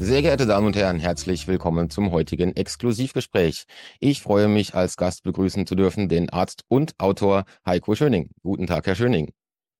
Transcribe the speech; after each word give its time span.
Sehr 0.00 0.22
geehrte 0.22 0.46
Damen 0.46 0.68
und 0.68 0.76
Herren, 0.76 1.00
herzlich 1.00 1.48
willkommen 1.48 1.90
zum 1.90 2.12
heutigen 2.12 2.54
Exklusivgespräch. 2.54 3.64
Ich 3.98 4.22
freue 4.22 4.46
mich, 4.46 4.74
als 4.74 4.96
Gast 4.96 5.24
begrüßen 5.24 5.66
zu 5.66 5.74
dürfen 5.74 6.08
den 6.08 6.30
Arzt 6.30 6.62
und 6.68 6.94
Autor 6.98 7.44
Heiko 7.66 7.96
Schöning. 7.96 8.30
Guten 8.42 8.68
Tag, 8.68 8.86
Herr 8.86 8.94
Schöning. 8.94 9.32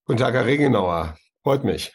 Guten 0.04 0.18
Tag, 0.18 0.34
Herr 0.34 0.44
Regenauer. 0.44 1.16
Freut 1.44 1.62
mich. 1.62 1.92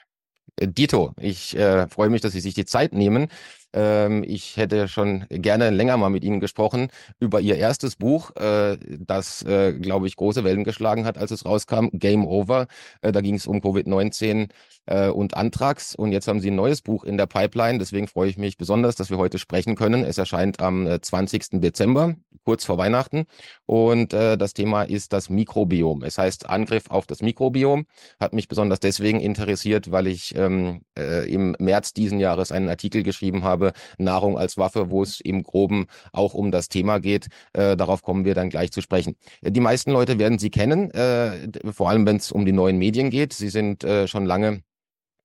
Äh, 0.55 0.67
Dito, 0.69 1.13
ich 1.19 1.55
äh, 1.57 1.87
freue 1.87 2.09
mich, 2.09 2.21
dass 2.21 2.31
Sie 2.31 2.39
sich 2.39 2.53
die 2.53 2.65
Zeit 2.65 2.93
nehmen. 2.93 3.27
Ähm, 3.73 4.23
ich 4.25 4.57
hätte 4.57 4.87
schon 4.87 5.25
gerne 5.29 5.69
länger 5.69 5.97
mal 5.97 6.09
mit 6.09 6.23
Ihnen 6.23 6.39
gesprochen 6.39 6.89
über 7.19 7.41
Ihr 7.41 7.57
erstes 7.57 7.95
Buch, 7.95 8.35
äh, 8.35 8.77
das, 8.99 9.43
äh, 9.43 9.73
glaube 9.73 10.07
ich, 10.07 10.15
große 10.15 10.43
Wellen 10.43 10.63
geschlagen 10.63 11.05
hat, 11.05 11.17
als 11.17 11.31
es 11.31 11.45
rauskam, 11.45 11.87
Game 11.91 12.25
Over. 12.25 12.67
Äh, 13.01 13.11
da 13.11 13.21
ging 13.21 13.35
es 13.35 13.47
um 13.47 13.59
Covid-19 13.59 14.49
äh, 14.85 15.09
und 15.09 15.35
Antrax. 15.35 15.95
Und 15.95 16.11
jetzt 16.11 16.27
haben 16.27 16.39
Sie 16.39 16.51
ein 16.51 16.55
neues 16.55 16.81
Buch 16.81 17.03
in 17.03 17.17
der 17.17 17.25
Pipeline. 17.25 17.79
Deswegen 17.79 18.07
freue 18.07 18.29
ich 18.29 18.37
mich 18.37 18.57
besonders, 18.57 18.95
dass 18.95 19.09
wir 19.09 19.17
heute 19.17 19.39
sprechen 19.39 19.75
können. 19.75 20.03
Es 20.03 20.17
erscheint 20.17 20.61
am 20.61 20.87
äh, 20.87 21.01
20. 21.01 21.61
Dezember, 21.61 22.15
kurz 22.43 22.65
vor 22.65 22.77
Weihnachten. 22.77 23.25
Und 23.65 24.13
äh, 24.13 24.37
das 24.37 24.53
Thema 24.53 24.83
ist 24.83 25.13
das 25.13 25.29
Mikrobiom. 25.29 26.03
Es 26.03 26.17
heißt 26.17 26.49
Angriff 26.49 26.89
auf 26.89 27.07
das 27.07 27.21
Mikrobiom. 27.21 27.85
Hat 28.19 28.33
mich 28.33 28.47
besonders 28.47 28.79
deswegen 28.79 29.19
interessiert, 29.19 29.91
weil 29.91 30.07
ich 30.07 30.35
ähm, 30.35 30.81
äh, 30.97 31.31
im 31.31 31.55
März 31.59 31.93
diesen 31.93 32.19
Jahres 32.19 32.51
einen 32.51 32.69
Artikel 32.69 33.03
geschrieben 33.03 33.43
habe, 33.43 33.62
Nahrung 33.97 34.37
als 34.37 34.57
Waffe, 34.57 34.89
wo 34.89 35.03
es 35.03 35.19
im 35.21 35.43
Groben 35.43 35.85
auch 36.11 36.33
um 36.33 36.51
das 36.51 36.67
Thema 36.67 36.99
geht. 36.99 37.27
Äh, 37.53 37.77
darauf 37.77 38.01
kommen 38.01 38.25
wir 38.25 38.35
dann 38.35 38.49
gleich 38.49 38.71
zu 38.71 38.81
sprechen. 38.81 39.15
Die 39.41 39.59
meisten 39.59 39.91
Leute 39.91 40.19
werden 40.19 40.39
Sie 40.39 40.49
kennen, 40.49 40.91
äh, 40.91 41.49
vor 41.71 41.89
allem 41.89 42.05
wenn 42.05 42.17
es 42.17 42.31
um 42.31 42.45
die 42.45 42.51
neuen 42.51 42.77
Medien 42.77 43.09
geht. 43.09 43.33
Sie 43.33 43.49
sind 43.49 43.83
äh, 43.83 44.07
schon 44.07 44.25
lange 44.25 44.63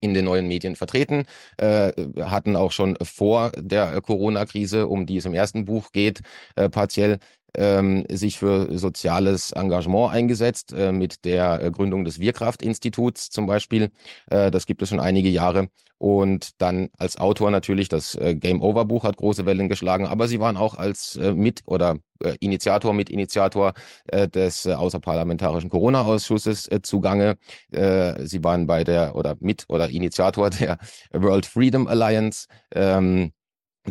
in 0.00 0.14
den 0.14 0.24
neuen 0.24 0.46
Medien 0.46 0.76
vertreten, 0.76 1.24
äh, 1.56 1.92
hatten 2.20 2.56
auch 2.56 2.72
schon 2.72 2.96
vor 3.02 3.50
der 3.56 4.00
Corona-Krise, 4.00 4.86
um 4.86 5.06
die 5.06 5.16
es 5.16 5.24
im 5.24 5.34
ersten 5.34 5.64
Buch 5.64 5.90
geht, 5.92 6.20
äh, 6.56 6.68
partiell 6.68 7.18
ähm, 7.54 8.04
sich 8.10 8.38
für 8.38 8.78
soziales 8.78 9.52
Engagement 9.52 10.12
eingesetzt, 10.12 10.72
äh, 10.72 10.92
mit 10.92 11.24
der 11.24 11.62
äh, 11.62 11.70
Gründung 11.70 12.04
des 12.04 12.20
Wirkraft-Instituts 12.20 13.30
zum 13.30 13.46
Beispiel. 13.46 13.90
Äh, 14.30 14.50
das 14.50 14.66
gibt 14.66 14.82
es 14.82 14.88
schon 14.90 15.00
einige 15.00 15.28
Jahre. 15.28 15.68
Und 15.98 16.60
dann 16.60 16.90
als 16.96 17.16
Autor 17.16 17.50
natürlich, 17.50 17.88
das 17.88 18.14
äh, 18.14 18.34
Game 18.36 18.62
Over 18.62 18.84
Buch 18.84 19.04
hat 19.04 19.16
große 19.16 19.46
Wellen 19.46 19.68
geschlagen, 19.68 20.06
aber 20.06 20.28
sie 20.28 20.38
waren 20.38 20.56
auch 20.56 20.74
als 20.76 21.16
äh, 21.16 21.32
Mit- 21.32 21.62
oder 21.66 21.96
Initiator, 22.40 22.92
Mitinitiator 22.94 23.74
des 24.12 24.66
außerparlamentarischen 24.66 25.70
Corona-Ausschusses 25.70 26.68
zugange. 26.82 27.36
Sie 27.70 28.42
waren 28.42 28.66
bei 28.66 28.82
der 28.82 29.14
oder 29.14 29.36
mit 29.38 29.66
oder 29.68 29.88
Initiator 29.88 30.50
der 30.50 30.78
World 31.12 31.46
Freedom 31.46 31.86
Alliance. 31.86 32.48
Ähm, 32.74 33.30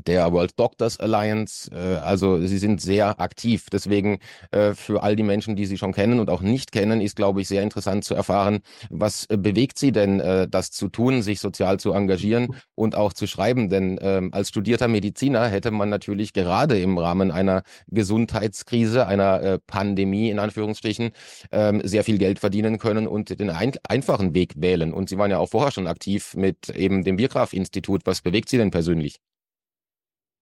der 0.06 0.32
World 0.32 0.60
Doctors 0.60 1.00
Alliance. 1.00 1.72
Äh, 1.72 1.98
also 1.98 2.40
sie 2.46 2.58
sind 2.58 2.82
sehr 2.82 3.20
aktiv. 3.20 3.68
Deswegen 3.72 4.20
äh, 4.52 4.74
für 4.74 5.04
all 5.04 5.16
die 5.16 5.24
Menschen, 5.24 5.56
die 5.56 5.66
sie 5.66 5.78
schon 5.78 5.94
kennen 5.94 6.20
und 6.20 6.30
auch 6.30 6.42
nicht 6.42 6.72
kennen, 6.72 7.02
ist, 7.02 7.16
glaube 7.16 7.42
ich, 7.42 7.48
sehr 7.48 7.64
interessant 7.64 8.04
zu 8.04 8.16
erfahren, 8.16 8.60
was 8.90 9.26
äh, 9.26 9.38
bewegt 9.38 9.80
sie 9.80 9.92
denn, 9.92 10.20
äh, 10.20 10.48
das 10.48 10.72
zu 10.72 10.90
tun, 10.90 11.22
sich 11.22 11.40
sozial 11.40 11.80
zu 11.80 11.94
engagieren 11.94 12.56
und 12.76 12.96
auch 12.96 13.14
zu 13.14 13.28
schreiben. 13.28 13.70
Denn 13.70 14.00
ähm, 14.02 14.30
als 14.34 14.50
studierter 14.50 14.88
Mediziner 14.88 15.48
hätte 15.48 15.72
man 15.72 15.90
natürlich 15.90 16.34
gerade 16.34 16.80
im 16.80 16.98
Rahmen 16.98 17.32
einer 17.32 17.64
Gesundheitskrise, 17.88 19.08
einer 19.08 19.42
äh, 19.42 19.60
Pandemie 19.66 20.30
in 20.30 20.40
Anführungsstrichen, 20.40 21.12
ähm, 21.52 21.82
sehr 21.84 22.04
viel 22.04 22.18
Geld 22.18 22.40
verdienen 22.40 22.78
können 22.78 23.08
und 23.08 23.40
den 23.40 23.50
ein 23.50 23.74
einfachen 23.88 24.34
Weg 24.34 24.54
wählen. 24.58 24.94
Und 24.94 25.10
sie 25.10 25.18
waren 25.18 25.32
ja 25.32 25.40
auch 25.40 25.50
vorher 25.50 25.72
schon 25.72 25.88
aktiv 25.88 26.36
mit 26.36 26.70
eben 26.70 27.04
dem 27.04 27.18
Biergraf-Institut. 27.18 28.02
Was 28.06 28.22
bewegt 28.22 28.50
sie 28.50 28.58
denn 28.58 28.72
persönlich? 28.72 29.20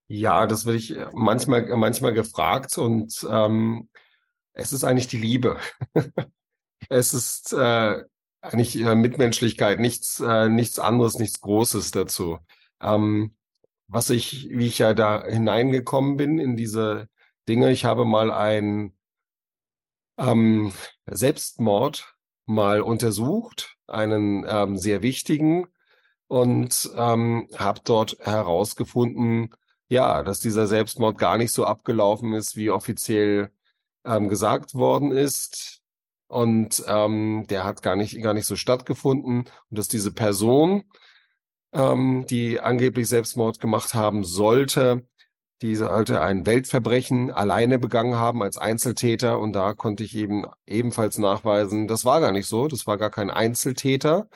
Ja, 0.08 0.46
das 0.46 0.66
werde 0.66 0.78
ich 0.78 0.96
äh, 0.96 1.08
manchmal, 1.14 1.66
manchmal 1.76 2.14
gefragt 2.14 2.78
und 2.78 3.26
ähm, 3.30 3.90
es 4.54 4.72
ist 4.72 4.84
eigentlich 4.84 5.08
die 5.08 5.18
Liebe. 5.18 5.60
es 6.90 7.14
ist 7.14 7.54
äh, 7.54 8.04
eigentlich 8.42 8.76
äh, 8.80 8.96
Mitmenschlichkeit, 8.96 9.80
nichts, 9.80 10.20
äh, 10.20 10.50
nichts 10.50 10.80
anderes, 10.80 11.18
nichts 11.18 11.42
Großes 11.42 11.92
dazu. 11.92 12.40
Ähm, 12.82 13.36
was 13.88 14.10
ich, 14.10 14.50
wie 14.50 14.68
ich 14.68 14.80
ja 14.80 14.94
da 14.94 15.24
hineingekommen 15.26 16.18
bin 16.18 16.40
in 16.40 16.56
diese 16.56 17.10
Dinge, 17.48 17.72
ich 17.72 17.86
habe 17.86 18.06
mal 18.06 18.32
einen 18.32 18.98
ähm, 20.18 20.72
Selbstmord 21.06 22.16
mal 22.46 22.82
untersucht, 22.82 23.78
einen 23.88 24.46
ähm, 24.48 24.78
sehr 24.78 25.02
wichtigen 25.02 25.68
und 26.28 26.90
ähm, 26.96 27.48
habe 27.58 27.82
dort 27.84 28.18
herausgefunden, 28.20 29.54
ja, 29.88 30.24
dass 30.24 30.40
dieser 30.40 30.68
Selbstmord 30.68 31.18
gar 31.18 31.38
nicht 31.38 31.52
so 31.52 31.66
abgelaufen 31.66 32.34
ist, 32.34 32.56
wie 32.56 32.70
offiziell 32.70 33.52
ähm, 34.06 34.30
gesagt 34.30 34.74
worden 34.76 35.12
ist. 35.12 35.82
Und 36.28 36.84
ähm, 36.88 37.46
der 37.50 37.64
hat 37.64 37.82
gar 37.84 37.96
nicht, 37.96 38.22
gar 38.22 38.34
nicht 38.34 38.48
so 38.48 38.56
stattgefunden. 38.56 39.42
Und 39.70 39.78
dass 39.78 39.88
diese 39.88 40.12
Person, 40.12 40.84
ähm, 41.74 42.26
die 42.30 42.60
angeblich 42.60 43.08
Selbstmord 43.08 43.60
gemacht 43.60 43.94
haben 43.94 44.24
sollte, 44.24 45.08
die 45.62 45.76
sollte 45.76 46.22
ein 46.22 46.46
Weltverbrechen 46.46 47.32
alleine 47.32 47.80
begangen 47.80 48.16
haben 48.16 48.44
als 48.44 48.58
Einzeltäter. 48.58 49.40
Und 49.40 49.54
da 49.54 49.74
konnte 49.74 50.04
ich 50.04 50.16
eben 50.16 50.46
ebenfalls 50.66 51.18
nachweisen, 51.18 51.88
das 51.88 52.06
war 52.06 52.22
gar 52.22 52.32
nicht 52.32 52.48
so. 52.48 52.68
Das 52.68 52.88
war 52.88 52.98
gar 52.98 53.12
kein 53.12 53.30
Einzeltäter, 53.30 54.28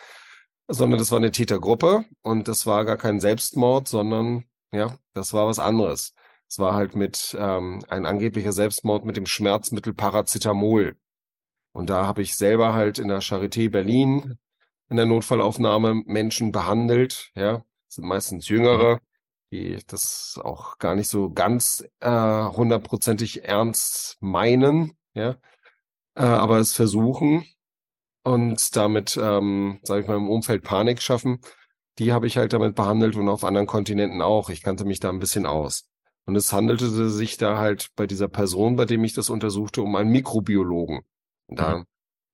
sondern 0.67 0.99
das 0.99 1.11
war 1.11 1.17
eine 1.17 1.31
Tätergruppe. 1.31 2.05
Und 2.21 2.47
das 2.47 2.65
war 2.65 2.85
gar 2.85 2.97
kein 2.97 3.19
Selbstmord, 3.19 3.88
sondern 3.88 4.45
ja, 4.72 4.97
das 5.13 5.34
war 5.34 5.47
was 5.47 5.59
anderes. 5.59 6.13
Es 6.47 6.59
war 6.59 6.74
halt 6.74 6.96
mit 6.96 7.35
ähm, 7.40 7.84
ein 7.90 8.06
angeblicher 8.06 8.53
Selbstmord 8.53 9.06
mit 9.06 9.18
dem 9.18 9.25
Schmerzmittel 9.25 9.94
Paracetamol. 9.94 10.97
Und 11.74 11.90
da 11.90 12.07
habe 12.07 12.22
ich 12.22 12.35
selber 12.35 12.74
halt 12.74 12.97
in 12.97 13.07
der 13.07 13.22
Charité 13.22 13.69
Berlin 13.69 14.38
in 14.90 14.97
der 14.97 15.06
Notfallaufnahme 15.06 16.03
Menschen 16.06 16.52
behandelt. 16.52 17.31
Ja, 17.35 17.63
das 17.85 17.96
sind 17.96 18.06
meistens 18.06 18.50
Jüngere, 18.50 19.00
die 19.52 19.78
das 19.88 20.40
auch 20.44 20.80
gar 20.80 20.96
nicht 20.96 21.09
so 21.09 21.31
ganz 21.31 21.88
äh, 22.00 22.09
hundertprozentig 22.09 23.44
ernst 23.44 24.18
meinen. 24.19 24.97
Ja, 25.13 25.38
äh, 26.16 26.22
aber 26.24 26.57
es 26.57 26.74
versuchen 26.74 27.46
und 28.24 28.75
damit, 28.75 29.18
ähm, 29.22 29.80
sage 29.84 30.01
ich 30.01 30.07
mal, 30.07 30.18
im 30.18 30.30
Umfeld 30.30 30.63
Panik 30.63 31.01
schaffen 31.01 31.40
die 31.99 32.13
habe 32.13 32.27
ich 32.27 32.37
halt 32.37 32.53
damit 32.53 32.75
behandelt 32.75 33.15
und 33.15 33.29
auf 33.29 33.43
anderen 33.43 33.67
Kontinenten 33.67 34.21
auch. 34.21 34.49
Ich 34.49 34.63
kannte 34.63 34.85
mich 34.85 34.99
da 34.99 35.09
ein 35.09 35.19
bisschen 35.19 35.45
aus. 35.45 35.83
Und 36.25 36.35
es 36.35 36.53
handelte 36.53 37.09
sich 37.09 37.37
da 37.37 37.57
halt 37.57 37.89
bei 37.95 38.07
dieser 38.07 38.27
Person, 38.27 38.75
bei 38.75 38.85
dem 38.85 39.03
ich 39.03 39.13
das 39.13 39.29
untersuchte, 39.29 39.81
um 39.81 39.95
einen 39.95 40.11
Mikrobiologen. 40.11 41.01
Und 41.47 41.59
da 41.59 41.77
mhm. 41.77 41.85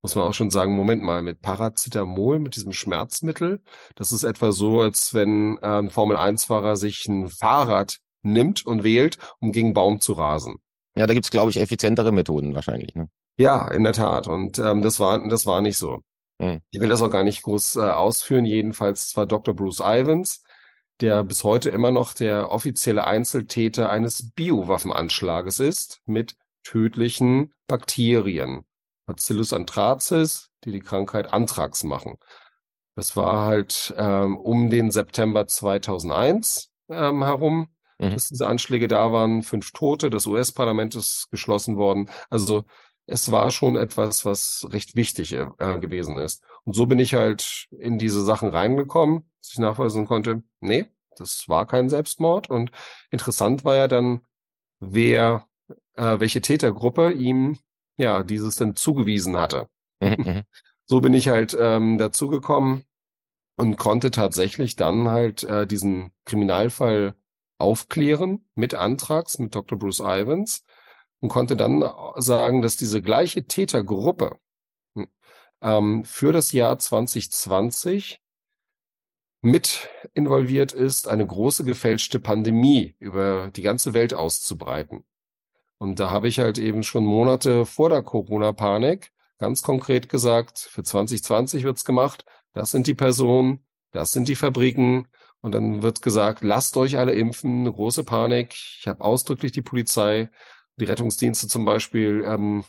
muss 0.01 0.15
man 0.15 0.25
auch 0.25 0.33
schon 0.33 0.51
sagen, 0.51 0.75
Moment 0.75 1.01
mal, 1.01 1.21
mit 1.21 1.41
Paracetamol, 1.41 2.39
mit 2.39 2.55
diesem 2.55 2.73
Schmerzmittel, 2.73 3.61
das 3.95 4.11
ist 4.11 4.23
etwa 4.23 4.51
so, 4.51 4.81
als 4.81 5.13
wenn 5.13 5.57
ein 5.59 5.89
Formel-1-Fahrer 5.89 6.75
sich 6.75 7.05
ein 7.07 7.29
Fahrrad 7.29 7.99
nimmt 8.21 8.65
und 8.65 8.83
wählt, 8.83 9.17
um 9.39 9.51
gegen 9.51 9.73
Baum 9.73 10.01
zu 10.01 10.13
rasen. 10.13 10.55
Ja, 10.95 11.07
da 11.07 11.13
gibt's 11.13 11.31
glaube 11.31 11.51
ich, 11.51 11.57
effizientere 11.57 12.11
Methoden 12.11 12.53
wahrscheinlich. 12.53 12.95
Ne? 12.95 13.09
Ja, 13.37 13.67
in 13.69 13.83
der 13.83 13.93
Tat. 13.93 14.27
Und 14.27 14.59
ähm, 14.59 14.81
das 14.81 14.99
war 14.99 15.27
das 15.27 15.45
war 15.45 15.61
nicht 15.61 15.77
so. 15.77 16.01
Mhm. 16.39 16.61
Ich 16.71 16.79
will 16.79 16.89
das 16.89 17.01
auch 17.01 17.11
gar 17.11 17.23
nicht 17.23 17.43
groß 17.43 17.77
äh, 17.77 17.81
ausführen. 17.81 18.45
Jedenfalls 18.45 19.15
war 19.15 19.25
Dr. 19.25 19.55
Bruce 19.55 19.81
Ivans, 19.81 20.43
der 21.01 21.23
bis 21.23 21.43
heute 21.43 21.69
immer 21.69 21.91
noch 21.91 22.13
der 22.13 22.51
offizielle 22.51 23.05
Einzeltäter 23.05 23.89
eines 23.89 24.31
Biowaffenanschlages 24.31 25.59
ist 25.59 26.01
mit 26.05 26.35
tödlichen 26.63 27.53
Bakterien. 27.67 28.65
Bacillus 29.05 29.53
anthracis, 29.53 30.49
die 30.63 30.71
die 30.71 30.79
Krankheit 30.79 31.31
Anthrax 31.31 31.83
machen. 31.83 32.17
Das 32.95 33.15
war 33.15 33.45
halt 33.45 33.93
ähm, 33.97 34.37
um 34.37 34.69
den 34.69 34.89
September 34.89 35.47
2001 35.47 36.71
ähm, 36.89 37.23
herum, 37.23 37.67
mhm. 37.99 38.11
dass 38.11 38.29
diese 38.29 38.47
Anschläge 38.47 38.87
da 38.87 39.11
waren. 39.11 39.43
Fünf 39.43 39.71
Tote, 39.73 40.09
das 40.09 40.25
US-Parlament 40.25 40.95
ist 40.95 41.27
geschlossen 41.29 41.77
worden. 41.77 42.09
Also 42.29 42.63
es 43.07 43.31
war 43.31 43.51
schon 43.51 43.75
etwas, 43.75 44.25
was 44.25 44.67
recht 44.71 44.95
wichtig 44.95 45.33
äh, 45.33 45.47
gewesen 45.79 46.17
ist. 46.17 46.43
Und 46.63 46.73
so 46.73 46.85
bin 46.85 46.99
ich 46.99 47.13
halt 47.13 47.67
in 47.71 47.99
diese 47.99 48.23
Sachen 48.23 48.49
reingekommen, 48.49 49.29
dass 49.41 49.51
ich 49.51 49.59
nachweisen 49.59 50.07
konnte, 50.07 50.43
nee, 50.59 50.85
das 51.17 51.47
war 51.47 51.65
kein 51.65 51.89
Selbstmord. 51.89 52.49
Und 52.49 52.71
interessant 53.11 53.63
war 53.63 53.75
ja 53.75 53.87
dann, 53.87 54.21
wer, 54.79 55.47
äh, 55.95 56.19
welche 56.19 56.41
Tätergruppe 56.41 57.11
ihm 57.11 57.59
ja 57.97 58.23
dieses 58.23 58.55
denn 58.55 58.75
zugewiesen 58.75 59.37
hatte. 59.37 59.67
Mhm, 60.01 60.09
mhm. 60.17 60.41
so 60.85 61.01
bin 61.01 61.13
ich 61.13 61.29
halt 61.29 61.55
ähm, 61.59 61.97
dazugekommen 61.97 62.83
und 63.55 63.77
konnte 63.77 64.11
tatsächlich 64.11 64.75
dann 64.75 65.09
halt 65.09 65.43
äh, 65.43 65.67
diesen 65.67 66.11
Kriminalfall 66.25 67.15
aufklären 67.57 68.45
mit 68.55 68.73
Antrags, 68.73 69.39
mit 69.39 69.55
Dr. 69.55 69.79
Bruce 69.79 70.01
Ivans 70.01 70.65
und 71.19 71.29
konnte 71.29 71.55
dann 71.55 71.83
sagen, 72.17 72.61
dass 72.61 72.77
diese 72.77 73.01
gleiche 73.01 73.45
Tätergruppe 73.45 74.37
hm, 74.95 75.07
ähm, 75.61 76.05
für 76.05 76.31
das 76.31 76.51
Jahr 76.51 76.77
2020 76.77 78.21
mit 79.41 79.89
involviert 80.13 80.73
ist, 80.73 81.07
eine 81.07 81.25
große 81.25 81.63
gefälschte 81.63 82.19
Pandemie 82.19 82.95
über 82.99 83.51
die 83.55 83.61
ganze 83.61 83.93
Welt 83.93 84.13
auszubreiten. 84.13 85.05
Und 85.77 85.99
da 85.99 86.09
habe 86.09 86.27
ich 86.27 86.39
halt 86.39 86.57
eben 86.57 86.83
schon 86.83 87.05
Monate 87.05 87.65
vor 87.65 87.89
der 87.89 88.01
Corona-Panik 88.01 89.11
ganz 89.37 89.61
konkret 89.61 90.09
gesagt, 90.09 90.59
für 90.59 90.83
2020 90.83 91.63
wird's 91.63 91.85
gemacht, 91.85 92.25
das 92.53 92.71
sind 92.71 92.87
die 92.87 92.95
Personen, 92.95 93.65
das 93.91 94.11
sind 94.11 94.27
die 94.27 94.35
Fabriken. 94.35 95.07
Und 95.41 95.51
dann 95.51 95.83
wird 95.83 96.01
gesagt, 96.01 96.43
lasst 96.43 96.75
euch 96.75 96.97
alle 96.97 97.13
impfen, 97.13 97.61
eine 97.61 97.71
große 97.71 98.03
Panik. 98.03 98.53
Ich 98.53 98.87
habe 98.87 99.03
ausdrücklich 99.03 99.51
die 99.51 99.61
Polizei, 99.61 100.29
die 100.77 100.85
Rettungsdienste 100.85 101.47
zum 101.47 101.65
Beispiel 101.65 102.23
ähm, 102.25 102.63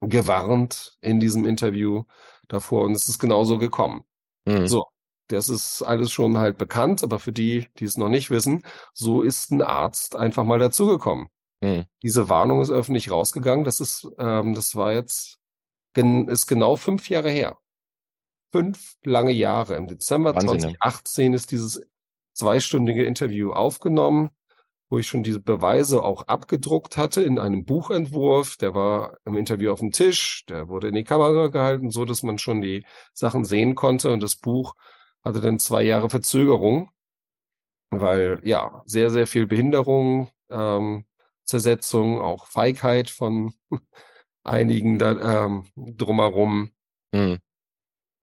gewarnt 0.00 0.96
in 1.00 1.20
diesem 1.20 1.46
Interview 1.46 2.04
davor 2.48 2.84
und 2.84 2.92
es 2.92 3.08
ist 3.08 3.18
genauso 3.18 3.58
gekommen. 3.58 4.04
Mhm. 4.46 4.66
So, 4.66 4.86
das 5.28 5.48
ist 5.48 5.82
alles 5.82 6.12
schon 6.12 6.38
halt 6.38 6.58
bekannt, 6.58 7.02
aber 7.02 7.18
für 7.18 7.32
die, 7.32 7.68
die 7.78 7.84
es 7.84 7.96
noch 7.96 8.08
nicht 8.08 8.30
wissen, 8.30 8.62
so 8.92 9.22
ist 9.22 9.50
ein 9.50 9.62
Arzt 9.62 10.16
einfach 10.16 10.44
mal 10.44 10.58
dazugekommen. 10.58 11.28
Mhm. 11.60 11.86
Diese 12.02 12.28
Warnung 12.28 12.60
ist 12.60 12.70
öffentlich 12.70 13.10
rausgegangen. 13.10 13.64
Das 13.64 13.80
ist, 13.80 14.06
ähm, 14.18 14.54
das 14.54 14.76
war 14.76 14.92
jetzt, 14.92 15.38
gen, 15.94 16.28
ist 16.28 16.46
genau 16.46 16.76
fünf 16.76 17.08
Jahre 17.08 17.30
her. 17.30 17.58
Fünf 18.52 18.96
lange 19.02 19.32
Jahre. 19.32 19.74
Im 19.76 19.86
Dezember 19.86 20.34
Wahnsinn, 20.34 20.60
2018 20.60 21.32
ist 21.34 21.50
dieses 21.50 21.82
zweistündige 22.32 23.04
Interview 23.04 23.52
aufgenommen, 23.52 24.30
wo 24.88 24.98
ich 24.98 25.06
schon 25.06 25.22
diese 25.22 25.40
Beweise 25.40 26.02
auch 26.02 26.22
abgedruckt 26.28 26.96
hatte 26.96 27.22
in 27.22 27.38
einem 27.38 27.64
Buchentwurf. 27.64 28.56
Der 28.56 28.74
war 28.74 29.18
im 29.24 29.36
Interview 29.36 29.72
auf 29.72 29.80
dem 29.80 29.92
Tisch, 29.92 30.44
der 30.48 30.68
wurde 30.68 30.88
in 30.88 30.94
die 30.94 31.04
Kamera 31.04 31.48
gehalten, 31.48 31.90
so 31.90 32.04
dass 32.04 32.22
man 32.22 32.38
schon 32.38 32.60
die 32.60 32.84
Sachen 33.12 33.44
sehen 33.44 33.74
konnte. 33.74 34.12
Und 34.12 34.22
das 34.22 34.36
Buch 34.36 34.74
hatte 35.24 35.40
dann 35.40 35.58
zwei 35.58 35.82
Jahre 35.82 36.08
Verzögerung, 36.08 36.90
weil 37.90 38.40
ja, 38.44 38.82
sehr, 38.86 39.10
sehr 39.10 39.26
viel 39.26 39.46
Behinderung, 39.46 40.30
ähm, 40.50 41.04
Zersetzung, 41.44 42.20
auch 42.20 42.46
Feigheit 42.46 43.10
von 43.10 43.54
einigen 44.44 44.98
da, 44.98 45.46
ähm, 45.46 45.66
drumherum. 45.76 46.70
Mhm. 47.12 47.38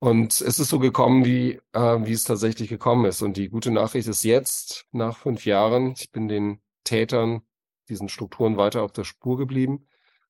Und 0.04 0.42
es 0.42 0.60
ist 0.60 0.68
so 0.68 0.80
gekommen, 0.80 1.24
wie, 1.24 1.62
äh, 1.72 1.80
wie 1.80 2.12
es 2.12 2.26
tatsächlich 2.26 2.68
gekommen 2.68 3.06
ist. 3.06 3.22
Und 3.22 3.38
die 3.38 3.48
gute 3.48 3.72
Nachricht 3.72 4.10
ist 4.10 4.26
jetzt, 4.26 4.86
nach 4.92 5.16
fünf 5.16 5.46
Jahren, 5.46 5.94
ich 5.98 6.12
bin 6.12 6.28
den 6.28 6.60
Tätern, 6.84 7.44
diesen 7.88 8.10
Strukturen 8.10 8.58
weiter 8.58 8.84
auf 8.84 8.92
der 8.92 9.06
Spur 9.06 9.38
geblieben 9.38 9.88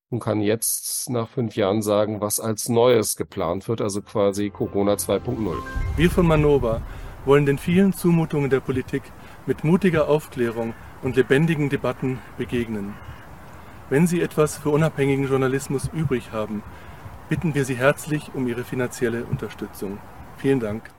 und 0.10 0.20
kann 0.20 0.42
jetzt 0.42 1.10
nach 1.10 1.28
fünf 1.28 1.56
Jahren 1.56 1.82
sagen, 1.82 2.22
was 2.22 2.40
als 2.40 2.70
Neues 2.70 3.16
geplant 3.16 3.68
wird, 3.68 3.82
also 3.82 4.04
quasi 4.04 4.52
Corona 4.52 4.94
2.0. 4.94 5.58
Wir 5.98 6.12
von 6.12 6.28
Manova 6.28 6.84
wollen 7.26 7.48
den 7.48 7.58
vielen 7.58 7.94
Zumutungen 7.94 8.52
der 8.52 8.60
Politik 8.60 9.02
mit 9.48 9.64
mutiger 9.64 10.08
Aufklärung 10.08 10.76
und 11.02 11.16
lebendigen 11.16 11.72
Debatten 11.72 12.20
begegnen. 12.38 12.94
Wenn 13.90 14.06
Sie 14.06 14.22
etwas 14.22 14.56
für 14.56 14.70
unabhängigen 14.70 15.28
Journalismus 15.28 15.90
übrig 15.92 16.32
haben, 16.32 16.62
bitten 17.34 17.56
wir 17.56 17.66
Sie 17.66 17.76
herzlich 17.76 18.30
um 18.36 18.48
Ihre 18.48 18.64
finanzielle 18.64 19.26
Unterstützung. 19.26 19.98
Vielen 20.38 20.60
Dank. 20.60 20.93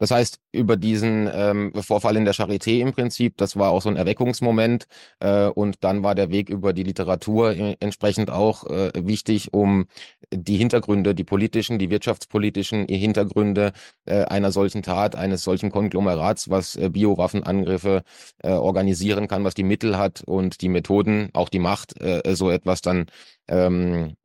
Das 0.00 0.10
heißt, 0.10 0.40
über 0.52 0.76
diesen 0.78 1.28
ähm, 1.32 1.72
Vorfall 1.74 2.16
in 2.16 2.24
der 2.24 2.34
Charité 2.34 2.80
im 2.80 2.92
Prinzip, 2.92 3.36
das 3.36 3.56
war 3.56 3.70
auch 3.70 3.82
so 3.82 3.90
ein 3.90 3.96
Erweckungsmoment. 3.96 4.86
Äh, 5.20 5.48
und 5.48 5.84
dann 5.84 6.02
war 6.02 6.14
der 6.14 6.30
Weg 6.30 6.48
über 6.48 6.72
die 6.72 6.84
Literatur 6.84 7.52
äh, 7.54 7.76
entsprechend 7.80 8.30
auch 8.30 8.64
äh, 8.66 8.92
wichtig, 8.94 9.52
um 9.52 9.86
die 10.32 10.56
Hintergründe, 10.56 11.14
die 11.14 11.24
politischen, 11.24 11.78
die 11.78 11.90
wirtschaftspolitischen 11.90 12.86
Hintergründe 12.88 13.72
äh, 14.06 14.24
einer 14.24 14.52
solchen 14.52 14.82
Tat, 14.82 15.16
eines 15.16 15.42
solchen 15.44 15.70
Konglomerats, 15.70 16.48
was 16.48 16.76
äh, 16.76 16.88
Biowaffenangriffe 16.88 18.02
äh, 18.42 18.52
organisieren 18.52 19.28
kann, 19.28 19.44
was 19.44 19.54
die 19.54 19.64
Mittel 19.64 19.98
hat 19.98 20.22
und 20.24 20.62
die 20.62 20.70
Methoden, 20.70 21.28
auch 21.34 21.50
die 21.50 21.58
Macht, 21.58 22.00
äh, 22.00 22.22
so 22.34 22.50
etwas 22.50 22.80
dann 22.80 23.06
ähm, 23.48 24.16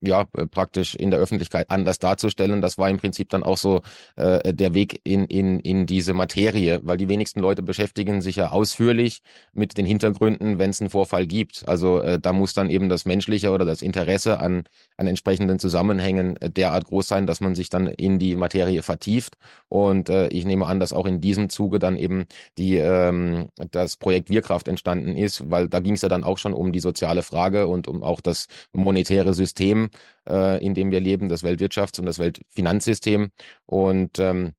ja, 0.00 0.26
äh, 0.36 0.46
praktisch 0.46 0.94
in 0.94 1.10
der 1.10 1.20
Öffentlichkeit 1.20 1.70
anders 1.70 1.98
darzustellen. 1.98 2.60
Das 2.60 2.78
war 2.78 2.88
im 2.88 2.98
Prinzip 2.98 3.28
dann 3.28 3.42
auch 3.42 3.58
so 3.58 3.82
äh, 4.16 4.52
der 4.54 4.74
Weg 4.74 5.00
in, 5.04 5.24
in, 5.26 5.60
in 5.60 5.86
diese 5.86 6.14
Materie, 6.14 6.80
weil 6.82 6.96
die 6.96 7.08
wenigsten 7.08 7.40
Leute 7.40 7.62
beschäftigen 7.62 8.22
sich 8.22 8.36
ja 8.36 8.50
ausführlich 8.50 9.22
mit 9.52 9.76
den 9.76 9.86
Hintergründen, 9.86 10.58
wenn 10.58 10.70
es 10.70 10.80
einen 10.80 10.90
Vorfall 10.90 11.26
gibt. 11.26 11.68
Also 11.68 12.00
äh, 12.00 12.18
da 12.18 12.32
muss 12.32 12.54
dann 12.54 12.70
eben 12.70 12.88
das 12.88 13.04
Menschliche 13.04 13.50
oder 13.50 13.64
das 13.64 13.82
Interesse 13.82 14.40
an, 14.40 14.64
an 14.96 15.06
entsprechenden 15.06 15.58
Zusammenhängen 15.58 16.36
äh, 16.38 16.50
derart 16.50 16.86
groß 16.86 17.06
sein, 17.06 17.26
dass 17.26 17.40
man 17.40 17.54
sich 17.54 17.68
dann 17.68 17.86
in 17.86 18.18
die 18.18 18.36
Materie 18.36 18.82
vertieft. 18.82 19.36
Und 19.68 20.08
äh, 20.08 20.28
ich 20.28 20.44
nehme 20.44 20.66
an, 20.66 20.80
dass 20.80 20.92
auch 20.92 21.06
in 21.06 21.20
diesem 21.20 21.50
Zuge 21.50 21.78
dann 21.78 21.96
eben 21.96 22.24
die, 22.56 22.76
ähm, 22.76 23.48
das 23.70 23.96
Projekt 23.96 24.30
Wirkraft 24.30 24.68
entstanden 24.68 25.16
ist, 25.16 25.50
weil 25.50 25.68
da 25.68 25.80
ging 25.80 25.94
es 25.94 26.02
ja 26.02 26.08
dann 26.08 26.24
auch 26.24 26.38
schon 26.38 26.54
um 26.54 26.72
die 26.72 26.80
soziale 26.80 27.22
Frage 27.22 27.66
und 27.66 27.86
um 27.86 28.02
auch 28.02 28.20
das 28.20 28.46
monetäre 28.72 29.34
System 29.34 29.89
äh, 30.28 30.64
in 30.64 30.74
dem 30.74 30.90
wir 30.90 31.00
leben, 31.00 31.28
das 31.28 31.44
Weltwirtschafts- 31.44 31.98
und 31.98 32.06
das 32.06 32.18
Weltfinanzsystem. 32.18 33.30
Und 33.66 34.18
ähm, 34.18 34.52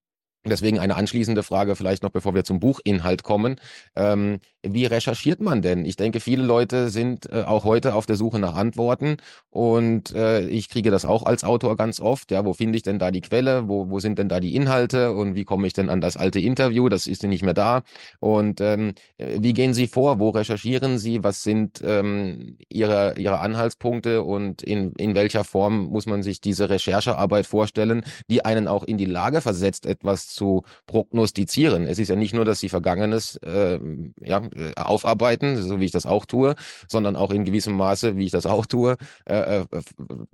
Deswegen 0.44 0.80
eine 0.80 0.96
anschließende 0.96 1.44
Frage 1.44 1.76
vielleicht 1.76 2.02
noch, 2.02 2.10
bevor 2.10 2.34
wir 2.34 2.44
zum 2.44 2.60
Buchinhalt 2.60 3.22
kommen. 3.22 3.60
Ähm, 3.96 4.40
wie 4.64 4.86
recherchiert 4.86 5.42
man 5.42 5.62
denn? 5.62 5.86
Ich 5.86 5.96
denke, 5.96 6.20
viele 6.20 6.44
Leute 6.44 6.90
sind 6.90 7.32
äh, 7.32 7.44
auch 7.44 7.64
heute 7.64 7.96
auf 7.96 8.06
der 8.06 8.16
Suche 8.16 8.40
nach 8.40 8.56
Antworten 8.56 9.18
und 9.50 10.14
äh, 10.14 10.48
ich 10.48 10.70
kriege 10.70 10.92
das 10.92 11.04
auch 11.04 11.24
als 11.24 11.44
Autor 11.44 11.76
ganz 11.76 12.00
oft. 12.00 12.32
Ja, 12.32 12.46
wo 12.46 12.54
finde 12.54 12.78
ich 12.78 12.84
denn 12.84 13.00
da 13.00 13.10
die 13.12 13.22
Quelle? 13.22 13.68
Wo, 13.68 13.90
wo 13.90 14.00
sind 14.00 14.20
denn 14.20 14.30
da 14.30 14.40
die 14.40 14.56
Inhalte? 14.56 15.14
Und 15.14 15.36
wie 15.36 15.46
komme 15.46 15.66
ich 15.66 15.74
denn 15.74 15.90
an 15.90 16.00
das 16.00 16.16
alte 16.16 16.40
Interview? 16.40 16.90
Das 16.90 17.08
ist 17.08 17.24
ja 17.24 17.30
nicht 17.30 17.44
mehr 17.44 17.54
da. 17.54 17.82
Und 18.20 18.62
ähm, 18.62 18.94
wie 19.18 19.54
gehen 19.54 19.74
Sie 19.74 19.88
vor? 19.88 20.20
Wo 20.20 20.30
recherchieren 20.30 21.00
Sie? 21.00 21.24
Was 21.24 21.42
sind 21.42 21.82
ähm, 21.84 22.58
Ihre, 22.70 23.16
Ihre 23.18 23.40
Anhaltspunkte 23.40 24.22
und 24.24 24.62
in, 24.62 24.94
in 24.94 25.16
welcher 25.16 25.44
Form 25.44 25.86
muss 25.86 26.06
man 26.06 26.22
sich 26.22 26.40
diese 26.40 26.70
Recherchearbeit 26.70 27.48
vorstellen, 27.48 28.04
die 28.30 28.46
einen 28.46 28.68
auch 28.68 28.84
in 28.84 28.98
die 28.98 29.06
Lage 29.06 29.42
versetzt, 29.42 29.86
etwas 29.86 30.28
zu 30.28 30.64
prognostizieren. 30.86 31.88
Es 31.88 31.98
ist 31.98 32.10
ja 32.10 32.16
nicht 32.16 32.34
nur, 32.34 32.46
dass 32.46 32.60
sie 32.60 32.70
Vergangenes 32.70 33.38
äh, 33.38 33.80
ja, 34.22 34.42
äh, 34.56 34.74
aufarbeiten, 34.76 35.62
so 35.62 35.80
wie 35.80 35.86
ich 35.86 35.92
das 35.92 36.06
auch 36.06 36.26
tue, 36.26 36.56
sondern 36.88 37.16
auch 37.16 37.32
in 37.32 37.46
gewissem 37.46 37.74
Maße, 37.76 38.18
wie 38.18 38.26
ich 38.26 38.32
das 38.32 38.46
auch 38.46 38.66
tue, 38.66 38.98
äh, 39.26 39.62
äh 39.62 39.66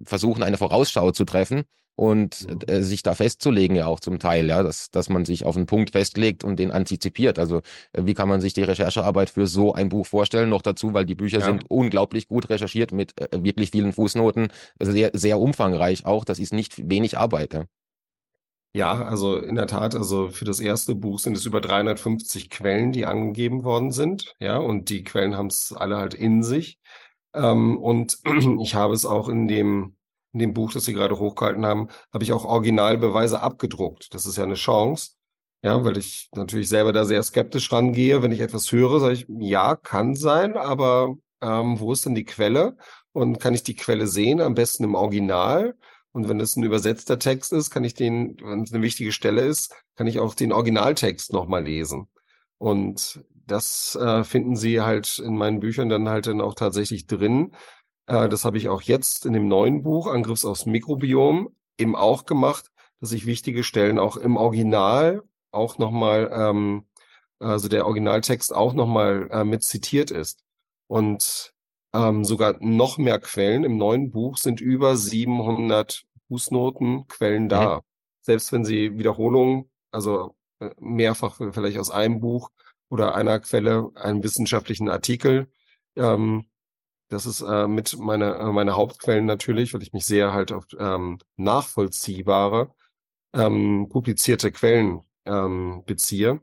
versuchen, 0.04 0.44
eine 0.44 0.58
Vorausschau 0.58 1.12
zu 1.12 1.26
treffen 1.26 1.64
und 1.98 2.48
mhm. 2.48 2.60
äh, 2.68 2.84
sich 2.84 3.04
da 3.04 3.16
festzulegen 3.16 3.76
ja 3.76 3.88
auch 3.88 4.00
zum 4.00 4.20
Teil, 4.20 4.48
ja, 4.48 4.62
dass, 4.62 4.92
dass 4.92 5.10
man 5.10 5.26
sich 5.26 5.46
auf 5.46 5.58
einen 5.58 5.66
Punkt 5.66 5.92
festlegt 5.92 6.44
und 6.44 6.58
den 6.58 6.72
antizipiert. 6.72 7.40
Also 7.40 7.58
äh, 7.92 8.04
wie 8.06 8.14
kann 8.14 8.30
man 8.30 8.40
sich 8.40 8.54
die 8.54 8.64
Recherchearbeit 8.64 9.32
für 9.32 9.48
so 9.48 9.74
ein 9.74 9.90
Buch 9.90 10.06
vorstellen? 10.06 10.50
Noch 10.50 10.62
dazu, 10.62 10.94
weil 10.94 11.06
die 11.06 11.16
Bücher 11.16 11.40
ja. 11.40 11.46
sind 11.46 11.66
unglaublich 11.70 12.28
gut 12.28 12.50
recherchiert 12.50 12.92
mit 12.92 13.20
äh, 13.20 13.44
wirklich 13.44 13.72
vielen 13.72 13.94
Fußnoten, 13.94 14.50
sehr, 14.80 15.10
sehr 15.14 15.40
umfangreich 15.40 16.06
auch. 16.06 16.24
Das 16.24 16.38
ist 16.38 16.54
nicht 16.54 16.88
wenig 16.88 17.18
Arbeit. 17.18 17.56
Ja. 17.56 17.66
Ja, 18.78 18.94
also 19.06 19.38
in 19.38 19.56
der 19.56 19.66
Tat, 19.66 19.96
also 19.96 20.30
für 20.30 20.46
das 20.46 20.60
erste 20.60 20.94
Buch 20.94 21.18
sind 21.18 21.36
es 21.36 21.48
über 21.48 21.62
350 21.62 22.52
Quellen, 22.52 22.92
die 22.92 23.08
angegeben 23.08 23.64
worden 23.64 23.92
sind. 23.92 24.36
Ja, 24.40 24.58
und 24.58 24.90
die 24.90 25.04
Quellen 25.04 25.36
haben 25.36 25.48
es 25.48 25.74
alle 25.74 25.98
halt 25.98 26.14
in 26.14 26.44
sich. 26.44 26.78
Ähm, 27.34 27.80
und 27.80 28.20
ich 28.62 28.76
habe 28.76 28.94
es 28.94 29.04
auch 29.04 29.30
in 29.30 29.48
dem, 29.48 29.96
in 30.32 30.40
dem 30.42 30.54
Buch, 30.54 30.72
das 30.74 30.86
Sie 30.86 30.94
gerade 30.94 31.18
hochgehalten 31.18 31.66
haben, 31.66 31.88
habe 32.14 32.24
ich 32.24 32.32
auch 32.34 32.46
Originalbeweise 32.46 33.42
abgedruckt. 33.42 34.14
Das 34.14 34.28
ist 34.28 34.38
ja 34.38 34.44
eine 34.44 34.54
Chance. 34.54 35.14
Ja, 35.64 35.84
weil 35.84 35.98
ich 35.98 36.30
natürlich 36.36 36.70
selber 36.70 36.94
da 36.94 37.04
sehr 37.04 37.24
skeptisch 37.24 37.72
rangehe. 37.72 38.22
Wenn 38.22 38.32
ich 38.32 38.42
etwas 38.42 38.72
höre, 38.72 39.00
sage 39.00 39.14
ich, 39.16 39.26
ja, 39.28 39.76
kann 39.76 40.14
sein, 40.14 40.56
aber 40.56 41.16
ähm, 41.42 41.80
wo 41.80 41.94
ist 41.94 42.06
denn 42.06 42.14
die 42.14 42.26
Quelle? 42.26 42.78
Und 43.12 43.40
kann 43.40 43.56
ich 43.56 43.64
die 43.64 43.76
Quelle 43.76 44.06
sehen? 44.06 44.40
Am 44.40 44.54
besten 44.54 44.84
im 44.84 44.94
Original. 44.94 45.76
Und 46.12 46.30
wenn 46.30 46.40
es 46.40 46.56
ein 46.56 46.64
übersetzter 46.64 47.20
Text 47.20 47.54
ist, 47.54 47.70
kann 47.70 47.84
ich 47.84 47.94
den, 47.94 48.38
wenn 48.42 48.64
es 48.64 48.74
eine 48.74 48.82
wichtige 48.82 49.12
Stelle 49.12 49.42
ist, 49.42 49.74
kann 49.96 50.08
ich 50.08 50.20
auch 50.20 50.34
den 50.34 50.52
Originaltext 50.52 51.32
nochmal 51.32 51.64
lesen. 51.64 52.08
Und 52.58 53.24
das 53.46 53.96
äh, 53.96 54.24
finden 54.24 54.56
Sie 54.56 54.82
halt 54.82 55.20
in 55.20 55.38
meinen 55.38 55.60
Büchern 55.60 55.90
dann 55.90 56.10
halt 56.10 56.28
dann 56.28 56.42
auch 56.42 56.56
tatsächlich 56.56 57.08
drin. 57.08 57.54
Äh, 58.08 58.30
das 58.30 58.46
habe 58.46 58.58
ich 58.58 58.70
auch 58.70 58.82
jetzt 58.82 59.26
in 59.26 59.34
dem 59.34 59.48
neuen 59.48 59.84
Buch, 59.84 60.08
Angriffs 60.08 60.46
aufs 60.46 60.66
Mikrobiom, 60.66 61.50
eben 61.78 61.96
auch 61.96 62.26
gemacht, 62.26 62.72
dass 63.00 63.12
ich 63.12 63.26
wichtige 63.26 63.64
Stellen 63.64 64.00
auch 64.00 64.18
im 64.18 64.38
Original 64.38 65.24
auch 65.52 65.78
nochmal, 65.78 66.30
ähm, 66.34 66.86
also 67.40 67.68
der 67.68 67.86
Originaltext 67.86 68.54
auch 68.54 68.74
nochmal 68.74 69.30
äh, 69.32 69.44
mit 69.44 69.64
zitiert 69.64 70.12
ist. 70.12 70.44
Und 70.88 71.54
ähm, 71.98 72.24
sogar 72.26 72.58
noch 72.60 72.98
mehr 72.98 73.20
Quellen. 73.20 73.64
Im 73.64 73.78
neuen 73.78 74.12
Buch 74.12 74.38
sind 74.38 74.62
über 74.62 74.96
700 74.98 76.06
Fußnoten, 76.28 77.08
Quellen 77.08 77.50
da. 77.50 77.78
Mhm. 77.78 77.82
Selbst 78.22 78.52
wenn 78.52 78.66
Sie 78.66 78.98
Wiederholungen, 78.98 79.70
also 79.92 80.36
äh, 80.60 80.70
mehrfach 80.80 81.38
vielleicht 81.52 81.80
aus 81.80 81.92
einem 81.92 82.20
Buch 82.20 82.50
oder 82.90 83.16
einer 83.16 83.40
Quelle, 83.40 83.90
einen 83.96 84.24
wissenschaftlichen 84.24 84.90
Artikel 84.90 85.48
ähm, 85.96 86.46
Das 87.10 87.26
ist 87.26 87.42
äh, 87.42 87.68
mit 87.68 87.98
meiner 88.00 88.40
äh, 88.40 88.52
meine 88.54 88.76
Hauptquellen 88.76 89.26
natürlich, 89.26 89.74
weil 89.74 89.84
ich 89.84 89.94
mich 89.94 90.06
sehr 90.06 90.34
halt 90.34 90.52
auf 90.52 90.66
ähm, 90.80 91.20
nachvollziehbare 91.38 92.74
ähm, 93.34 93.88
publizierte 93.90 94.52
Quellen 94.52 95.02
ähm, 95.26 95.84
beziehe. 95.86 96.42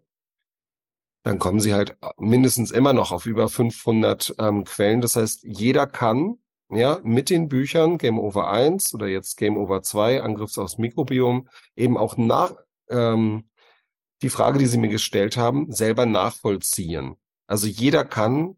Dann 1.25 1.39
kommen 1.39 1.59
sie 1.59 1.73
halt 1.73 1.97
mindestens 2.19 2.71
immer 2.71 2.93
noch 2.93 3.11
auf 3.11 3.27
über 3.27 3.49
500 3.49 4.35
ähm, 4.39 4.65
Quellen. 4.65 5.01
Das 5.01 5.17
heißt, 5.17 5.43
jeder 5.45 5.87
kann 5.87 6.37
ja 6.71 7.01
mit 7.03 7.31
den 7.31 7.49
Büchern 7.49 7.99
Game 7.99 8.19
Over 8.19 8.51
1 8.51 8.95
oder 8.95 9.07
jetzt 9.07 9.37
Game 9.37 9.57
Over 9.57 9.83
2 9.83 10.23
Angriffs 10.23 10.59
aufs 10.59 10.77
Mikrobiom 10.79 11.49
eben 11.77 11.97
auch 11.97 12.19
nach 12.19 12.55
ähm, 12.91 13.49
die 14.23 14.29
Frage, 14.29 14.59
die 14.59 14.67
Sie 14.67 14.79
mir 14.79 14.89
gestellt 14.89 15.37
haben, 15.37 15.73
selber 15.73 16.07
nachvollziehen. 16.07 17.17
Also 17.47 17.67
jeder 17.67 18.05
kann 18.05 18.57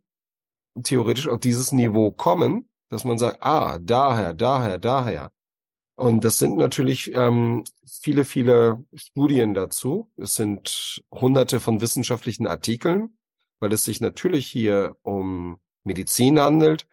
theoretisch 0.82 1.28
auf 1.28 1.40
dieses 1.40 1.73
Niveau 1.73 2.11
kommen, 2.11 2.68
dass 2.88 3.04
man 3.04 3.18
sagt, 3.18 3.42
ah, 3.42 3.78
daher, 3.78 4.35
daher, 4.35 4.78
daher. 4.78 5.32
Und 5.97 6.25
das 6.25 6.38
sind 6.38 6.59
natürlich 6.59 7.15
ähm, 7.15 7.65
viele, 7.87 8.25
viele 8.26 8.85
Studien 8.95 9.55
dazu. 9.55 10.11
Es 10.19 10.35
sind 10.35 11.03
hunderte 11.11 11.59
von 11.59 11.81
wissenschaftlichen 11.81 12.47
Artikeln, 12.47 13.17
weil 13.61 13.73
es 13.73 13.85
sich 13.85 14.03
natürlich 14.03 14.47
hier 14.47 14.97
um 15.03 15.59
Medizin 15.85 16.38
handelt, 16.38 16.87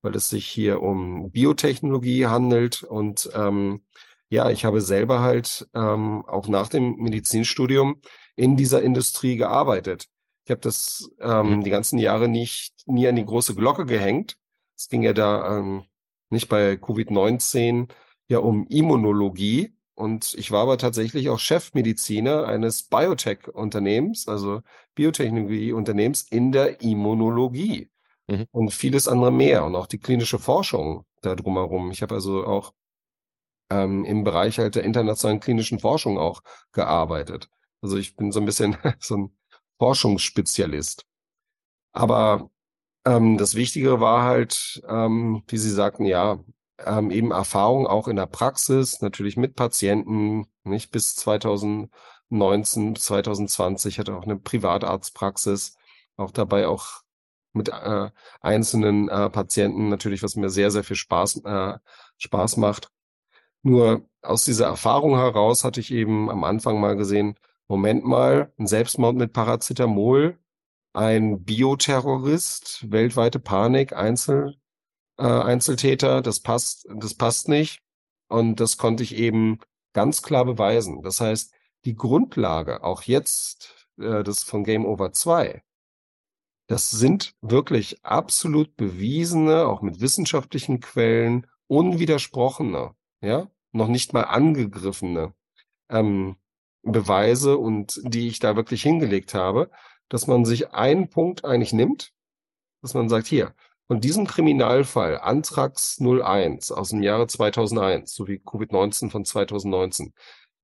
weil 0.00 0.16
es 0.16 0.30
sich 0.30 0.46
hier 0.46 0.80
um 0.80 1.30
Biotechnologie 1.30 2.26
handelt. 2.26 2.82
Und 2.82 3.28
ähm, 3.34 3.82
ja, 4.30 4.50
ich 4.50 4.64
habe 4.64 4.80
selber 4.80 5.20
halt 5.20 5.68
ähm, 5.74 6.24
auch 6.26 6.48
nach 6.48 6.68
dem 6.68 6.96
Medizinstudium 6.96 8.00
in 8.36 8.56
dieser 8.56 8.80
Industrie 8.80 9.36
gearbeitet. 9.36 10.06
Ich 10.44 10.50
habe 10.50 10.62
das 10.62 11.10
ähm, 11.20 11.56
mhm. 11.58 11.64
die 11.64 11.70
ganzen 11.70 11.98
Jahre 11.98 12.26
nicht 12.26 12.74
nie 12.86 13.06
an 13.06 13.16
die 13.16 13.24
große 13.26 13.54
Glocke 13.54 13.84
gehängt. 13.84 14.38
Es 14.76 14.88
ging 14.88 15.02
ja 15.02 15.12
da 15.12 15.58
ähm, 15.58 15.84
nicht 16.30 16.48
bei 16.48 16.72
Covid-19 16.74 17.88
ja 18.28 18.38
um 18.38 18.66
Immunologie. 18.68 19.72
Und 19.94 20.34
ich 20.34 20.50
war 20.50 20.62
aber 20.62 20.76
tatsächlich 20.76 21.30
auch 21.30 21.38
Chefmediziner 21.38 22.46
eines 22.46 22.82
Biotech-Unternehmens, 22.84 24.28
also 24.28 24.60
Biotechnologie-Unternehmens 24.94 26.22
in 26.30 26.52
der 26.52 26.82
Immunologie 26.82 27.90
mhm. 28.26 28.46
und 28.50 28.72
vieles 28.72 29.08
andere 29.08 29.32
mehr 29.32 29.64
und 29.64 29.74
auch 29.74 29.86
die 29.86 29.98
klinische 29.98 30.38
Forschung 30.38 31.06
da 31.22 31.34
drumherum. 31.34 31.90
Ich 31.90 32.02
habe 32.02 32.14
also 32.14 32.44
auch 32.44 32.74
ähm, 33.70 34.04
im 34.04 34.24
Bereich 34.24 34.58
halt 34.58 34.74
der 34.74 34.84
internationalen 34.84 35.40
klinischen 35.40 35.78
Forschung 35.78 36.18
auch 36.18 36.42
gearbeitet. 36.72 37.48
Also 37.80 37.96
ich 37.96 38.16
bin 38.16 38.32
so 38.32 38.40
ein 38.40 38.46
bisschen 38.46 38.76
so 39.00 39.16
ein 39.16 39.36
Forschungsspezialist. 39.78 41.04
Aber 41.92 42.50
ähm, 43.06 43.38
das 43.38 43.54
Wichtige 43.54 44.00
war 44.00 44.24
halt, 44.24 44.82
ähm, 44.88 45.42
wie 45.48 45.58
Sie 45.58 45.70
sagten, 45.70 46.04
ja, 46.04 46.38
ähm, 46.84 47.10
eben 47.10 47.30
Erfahrung 47.30 47.86
auch 47.86 48.08
in 48.08 48.16
der 48.16 48.26
Praxis, 48.26 49.00
natürlich 49.00 49.36
mit 49.36 49.56
Patienten, 49.56 50.46
nicht 50.64 50.90
bis 50.90 51.14
2019, 51.16 52.96
2020 52.96 53.98
hatte 53.98 54.14
auch 54.16 54.24
eine 54.24 54.36
Privatarztpraxis, 54.36 55.76
auch 56.16 56.30
dabei 56.30 56.66
auch 56.68 57.02
mit 57.52 57.70
äh, 57.70 58.10
einzelnen 58.40 59.08
äh, 59.08 59.30
Patienten 59.30 59.88
natürlich, 59.88 60.22
was 60.22 60.36
mir 60.36 60.50
sehr, 60.50 60.70
sehr 60.70 60.84
viel 60.84 60.96
Spaß, 60.96 61.42
äh, 61.44 61.78
Spaß 62.18 62.58
macht. 62.58 62.90
Nur 63.62 64.08
aus 64.22 64.44
dieser 64.44 64.66
Erfahrung 64.66 65.16
heraus 65.16 65.64
hatte 65.64 65.80
ich 65.80 65.90
eben 65.92 66.30
am 66.30 66.44
Anfang 66.44 66.80
mal 66.80 66.96
gesehen, 66.96 67.36
Moment 67.68 68.04
mal, 68.04 68.52
ein 68.58 68.66
Selbstmord 68.66 69.16
mit 69.16 69.32
Paracetamol, 69.32 70.38
ein 70.92 71.42
Bioterrorist, 71.44 72.90
weltweite 72.90 73.40
Panik, 73.40 73.92
Einzel, 73.92 74.56
äh, 75.18 75.24
Einzeltäter, 75.24 76.22
das 76.22 76.40
passt, 76.40 76.86
das 76.94 77.14
passt 77.14 77.48
nicht. 77.48 77.82
Und 78.28 78.60
das 78.60 78.76
konnte 78.76 79.02
ich 79.02 79.14
eben 79.16 79.60
ganz 79.92 80.22
klar 80.22 80.44
beweisen. 80.44 81.02
Das 81.02 81.20
heißt, 81.20 81.54
die 81.84 81.94
Grundlage, 81.94 82.82
auch 82.82 83.02
jetzt, 83.02 83.88
äh, 83.98 84.22
das 84.24 84.42
von 84.42 84.64
Game 84.64 84.84
Over 84.84 85.12
2, 85.12 85.62
das 86.68 86.90
sind 86.90 87.34
wirklich 87.40 88.04
absolut 88.04 88.76
bewiesene, 88.76 89.66
auch 89.66 89.82
mit 89.82 90.00
wissenschaftlichen 90.00 90.80
Quellen, 90.80 91.46
unwidersprochene, 91.68 92.94
ja, 93.20 93.48
noch 93.72 93.88
nicht 93.88 94.12
mal 94.12 94.22
angegriffene 94.22 95.32
ähm, 95.88 96.36
Beweise 96.82 97.58
und 97.58 98.00
die 98.04 98.28
ich 98.28 98.38
da 98.38 98.56
wirklich 98.56 98.82
hingelegt 98.82 99.34
habe, 99.34 99.70
dass 100.08 100.26
man 100.26 100.44
sich 100.44 100.70
einen 100.72 101.08
Punkt 101.08 101.44
eigentlich 101.44 101.72
nimmt, 101.72 102.12
dass 102.82 102.94
man 102.94 103.08
sagt, 103.08 103.26
hier, 103.26 103.54
von 103.88 104.00
diesem 104.00 104.26
Kriminalfall 104.26 105.18
Antrax 105.18 106.00
01 106.00 106.72
aus 106.72 106.90
dem 106.90 107.02
Jahre 107.02 107.26
2001 107.26 108.12
sowie 108.12 108.40
Covid-19 108.44 109.10
von 109.10 109.24
2019, 109.24 110.12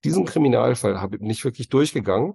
diesen 0.04 0.24
Kriminalfall 0.24 1.00
habe 1.00 1.16
ich 1.16 1.22
nicht 1.22 1.44
wirklich 1.44 1.68
durchgegangen 1.68 2.34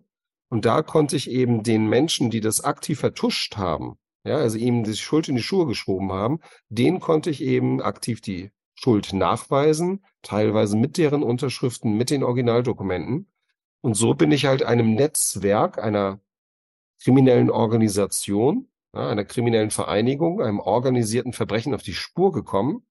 und 0.49 0.65
da 0.65 0.81
konnte 0.81 1.17
ich 1.17 1.29
eben 1.29 1.63
den 1.63 1.87
Menschen, 1.87 2.29
die 2.29 2.39
das 2.39 2.63
aktiv 2.63 2.99
vertuscht 2.99 3.57
haben, 3.57 3.97
ja, 4.23 4.37
also 4.37 4.57
ihm 4.57 4.83
die 4.83 4.95
Schuld 4.95 5.27
in 5.27 5.35
die 5.35 5.43
Schuhe 5.43 5.65
geschoben 5.65 6.11
haben, 6.11 6.39
denen 6.69 6.99
konnte 6.99 7.29
ich 7.29 7.41
eben 7.41 7.81
aktiv 7.81 8.21
die 8.21 8.51
Schuld 8.75 9.11
nachweisen, 9.11 10.05
teilweise 10.21 10.77
mit 10.77 10.97
deren 10.97 11.23
Unterschriften, 11.23 11.97
mit 11.97 12.09
den 12.09 12.23
Originaldokumenten. 12.23 13.29
Und 13.81 13.95
so 13.95 14.13
bin 14.13 14.31
ich 14.31 14.45
halt 14.45 14.63
einem 14.63 14.93
Netzwerk, 14.93 15.79
einer 15.79 16.19
kriminellen 17.01 17.49
Organisation, 17.49 18.67
ja, 18.93 19.09
einer 19.09 19.25
kriminellen 19.25 19.71
Vereinigung, 19.71 20.41
einem 20.41 20.59
organisierten 20.59 21.33
Verbrechen 21.33 21.73
auf 21.73 21.83
die 21.83 21.93
Spur 21.93 22.31
gekommen. 22.31 22.85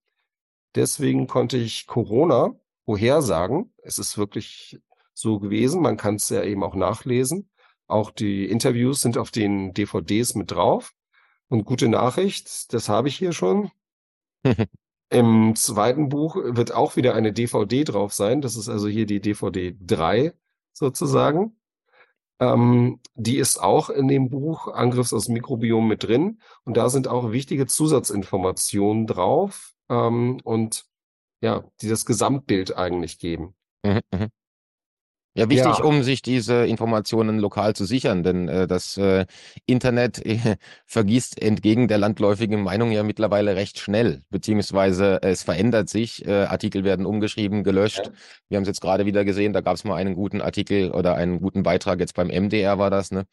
Deswegen 0.74 1.26
konnte 1.26 1.56
ich 1.56 1.86
Corona 1.86 2.54
vorhersagen. 2.84 3.72
Es 3.82 3.98
ist 3.98 4.18
wirklich 4.18 4.78
so 5.14 5.38
gewesen. 5.38 5.82
Man 5.82 5.96
kann 5.96 6.16
es 6.16 6.28
ja 6.28 6.42
eben 6.42 6.62
auch 6.62 6.74
nachlesen. 6.74 7.50
Auch 7.86 8.10
die 8.10 8.46
Interviews 8.46 9.00
sind 9.00 9.16
auf 9.16 9.30
den 9.30 9.72
DVDs 9.72 10.34
mit 10.34 10.50
drauf. 10.50 10.92
Und 11.48 11.64
gute 11.64 11.88
Nachricht, 11.88 12.72
das 12.72 12.88
habe 12.88 13.08
ich 13.08 13.16
hier 13.16 13.32
schon. 13.32 13.70
Im 15.08 15.54
zweiten 15.54 16.08
Buch 16.08 16.36
wird 16.36 16.72
auch 16.72 16.96
wieder 16.96 17.14
eine 17.14 17.32
DVD 17.32 17.84
drauf 17.84 18.12
sein. 18.12 18.40
Das 18.40 18.56
ist 18.56 18.68
also 18.68 18.88
hier 18.88 19.06
die 19.06 19.20
DVD 19.20 19.76
3 19.80 20.34
sozusagen. 20.72 21.55
Ähm, 22.38 23.00
die 23.14 23.38
ist 23.38 23.58
auch 23.58 23.88
in 23.90 24.08
dem 24.08 24.28
Buch 24.28 24.68
Angriffs 24.68 25.12
aus 25.12 25.28
Mikrobiom 25.28 25.88
mit 25.88 26.04
drin. 26.04 26.40
Und 26.64 26.76
da 26.76 26.88
sind 26.88 27.08
auch 27.08 27.32
wichtige 27.32 27.66
Zusatzinformationen 27.66 29.06
drauf 29.06 29.74
ähm, 29.88 30.40
und 30.44 30.84
ja, 31.40 31.64
die 31.80 31.88
das 31.88 32.06
Gesamtbild 32.06 32.76
eigentlich 32.76 33.18
geben. 33.18 33.54
Mhm, 33.84 34.00
mhm. 34.12 34.28
Ja, 35.36 35.50
wichtig, 35.50 35.78
ja. 35.78 35.84
um 35.84 36.02
sich 36.02 36.22
diese 36.22 36.64
Informationen 36.64 37.38
lokal 37.38 37.74
zu 37.74 37.84
sichern, 37.84 38.22
denn 38.22 38.48
äh, 38.48 38.66
das 38.66 38.96
äh, 38.96 39.26
Internet 39.66 40.24
äh, 40.24 40.56
vergisst 40.86 41.42
entgegen 41.42 41.88
der 41.88 41.98
landläufigen 41.98 42.62
Meinung 42.62 42.90
ja 42.90 43.02
mittlerweile 43.02 43.54
recht 43.54 43.78
schnell, 43.78 44.22
beziehungsweise 44.30 45.18
es 45.22 45.42
verändert 45.42 45.90
sich, 45.90 46.26
äh, 46.26 46.44
Artikel 46.44 46.84
werden 46.84 47.04
umgeschrieben, 47.04 47.64
gelöscht. 47.64 48.06
Ja. 48.06 48.12
Wir 48.48 48.56
haben 48.56 48.62
es 48.62 48.68
jetzt 48.68 48.80
gerade 48.80 49.04
wieder 49.04 49.26
gesehen, 49.26 49.52
da 49.52 49.60
gab 49.60 49.74
es 49.74 49.84
mal 49.84 49.96
einen 49.96 50.14
guten 50.14 50.40
Artikel 50.40 50.90
oder 50.90 51.16
einen 51.16 51.38
guten 51.40 51.62
Beitrag, 51.62 52.00
jetzt 52.00 52.14
beim 52.14 52.28
MDR 52.28 52.78
war 52.78 52.88
das, 52.88 53.10
ne? 53.10 53.26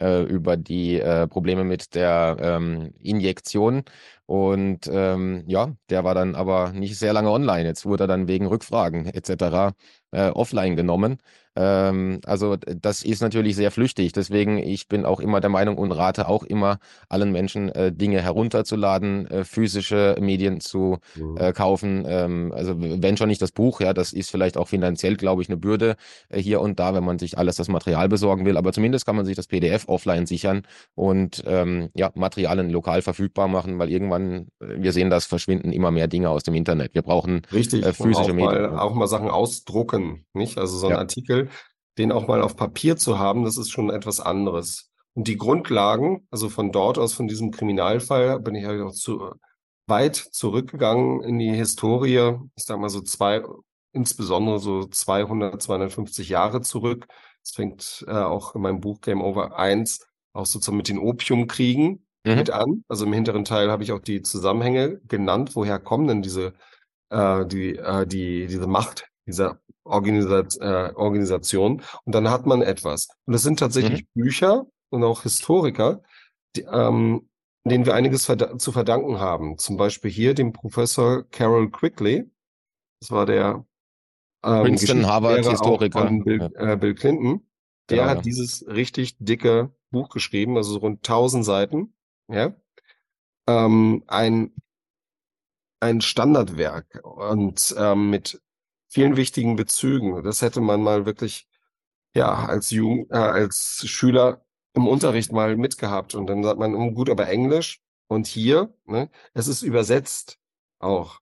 Äh, 0.00 0.22
über 0.22 0.56
die 0.56 1.00
äh, 1.00 1.26
Probleme 1.26 1.64
mit 1.64 1.96
der 1.96 2.36
ähm, 2.40 2.92
Injektion. 3.00 3.82
Und 4.26 4.88
ähm, 4.92 5.42
ja, 5.48 5.74
der 5.90 6.04
war 6.04 6.14
dann 6.14 6.36
aber 6.36 6.70
nicht 6.72 6.96
sehr 6.98 7.12
lange 7.12 7.30
online. 7.30 7.64
Jetzt 7.66 7.84
wurde 7.84 8.04
er 8.04 8.06
dann 8.06 8.28
wegen 8.28 8.46
Rückfragen 8.46 9.06
etc. 9.06 9.74
Äh, 10.12 10.30
offline 10.30 10.76
genommen. 10.76 11.18
Ähm, 11.58 12.20
also 12.24 12.56
das 12.56 13.02
ist 13.02 13.20
natürlich 13.20 13.56
sehr 13.56 13.72
flüchtig. 13.72 14.12
Deswegen, 14.12 14.58
ich 14.58 14.86
bin 14.86 15.04
auch 15.04 15.18
immer 15.18 15.40
der 15.40 15.50
Meinung 15.50 15.76
und 15.76 15.90
rate 15.90 16.28
auch 16.28 16.44
immer 16.44 16.78
allen 17.08 17.32
Menschen, 17.32 17.68
äh, 17.70 17.90
Dinge 17.90 18.22
herunterzuladen, 18.22 19.26
äh, 19.26 19.44
physische 19.44 20.16
Medien 20.20 20.60
zu 20.60 20.98
mhm. 21.16 21.36
äh, 21.36 21.52
kaufen. 21.52 22.04
Ähm, 22.06 22.52
also 22.54 22.76
wenn 22.78 23.16
schon 23.16 23.28
nicht 23.28 23.42
das 23.42 23.50
Buch, 23.50 23.80
ja, 23.80 23.92
das 23.92 24.12
ist 24.12 24.30
vielleicht 24.30 24.56
auch 24.56 24.68
finanziell, 24.68 25.16
glaube 25.16 25.42
ich, 25.42 25.48
eine 25.48 25.56
Bürde 25.56 25.96
äh, 26.28 26.40
hier 26.40 26.60
und 26.60 26.78
da, 26.78 26.94
wenn 26.94 27.04
man 27.04 27.18
sich 27.18 27.36
alles 27.36 27.56
das 27.56 27.66
Material 27.66 28.08
besorgen 28.08 28.46
will. 28.46 28.56
Aber 28.56 28.72
zumindest 28.72 29.04
kann 29.04 29.16
man 29.16 29.26
sich 29.26 29.34
das 29.34 29.48
PDF 29.48 29.88
offline 29.88 30.26
sichern 30.26 30.62
und 30.94 31.42
ähm, 31.44 31.88
ja, 31.94 32.12
Materialien 32.14 32.70
lokal 32.70 33.02
verfügbar 33.02 33.48
machen, 33.48 33.80
weil 33.80 33.90
irgendwann, 33.90 34.46
äh, 34.60 34.76
wir 34.78 34.92
sehen 34.92 35.10
das, 35.10 35.26
verschwinden 35.26 35.72
immer 35.72 35.90
mehr 35.90 36.06
Dinge 36.06 36.30
aus 36.30 36.44
dem 36.44 36.54
Internet. 36.54 36.94
Wir 36.94 37.02
brauchen 37.02 37.42
Richtig, 37.52 37.84
äh, 37.84 37.92
physische 37.92 38.30
auch 38.30 38.34
Medien. 38.34 38.70
Mal, 38.70 38.78
auch 38.78 38.94
mal 38.94 39.08
Sachen 39.08 39.28
ausdrucken, 39.28 40.24
nicht? 40.34 40.56
Also 40.56 40.78
so 40.78 40.86
ein 40.86 40.92
ja. 40.92 40.98
Artikel 40.98 41.47
den 41.98 42.12
auch 42.12 42.28
mal 42.28 42.42
auf 42.42 42.56
Papier 42.56 42.96
zu 42.96 43.18
haben, 43.18 43.44
das 43.44 43.56
ist 43.56 43.70
schon 43.70 43.90
etwas 43.90 44.20
anderes. 44.20 44.90
Und 45.14 45.26
die 45.26 45.36
Grundlagen, 45.36 46.26
also 46.30 46.48
von 46.48 46.70
dort 46.70 46.98
aus, 46.98 47.12
von 47.12 47.26
diesem 47.26 47.50
Kriminalfall, 47.50 48.38
bin 48.40 48.54
ich 48.54 48.64
halt 48.64 48.80
auch 48.80 48.92
zu 48.92 49.32
weit 49.88 50.16
zurückgegangen 50.16 51.22
in 51.22 51.38
die 51.38 51.50
Historie. 51.50 52.36
Ich 52.56 52.64
sag 52.64 52.78
mal 52.78 52.88
so 52.88 53.00
zwei, 53.00 53.42
insbesondere 53.92 54.60
so 54.60 54.84
200, 54.84 55.60
250 55.60 56.28
Jahre 56.28 56.60
zurück. 56.60 57.06
Es 57.42 57.52
fängt 57.52 58.04
äh, 58.06 58.12
auch 58.12 58.54
in 58.54 58.62
meinem 58.62 58.80
Buch 58.80 59.00
Game 59.00 59.22
Over 59.22 59.58
1 59.58 60.06
auch 60.32 60.46
sozusagen 60.46 60.76
mit 60.76 60.88
den 60.88 60.98
Opiumkriegen 60.98 62.06
mhm. 62.24 62.34
mit 62.34 62.50
an. 62.50 62.84
Also 62.88 63.06
im 63.06 63.12
hinteren 63.12 63.44
Teil 63.44 63.70
habe 63.70 63.82
ich 63.82 63.92
auch 63.92 64.00
die 64.00 64.22
Zusammenhänge 64.22 65.00
genannt, 65.08 65.56
woher 65.56 65.78
kommen 65.78 66.06
denn 66.06 66.22
diese, 66.22 66.52
äh, 67.10 67.46
die, 67.46 67.76
äh, 67.76 68.06
die, 68.06 68.46
diese 68.46 68.66
Macht 68.66 69.08
dieser 69.26 69.60
Organisat 69.88 70.56
äh, 70.60 70.92
Organisation. 70.94 71.82
Und 72.04 72.14
dann 72.14 72.30
hat 72.30 72.46
man 72.46 72.62
etwas. 72.62 73.08
Und 73.26 73.32
das 73.32 73.42
sind 73.42 73.58
tatsächlich 73.58 74.02
mhm. 74.14 74.22
Bücher 74.22 74.66
und 74.90 75.04
auch 75.04 75.22
Historiker, 75.22 76.02
die, 76.56 76.62
ähm, 76.62 77.28
denen 77.64 77.86
wir 77.86 77.94
einiges 77.94 78.26
verda 78.26 78.58
zu 78.58 78.72
verdanken 78.72 79.20
haben. 79.20 79.58
Zum 79.58 79.76
Beispiel 79.76 80.10
hier 80.10 80.34
dem 80.34 80.52
Professor 80.52 81.24
Carol 81.30 81.70
Quigley. 81.70 82.30
Das 83.00 83.10
war 83.10 83.26
der 83.26 83.64
ähm, 84.44 84.62
Princeton 84.62 85.06
Harvard 85.06 85.46
Historiker 85.46 86.00
von 86.00 86.24
Bill, 86.24 86.50
äh, 86.54 86.76
Bill 86.76 86.94
Clinton. 86.94 87.46
Der 87.90 87.98
genau, 87.98 88.10
hat 88.10 88.16
ja. 88.18 88.22
dieses 88.22 88.66
richtig 88.66 89.16
dicke 89.18 89.72
Buch 89.90 90.10
geschrieben, 90.10 90.56
also 90.56 90.72
so 90.72 90.78
rund 90.80 90.98
1000 90.98 91.44
Seiten. 91.44 91.94
Ja, 92.30 92.54
ähm, 93.46 94.04
ein 94.06 94.52
ein 95.80 96.00
Standardwerk 96.00 97.00
und 97.02 97.74
ähm, 97.78 98.10
mit 98.10 98.40
vielen 98.88 99.16
wichtigen 99.16 99.56
Bezügen. 99.56 100.22
Das 100.22 100.42
hätte 100.42 100.60
man 100.60 100.82
mal 100.82 101.06
wirklich 101.06 101.46
ja 102.14 102.46
als 102.46 102.70
Jugend, 102.70 103.10
äh, 103.10 103.16
als 103.16 103.84
Schüler 103.86 104.44
im 104.74 104.86
Unterricht 104.86 105.32
mal 105.32 105.56
mitgehabt 105.56 106.14
und 106.14 106.26
dann 106.26 106.42
sagt 106.42 106.58
man, 106.58 106.74
oh, 106.74 106.90
gut, 106.92 107.10
aber 107.10 107.28
Englisch 107.28 107.80
und 108.08 108.26
hier, 108.26 108.74
ne, 108.86 109.10
es 109.34 109.48
ist 109.48 109.62
übersetzt 109.62 110.38
auch. 110.78 111.20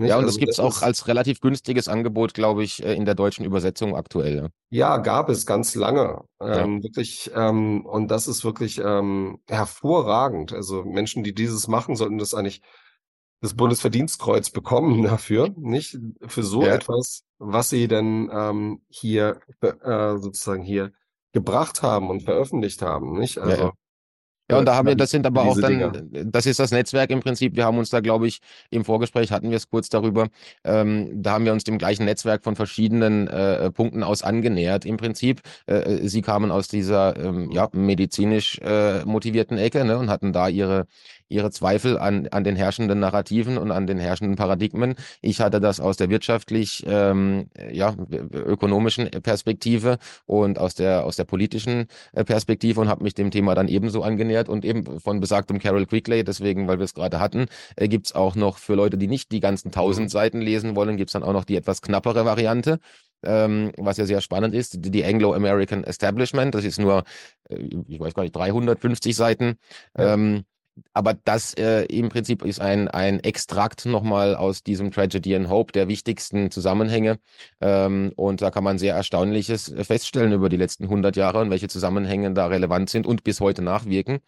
Nicht? 0.00 0.10
Ja, 0.10 0.16
und 0.16 0.24
also, 0.24 0.36
das 0.36 0.38
gibt 0.38 0.52
es 0.52 0.60
auch 0.60 0.82
als 0.82 1.08
relativ 1.08 1.40
günstiges 1.40 1.88
Angebot, 1.88 2.32
glaube 2.32 2.62
ich, 2.62 2.84
äh, 2.84 2.94
in 2.94 3.04
der 3.04 3.16
deutschen 3.16 3.44
Übersetzung 3.44 3.96
aktuell. 3.96 4.48
Ja, 4.70 4.98
gab 4.98 5.28
es 5.28 5.44
ganz 5.44 5.74
lange. 5.74 6.22
Ähm, 6.40 6.76
ja. 6.76 6.82
Wirklich, 6.84 7.32
ähm, 7.34 7.84
und 7.84 8.08
das 8.08 8.28
ist 8.28 8.44
wirklich 8.44 8.80
ähm, 8.82 9.40
hervorragend. 9.48 10.52
Also 10.52 10.84
Menschen, 10.84 11.24
die 11.24 11.34
dieses 11.34 11.66
machen, 11.66 11.96
sollten 11.96 12.18
das 12.18 12.32
eigentlich 12.32 12.62
das 13.40 13.54
Bundesverdienstkreuz 13.54 14.50
bekommen 14.50 15.02
dafür, 15.04 15.50
nicht? 15.56 15.98
Für 16.26 16.42
so 16.42 16.62
ja. 16.62 16.74
etwas, 16.74 17.24
was 17.38 17.70
sie 17.70 17.88
denn 17.88 18.30
ähm, 18.32 18.82
hier 18.88 19.40
äh, 19.60 20.16
sozusagen 20.18 20.62
hier 20.62 20.92
gebracht 21.32 21.82
haben 21.82 22.10
und 22.10 22.22
veröffentlicht 22.22 22.82
haben, 22.82 23.18
nicht? 23.18 23.38
Also 23.38 23.64
ja, 23.64 23.72
ja, 24.50 24.58
und 24.58 24.64
da 24.64 24.76
haben 24.76 24.88
wir, 24.88 24.96
das 24.96 25.10
sind 25.10 25.26
aber 25.26 25.42
auch 25.42 25.60
dann, 25.60 25.92
Dinger. 25.92 26.24
das 26.24 26.46
ist 26.46 26.58
das 26.58 26.70
Netzwerk 26.70 27.10
im 27.10 27.20
Prinzip. 27.20 27.54
Wir 27.54 27.66
haben 27.66 27.76
uns 27.76 27.90
da, 27.90 28.00
glaube 28.00 28.26
ich, 28.26 28.38
im 28.70 28.82
Vorgespräch 28.82 29.30
hatten 29.30 29.50
wir 29.50 29.58
es 29.58 29.68
kurz 29.68 29.90
darüber. 29.90 30.28
Ähm, 30.64 31.22
da 31.22 31.32
haben 31.32 31.44
wir 31.44 31.52
uns 31.52 31.64
dem 31.64 31.76
gleichen 31.76 32.06
Netzwerk 32.06 32.44
von 32.44 32.56
verschiedenen 32.56 33.28
äh, 33.28 33.70
Punkten 33.70 34.02
aus 34.02 34.22
angenähert. 34.22 34.86
Im 34.86 34.96
Prinzip, 34.96 35.42
äh, 35.66 36.08
sie 36.08 36.22
kamen 36.22 36.50
aus 36.50 36.66
dieser 36.66 37.14
ähm, 37.18 37.50
ja, 37.50 37.68
medizinisch 37.72 38.58
äh, 38.60 39.04
motivierten 39.04 39.58
Ecke 39.58 39.84
ne, 39.84 39.98
und 39.98 40.08
hatten 40.08 40.32
da 40.32 40.48
ihre 40.48 40.86
ihre 41.28 41.50
Zweifel 41.50 41.98
an, 41.98 42.28
an 42.28 42.44
den 42.44 42.56
herrschenden 42.56 43.00
Narrativen 43.00 43.58
und 43.58 43.70
an 43.70 43.86
den 43.86 43.98
herrschenden 43.98 44.36
Paradigmen. 44.36 44.94
Ich 45.20 45.40
hatte 45.40 45.60
das 45.60 45.80
aus 45.80 45.96
der 45.96 46.10
wirtschaftlich, 46.10 46.84
ähm, 46.86 47.48
ja, 47.70 47.94
ökonomischen 48.32 49.10
Perspektive 49.22 49.98
und 50.26 50.58
aus 50.58 50.74
der, 50.74 51.04
aus 51.04 51.16
der 51.16 51.24
politischen 51.24 51.86
äh, 52.12 52.24
Perspektive 52.24 52.80
und 52.80 52.88
habe 52.88 53.02
mich 53.02 53.14
dem 53.14 53.30
Thema 53.30 53.54
dann 53.54 53.68
ebenso 53.68 54.02
angenähert 54.02 54.48
und 54.48 54.64
eben 54.64 55.00
von 55.00 55.20
besagtem 55.20 55.58
Carol 55.58 55.86
Quigley, 55.86 56.24
deswegen, 56.24 56.68
weil 56.68 56.78
wir 56.78 56.84
es 56.84 56.94
gerade 56.94 57.20
hatten, 57.20 57.46
äh, 57.76 57.88
gibt's 57.88 58.14
auch 58.14 58.34
noch 58.34 58.58
für 58.58 58.74
Leute, 58.74 58.98
die 58.98 59.08
nicht 59.08 59.32
die 59.32 59.40
ganzen 59.40 59.70
tausend 59.70 60.06
mhm. 60.06 60.10
Seiten 60.10 60.40
lesen 60.40 60.76
wollen, 60.76 60.96
gibt's 60.96 61.12
dann 61.12 61.22
auch 61.22 61.32
noch 61.32 61.44
die 61.44 61.56
etwas 61.56 61.82
knappere 61.82 62.24
Variante 62.24 62.78
ähm, 63.22 63.72
was 63.76 63.96
ja 63.96 64.06
sehr 64.06 64.20
spannend 64.20 64.54
ist, 64.54 64.84
die, 64.84 64.90
die 64.90 65.04
Anglo-American 65.04 65.84
Establishment, 65.84 66.54
das 66.54 66.64
ist 66.64 66.78
nur, 66.78 67.04
äh, 67.48 67.68
ich 67.88 67.98
weiß 68.00 68.14
gar 68.14 68.22
nicht, 68.22 68.36
350 68.36 69.16
Seiten. 69.16 69.58
Ja. 69.96 70.14
Ähm, 70.14 70.44
aber 70.92 71.14
das 71.14 71.54
äh, 71.54 71.84
im 71.84 72.08
Prinzip 72.08 72.44
ist 72.44 72.60
ein, 72.60 72.88
ein 72.88 73.20
Extrakt 73.20 73.86
nochmal 73.86 74.34
aus 74.36 74.62
diesem 74.62 74.90
Tragedy 74.90 75.34
and 75.34 75.48
Hope 75.48 75.72
der 75.72 75.88
wichtigsten 75.88 76.50
Zusammenhänge. 76.50 77.18
Ähm, 77.60 78.12
und 78.16 78.42
da 78.42 78.50
kann 78.50 78.64
man 78.64 78.78
sehr 78.78 78.94
Erstaunliches 78.94 79.74
feststellen 79.82 80.32
über 80.32 80.48
die 80.48 80.56
letzten 80.56 80.84
100 80.84 81.16
Jahre 81.16 81.40
und 81.40 81.50
welche 81.50 81.68
Zusammenhänge 81.68 82.32
da 82.32 82.46
relevant 82.46 82.90
sind 82.90 83.06
und 83.06 83.24
bis 83.24 83.40
heute 83.40 83.62
nachwirken. 83.62 84.18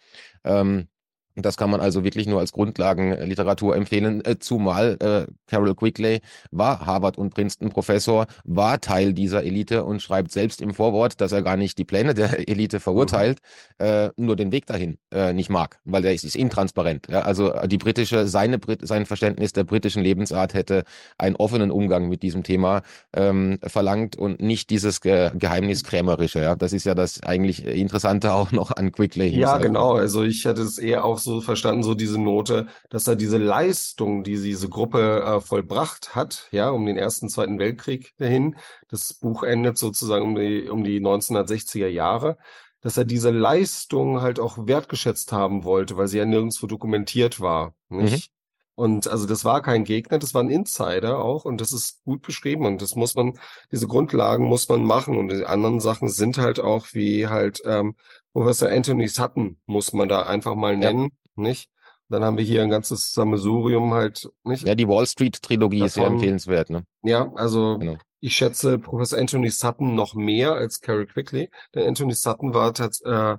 Ähm, 0.45 0.89
das 1.37 1.57
kann 1.57 1.71
man 1.71 1.81
also 1.81 2.05
wirklich 2.05 2.27
nur 2.27 2.41
als 2.41 2.53
Grundlagenliteratur 2.53 3.77
empfehlen, 3.77 4.25
äh, 4.25 4.39
zumal 4.39 4.97
äh, 5.01 5.33
Carol 5.47 5.75
Quigley 5.75 6.21
war 6.51 6.85
Harvard- 6.87 7.19
und 7.19 7.35
Princeton-Professor, 7.35 8.27
war 8.45 8.81
Teil 8.81 9.13
dieser 9.13 9.45
Elite 9.45 9.85
und 9.85 10.03
schreibt 10.03 10.33
selbst 10.33 10.61
im 10.61 10.75
Vorwort, 10.75 11.21
dass 11.21 11.33
er 11.33 11.43
gar 11.43 11.57
nicht 11.57 11.79
die 11.79 11.85
Pläne 11.85 12.15
der 12.15 12.49
Elite 12.49 12.81
verurteilt, 12.81 13.39
mhm. 13.79 13.87
äh, 13.87 14.11
nur 14.17 14.37
den 14.37 14.53
Weg 14.53 14.67
dahin 14.67 14.99
äh, 15.13 15.33
nicht 15.33 15.51
mag, 15.51 15.79
weil 15.85 16.03
der 16.03 16.15
ist, 16.15 16.25
ist 16.25 16.37
intransparent. 16.37 17.07
Ja? 17.09 17.23
Also 17.23 17.53
die 17.67 17.79
britische, 17.79 18.27
seine, 18.27 18.59
sein 18.83 19.07
Verständnis 19.07 19.53
der 19.53 19.65
britischen 19.65 20.03
Lebensart 20.03 20.55
hätte 20.55 20.85
einen 21.17 21.37
offenen 21.37 21.71
Umgang 21.71 22.09
mit 22.09 22.23
diesem 22.23 22.43
Thema 22.43 22.83
ähm, 23.15 23.59
verlangt 23.63 24.17
und 24.17 24.41
nicht 24.41 24.71
dieses 24.71 25.01
Ge 25.01 25.31
Geheimniskrämerische. 25.35 26.41
Ja? 26.41 26.57
Das 26.57 26.73
ist 26.73 26.85
ja 26.85 26.95
das 26.95 27.23
eigentlich 27.23 27.65
Interessante 27.65 28.33
auch 28.35 28.53
noch 28.53 28.73
an 28.73 28.91
Quigley. 28.93 29.29
Ja, 29.29 29.59
genau. 29.59 29.95
Also 29.95 30.25
ich 30.25 30.45
hätte 30.45 30.63
es 30.63 30.79
eher 30.79 31.05
auch 31.05 31.20
so 31.21 31.41
verstanden, 31.41 31.83
so 31.83 31.95
diese 31.95 32.21
Note, 32.21 32.67
dass 32.89 33.07
er 33.07 33.17
diese 33.17 33.39
Leistung, 33.39 34.25
die 34.25 34.37
diese 34.41 34.69
Gruppe 34.69 35.23
äh, 35.23 35.41
vollbracht 35.41 36.15
hat, 36.15 36.49
ja, 36.51 36.71
um 36.71 36.87
den 36.87 36.97
Ersten, 36.97 37.29
Zweiten 37.29 37.59
Weltkrieg 37.59 38.13
dahin, 38.19 38.57
das 38.89 39.15
Buch 39.15 39.43
endet 39.43 39.79
sozusagen 39.79 40.25
um 40.25 40.35
die, 40.35 40.69
um 40.69 40.85
die 40.85 41.01
1960er 41.01 41.89
Jahre, 41.89 42.37
dass 42.81 42.97
er 42.97 43.05
diese 43.05 43.31
Leistung 43.31 44.23
halt 44.23 44.41
auch 44.41 44.67
wertgeschätzt 44.67 45.33
haben 45.33 45.65
wollte, 45.65 45.97
weil 45.97 46.09
sie 46.09 46.19
ja 46.19 46.25
nirgendwo 46.25 46.67
dokumentiert 46.67 47.41
war, 47.41 47.75
nicht? 47.89 48.31
Mhm. 48.31 48.41
Und 48.81 49.09
also 49.09 49.27
das 49.27 49.45
war 49.45 49.61
kein 49.61 49.85
Gegner, 49.85 50.19
das 50.19 50.33
war 50.33 50.43
ein 50.43 50.49
Insider 50.49 51.19
auch 51.19 51.45
und 51.45 51.61
das 51.61 51.71
ist 51.71 52.03
gut 52.05 52.23
beschrieben 52.23 52.65
und 52.65 52.81
das 52.81 52.97
muss 52.97 53.15
man, 53.15 53.39
diese 53.71 53.87
Grundlagen 53.87 54.47
muss 54.47 54.71
man 54.71 54.85
machen 54.85 55.19
und 55.19 55.29
die 55.29 55.45
anderen 55.45 55.81
Sachen 55.81 56.09
sind 56.09 56.39
halt 56.39 56.61
auch 56.61 56.87
wie 56.93 57.27
halt 57.27 57.61
ähm, 57.67 57.95
Professor 58.33 58.71
Anthony 58.71 59.09
Sutton 59.09 59.59
muss 59.67 59.93
man 59.93 60.09
da 60.09 60.23
einfach 60.23 60.55
mal 60.55 60.77
nennen, 60.77 61.11
ja. 61.37 61.43
nicht? 61.43 61.71
Dann 62.09 62.25
haben 62.25 62.37
wir 62.37 62.45
hier 62.45 62.63
ein 62.63 62.71
ganzes 62.71 63.13
Sammelsurium 63.13 63.95
halt, 63.95 64.29
nicht? 64.43 64.67
Ja, 64.67 64.75
die 64.75 64.89
Wall 64.89 65.07
Street 65.07 65.41
Trilogie 65.43 65.85
ist 65.85 65.95
sehr 65.95 66.07
empfehlenswert, 66.07 66.71
ne? 66.71 66.85
Ja, 67.03 67.33
also 67.37 67.79
genau. 67.79 67.99
ich 68.19 68.35
schätze 68.35 68.79
Professor 68.79 69.19
Anthony 69.19 69.51
Sutton 69.51 69.95
noch 69.95 70.15
mehr 70.15 70.55
als 70.55 70.81
Carol 70.81 71.07
Quickly, 71.07 71.51
denn 71.75 71.87
Anthony 71.87 72.15
Sutton 72.15 72.53
war, 72.53 72.75
tats 72.75 73.01
äh, 73.03 73.37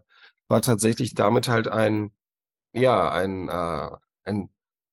war 0.47 0.61
tatsächlich 0.61 1.15
damit 1.15 1.49
halt 1.49 1.67
ein, 1.67 2.11
ja, 2.73 3.11
ein, 3.11 3.49
äh, 3.49 3.89
ein 4.23 4.49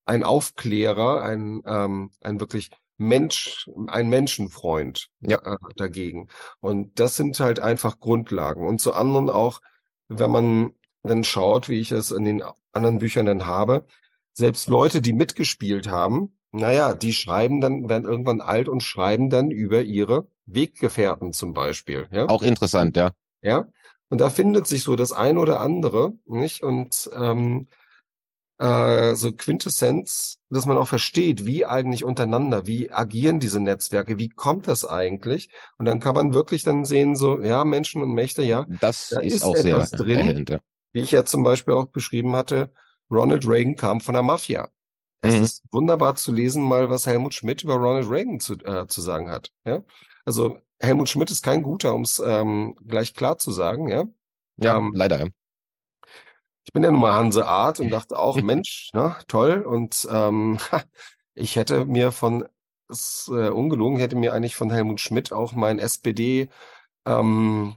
ein 0.09 0.25
Aufklärer, 0.25 1.23
ein, 1.23 1.63
ähm, 1.67 2.11
ein 2.23 2.41
wirklich 2.41 2.71
Mensch, 2.97 3.71
ein 3.87 4.09
Menschenfreund 4.09 5.11
ja. 5.21 5.39
äh, 5.45 5.57
dagegen. 5.77 6.29
Und 6.61 6.99
das 6.99 7.17
sind 7.17 7.39
halt 7.39 7.61
einfach 7.61 8.01
Grundlagen. 8.01 8.67
Und 8.67 8.81
zu 8.81 8.95
anderen 8.95 9.29
auch, 9.29 9.61
wenn 10.09 10.31
man 10.31 10.73
dann 11.03 11.25
schaut, 11.25 11.69
wie 11.69 11.81
ich 11.81 11.93
es 11.93 12.11
in 12.11 12.25
den 12.25 12.43
anderen 12.73 12.99
Büchern 12.99 13.27
dann 13.27 13.47
habe, 13.47 13.87
selbst 14.33 14.69
Leute, 14.69 15.01
die 15.01 15.13
mitgespielt 15.13 15.89
haben, 15.89 16.39
naja, 16.53 16.95
die 16.95 17.13
schreiben 17.13 17.61
dann, 17.61 17.89
werden 17.89 18.09
irgendwann 18.09 18.41
alt 18.41 18.69
und 18.69 18.83
schreiben 18.83 19.31
dann 19.31 19.51
über 19.51 19.83
ihre 19.83 20.29
Weggefährten 20.47 21.33
zum 21.33 21.53
Beispiel. 21.53 22.09
Ja? 22.11 22.29
Auch 22.29 22.43
interessant, 22.43 22.97
ja. 22.97 23.11
Ja. 23.43 23.67
Und 24.09 24.21
da 24.21 24.31
findet 24.31 24.67
sich 24.67 24.83
so 24.83 24.97
das 24.97 25.13
ein 25.13 25.37
oder 25.37 25.61
andere, 25.61 26.15
nicht? 26.25 26.63
Und 26.63 27.11
ähm, 27.15 27.69
äh, 28.59 29.15
so 29.15 29.33
Quintessenz, 29.33 30.39
dass 30.51 30.67
man 30.67 30.77
auch 30.77 30.89
versteht, 30.89 31.47
wie 31.47 31.65
eigentlich 31.65 32.05
untereinander, 32.05 32.67
wie 32.67 32.91
agieren 32.91 33.41
diese 33.41 33.61
Netzwerke, 33.61 34.19
wie 34.19 34.29
kommt 34.29 34.69
das 34.69 34.85
eigentlich? 34.85 35.51
Und 35.79 35.87
dann 35.87 36.01
kann 36.01 36.15
man 36.15 36.35
wirklich 36.35 36.65
dann 36.65 36.85
sehen, 36.85 37.17
so, 37.17 37.41
ja, 37.41 37.65
Menschen 37.65 38.03
und 38.03 38.13
Mächte, 38.13 38.43
ja, 38.43 38.67
das 38.81 39.11
da 39.11 39.21
ist, 39.21 39.37
ist 39.37 39.43
auch 39.45 39.55
etwas 39.55 39.91
sehr 39.91 39.99
drin, 39.99 40.19
erhellend, 40.19 40.59
wie 40.93 41.01
ich 41.01 41.13
ja 41.13 41.25
zum 41.25 41.45
Beispiel 41.45 41.75
auch 41.75 41.87
beschrieben 41.87 42.35
hatte, 42.35 42.73
Ronald 43.11 43.47
Reagan 43.49 43.77
kam 43.77 44.01
von 44.01 44.15
der 44.15 44.23
Mafia. 44.23 44.69
Es 45.21 45.35
mhm. 45.35 45.43
ist 45.43 45.63
wunderbar 45.73 46.15
zu 46.15 46.33
lesen, 46.33 46.63
mal 46.63 46.91
was 46.91 47.07
Helmut 47.07 47.35
Schmidt 47.35 47.63
über 47.63 47.75
Ronald 47.75 48.09
Reagan 48.11 48.41
zu, 48.41 48.55
äh, 48.55 48.87
zu 48.87 49.01
sagen 49.01 49.31
hat. 49.31 49.51
Ja? 49.65 49.83
Also 50.25 50.59
Helmut 50.81 51.09
Schmidt 51.09 51.31
ist 51.31 51.43
kein 51.43 51.63
guter, 51.63 51.95
um 51.95 52.03
es 52.03 52.23
ähm, 52.25 52.77
gleich 52.87 53.15
klar 53.15 53.39
zu 53.39 53.51
sagen, 53.51 53.89
ja. 53.89 54.05
Ja, 54.57 54.77
ähm, 54.77 54.93
leider. 54.95 55.29
Ich 56.69 56.73
bin 56.75 56.83
ja 56.85 56.91
nun 56.91 57.01
mal 57.01 57.15
Hanseart 57.15 57.81
und 57.81 57.89
dachte 57.89 58.19
auch, 58.19 58.37
Mensch, 58.43 58.91
ne, 58.93 59.17
toll. 59.27 59.63
Und 59.63 60.07
ähm, 60.13 60.59
ich 61.35 61.57
hätte 61.57 61.87
mir 61.87 62.13
von, 62.13 62.47
ist 62.91 63.31
äh, 63.33 63.49
ungelogen, 63.49 63.99
hätte 63.99 64.17
mir 64.17 64.35
eigentlich 64.35 64.55
von 64.55 64.71
Helmut 64.71 65.01
Schmidt 65.01 65.33
auch 65.33 65.55
mein 65.55 65.79
SPD 65.79 66.51
ähm, 67.07 67.77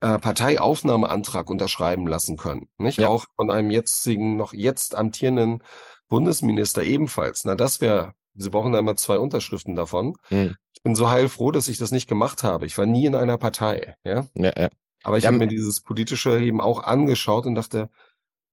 äh, 0.00 0.18
Parteiaufnahmeantrag 0.18 1.48
unterschreiben 1.48 2.08
lassen 2.08 2.36
können. 2.36 2.68
Nicht? 2.78 2.98
Ja. 2.98 3.06
Auch 3.06 3.26
von 3.36 3.48
einem 3.48 3.70
jetzigen, 3.70 4.36
noch 4.36 4.52
jetzt 4.52 4.96
amtierenden 4.96 5.62
Bundesminister 6.08 6.82
ebenfalls. 6.82 7.44
Na, 7.44 7.54
das 7.54 7.80
wäre, 7.80 8.12
Sie 8.34 8.50
brauchen 8.50 8.74
einmal 8.74 8.96
zwei 8.96 9.20
Unterschriften 9.20 9.76
davon. 9.76 10.16
Mhm. 10.30 10.56
Ich 10.74 10.82
bin 10.82 10.96
so 10.96 11.10
heilfroh, 11.10 11.52
dass 11.52 11.68
ich 11.68 11.78
das 11.78 11.92
nicht 11.92 12.08
gemacht 12.08 12.42
habe. 12.42 12.66
Ich 12.66 12.76
war 12.76 12.86
nie 12.86 13.06
in 13.06 13.14
einer 13.14 13.38
Partei. 13.38 13.94
Ja. 14.02 14.26
ja, 14.34 14.52
ja. 14.56 14.68
Aber 15.04 15.16
ich 15.16 15.24
ja, 15.24 15.28
habe 15.28 15.38
mir 15.38 15.46
dieses 15.46 15.80
politische 15.80 16.40
eben 16.40 16.60
auch 16.60 16.82
angeschaut 16.82 17.46
und 17.46 17.54
dachte, 17.54 17.88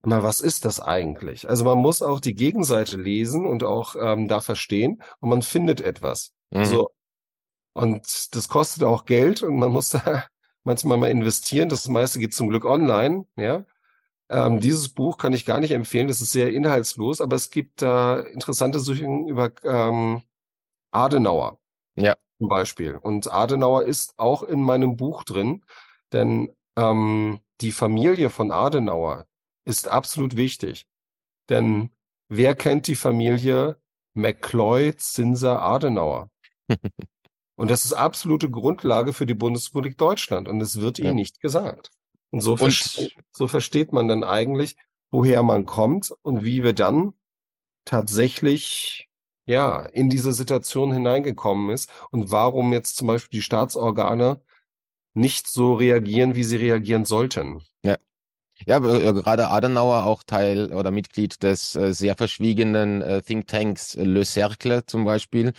na, 0.03 0.23
was 0.23 0.39
ist 0.39 0.65
das 0.65 0.79
eigentlich? 0.79 1.49
Also 1.49 1.65
man 1.65 1.77
muss 1.77 2.01
auch 2.01 2.19
die 2.19 2.35
Gegenseite 2.35 2.97
lesen 2.97 3.45
und 3.45 3.63
auch 3.63 3.95
ähm, 3.99 4.27
da 4.27 4.39
verstehen 4.39 5.01
und 5.19 5.29
man 5.29 5.41
findet 5.41 5.81
etwas. 5.81 6.33
Mhm. 6.51 6.65
So. 6.65 6.91
Und 7.73 8.35
das 8.35 8.47
kostet 8.47 8.83
auch 8.83 9.05
Geld 9.05 9.43
und 9.43 9.57
man 9.57 9.71
muss 9.71 9.89
da 9.89 10.25
manchmal 10.63 10.97
mal 10.97 11.09
investieren. 11.09 11.69
Das 11.69 11.87
meiste 11.87 12.19
geht 12.19 12.33
zum 12.33 12.49
Glück 12.49 12.65
online, 12.65 13.25
ja. 13.35 13.65
Ähm, 14.31 14.59
dieses 14.59 14.89
Buch 14.89 15.17
kann 15.17 15.33
ich 15.33 15.45
gar 15.45 15.59
nicht 15.59 15.71
empfehlen, 15.71 16.07
das 16.07 16.21
ist 16.21 16.31
sehr 16.31 16.53
inhaltslos, 16.53 17.19
aber 17.19 17.35
es 17.35 17.49
gibt 17.49 17.81
da 17.81 18.19
äh, 18.19 18.31
interessante 18.31 18.79
Suchen 18.79 19.27
über 19.27 19.51
ähm, 19.63 20.21
Adenauer. 20.91 21.59
Ja. 21.95 22.15
Zum 22.37 22.47
Beispiel. 22.47 22.95
Und 22.95 23.31
Adenauer 23.31 23.83
ist 23.83 24.13
auch 24.17 24.43
in 24.43 24.61
meinem 24.61 24.97
Buch 24.97 25.23
drin, 25.23 25.65
denn 26.13 26.55
ähm, 26.77 27.39
die 27.61 27.71
Familie 27.71 28.29
von 28.29 28.51
Adenauer 28.51 29.25
ist 29.69 29.87
absolut 29.87 30.35
wichtig. 30.35 30.85
Denn 31.49 31.91
wer 32.27 32.55
kennt 32.55 32.87
die 32.87 32.95
Familie 32.95 33.79
McCloy, 34.15 34.95
Zinser, 34.97 35.61
Adenauer? 35.61 36.29
Und 37.55 37.69
das 37.71 37.85
ist 37.85 37.93
absolute 37.93 38.49
Grundlage 38.49 39.13
für 39.13 39.25
die 39.25 39.33
Bundesrepublik 39.33 39.97
Deutschland. 39.97 40.47
Und 40.47 40.61
es 40.61 40.79
wird 40.79 40.97
Ja. 40.99 41.05
ihnen 41.05 41.15
nicht 41.15 41.41
gesagt. 41.41 41.91
Und 42.31 42.41
so, 42.41 42.53
Und- 42.53 43.11
so 43.31 43.47
versteht 43.47 43.91
man 43.93 44.07
dann 44.07 44.23
eigentlich, 44.23 44.75
woher 45.11 45.43
man 45.43 45.65
kommt 45.65 46.13
und 46.21 46.43
wie 46.43 46.63
wir 46.63 46.73
dann 46.73 47.13
tatsächlich 47.85 49.07
ja 49.45 49.81
in 49.81 50.09
diese 50.09 50.31
Situation 50.31 50.93
hineingekommen 50.93 51.71
ist 51.71 51.89
und 52.11 52.31
warum 52.31 52.71
jetzt 52.71 52.95
zum 52.97 53.07
Beispiel 53.07 53.39
die 53.39 53.43
Staatsorgane 53.43 54.41
nicht 55.15 55.47
so 55.47 55.73
reagieren, 55.73 56.35
wie 56.35 56.43
sie 56.43 56.57
reagieren 56.57 57.03
sollten. 57.05 57.61
Ja, 57.83 57.97
aber, 58.67 59.01
äh, 59.01 59.13
gerade 59.13 59.49
Adenauer 59.49 60.05
auch 60.05 60.23
Teil 60.23 60.73
oder 60.73 60.91
Mitglied 60.91 61.41
des 61.43 61.75
äh, 61.75 61.93
sehr 61.93 62.15
verschwiegenen 62.15 63.01
äh, 63.01 63.21
Thinktanks 63.21 63.95
Le 63.95 64.25
Cercle 64.25 64.85
zum 64.85 65.05
Beispiel. 65.05 65.53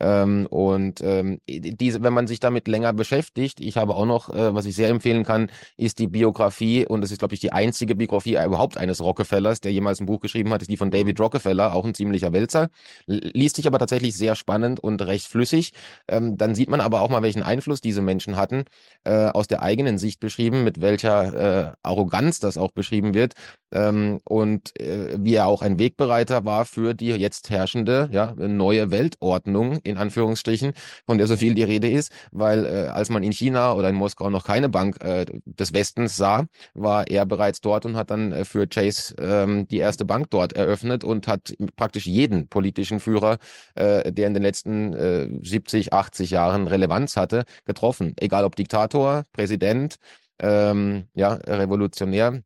Ähm, 0.00 0.46
und 0.46 1.00
ähm, 1.02 1.40
diese, 1.46 2.02
wenn 2.02 2.12
man 2.12 2.26
sich 2.26 2.40
damit 2.40 2.66
länger 2.68 2.92
beschäftigt, 2.92 3.60
ich 3.60 3.76
habe 3.76 3.94
auch 3.94 4.06
noch, 4.06 4.28
was 4.28 4.66
ich 4.66 4.74
sehr 4.74 4.88
empfehlen 4.88 5.24
kann, 5.24 5.50
ist 5.76 5.98
die 5.98 6.06
Biografie, 6.06 6.86
und 6.86 7.00
das 7.00 7.10
ist, 7.10 7.18
glaube 7.18 7.34
ich, 7.34 7.40
die 7.40 7.52
einzige 7.52 7.94
Biografie 7.94 8.36
überhaupt 8.44 8.76
eines 8.76 9.00
Rockefellers, 9.00 9.60
der 9.60 9.72
jemals 9.72 10.00
ein 10.00 10.06
Buch 10.06 10.20
geschrieben 10.20 10.52
hat, 10.52 10.62
ist 10.62 10.70
die 10.70 10.76
von 10.76 10.90
David 10.90 11.18
Rockefeller, 11.20 11.74
auch 11.74 11.84
ein 11.84 11.94
ziemlicher 11.94 12.32
Wälzer. 12.32 12.68
Liest 13.06 13.56
sich 13.56 13.66
aber 13.66 13.78
tatsächlich 13.78 14.16
sehr 14.16 14.34
spannend 14.34 14.80
und 14.80 15.00
recht 15.02 15.26
flüssig. 15.26 15.72
Ähm, 16.08 16.36
dann 16.36 16.54
sieht 16.54 16.68
man 16.68 16.80
aber 16.80 17.00
auch 17.00 17.08
mal, 17.10 17.22
welchen 17.22 17.42
Einfluss 17.42 17.80
diese 17.80 18.02
Menschen 18.02 18.36
hatten, 18.36 18.64
aus 19.04 19.46
der 19.46 19.62
eigenen 19.62 19.98
Sicht 19.98 20.20
beschrieben, 20.20 20.64
mit 20.64 20.80
welcher 20.80 21.76
Arroganz 21.82 22.40
das 22.40 22.45
auch 22.56 22.70
beschrieben 22.70 23.14
wird 23.14 23.34
ähm, 23.72 24.20
und 24.24 24.78
äh, 24.80 25.16
wie 25.18 25.34
er 25.34 25.46
auch 25.46 25.62
ein 25.62 25.78
Wegbereiter 25.78 26.44
war 26.44 26.64
für 26.64 26.94
die 26.94 27.08
jetzt 27.08 27.50
herrschende 27.50 28.08
ja, 28.12 28.34
neue 28.36 28.90
Weltordnung, 28.90 29.78
in 29.82 29.96
Anführungsstrichen, 29.96 30.72
von 31.06 31.18
der 31.18 31.26
so 31.26 31.36
viel 31.36 31.54
die 31.54 31.62
Rede 31.62 31.90
ist, 31.90 32.12
weil 32.30 32.64
äh, 32.64 32.88
als 32.88 33.10
man 33.10 33.22
in 33.22 33.32
China 33.32 33.74
oder 33.74 33.88
in 33.88 33.96
Moskau 33.96 34.30
noch 34.30 34.44
keine 34.44 34.68
Bank 34.68 35.02
äh, 35.02 35.26
des 35.44 35.72
Westens 35.72 36.16
sah, 36.16 36.46
war 36.74 37.08
er 37.08 37.26
bereits 37.26 37.60
dort 37.60 37.84
und 37.84 37.96
hat 37.96 38.10
dann 38.10 38.32
äh, 38.32 38.44
für 38.44 38.66
Chase 38.66 39.14
ähm, 39.18 39.66
die 39.68 39.78
erste 39.78 40.04
Bank 40.04 40.30
dort 40.30 40.52
eröffnet 40.52 41.04
und 41.04 41.28
hat 41.28 41.54
praktisch 41.76 42.06
jeden 42.06 42.48
politischen 42.48 43.00
Führer, 43.00 43.38
äh, 43.74 44.12
der 44.12 44.28
in 44.28 44.34
den 44.34 44.42
letzten 44.42 44.92
äh, 44.94 45.28
70, 45.42 45.92
80 45.92 46.30
Jahren 46.30 46.66
Relevanz 46.68 47.16
hatte, 47.16 47.44
getroffen. 47.64 48.14
Egal 48.18 48.44
ob 48.44 48.56
Diktator, 48.56 49.24
Präsident, 49.32 49.96
ähm, 50.40 51.08
ja, 51.14 51.34
Revolutionär, 51.34 52.42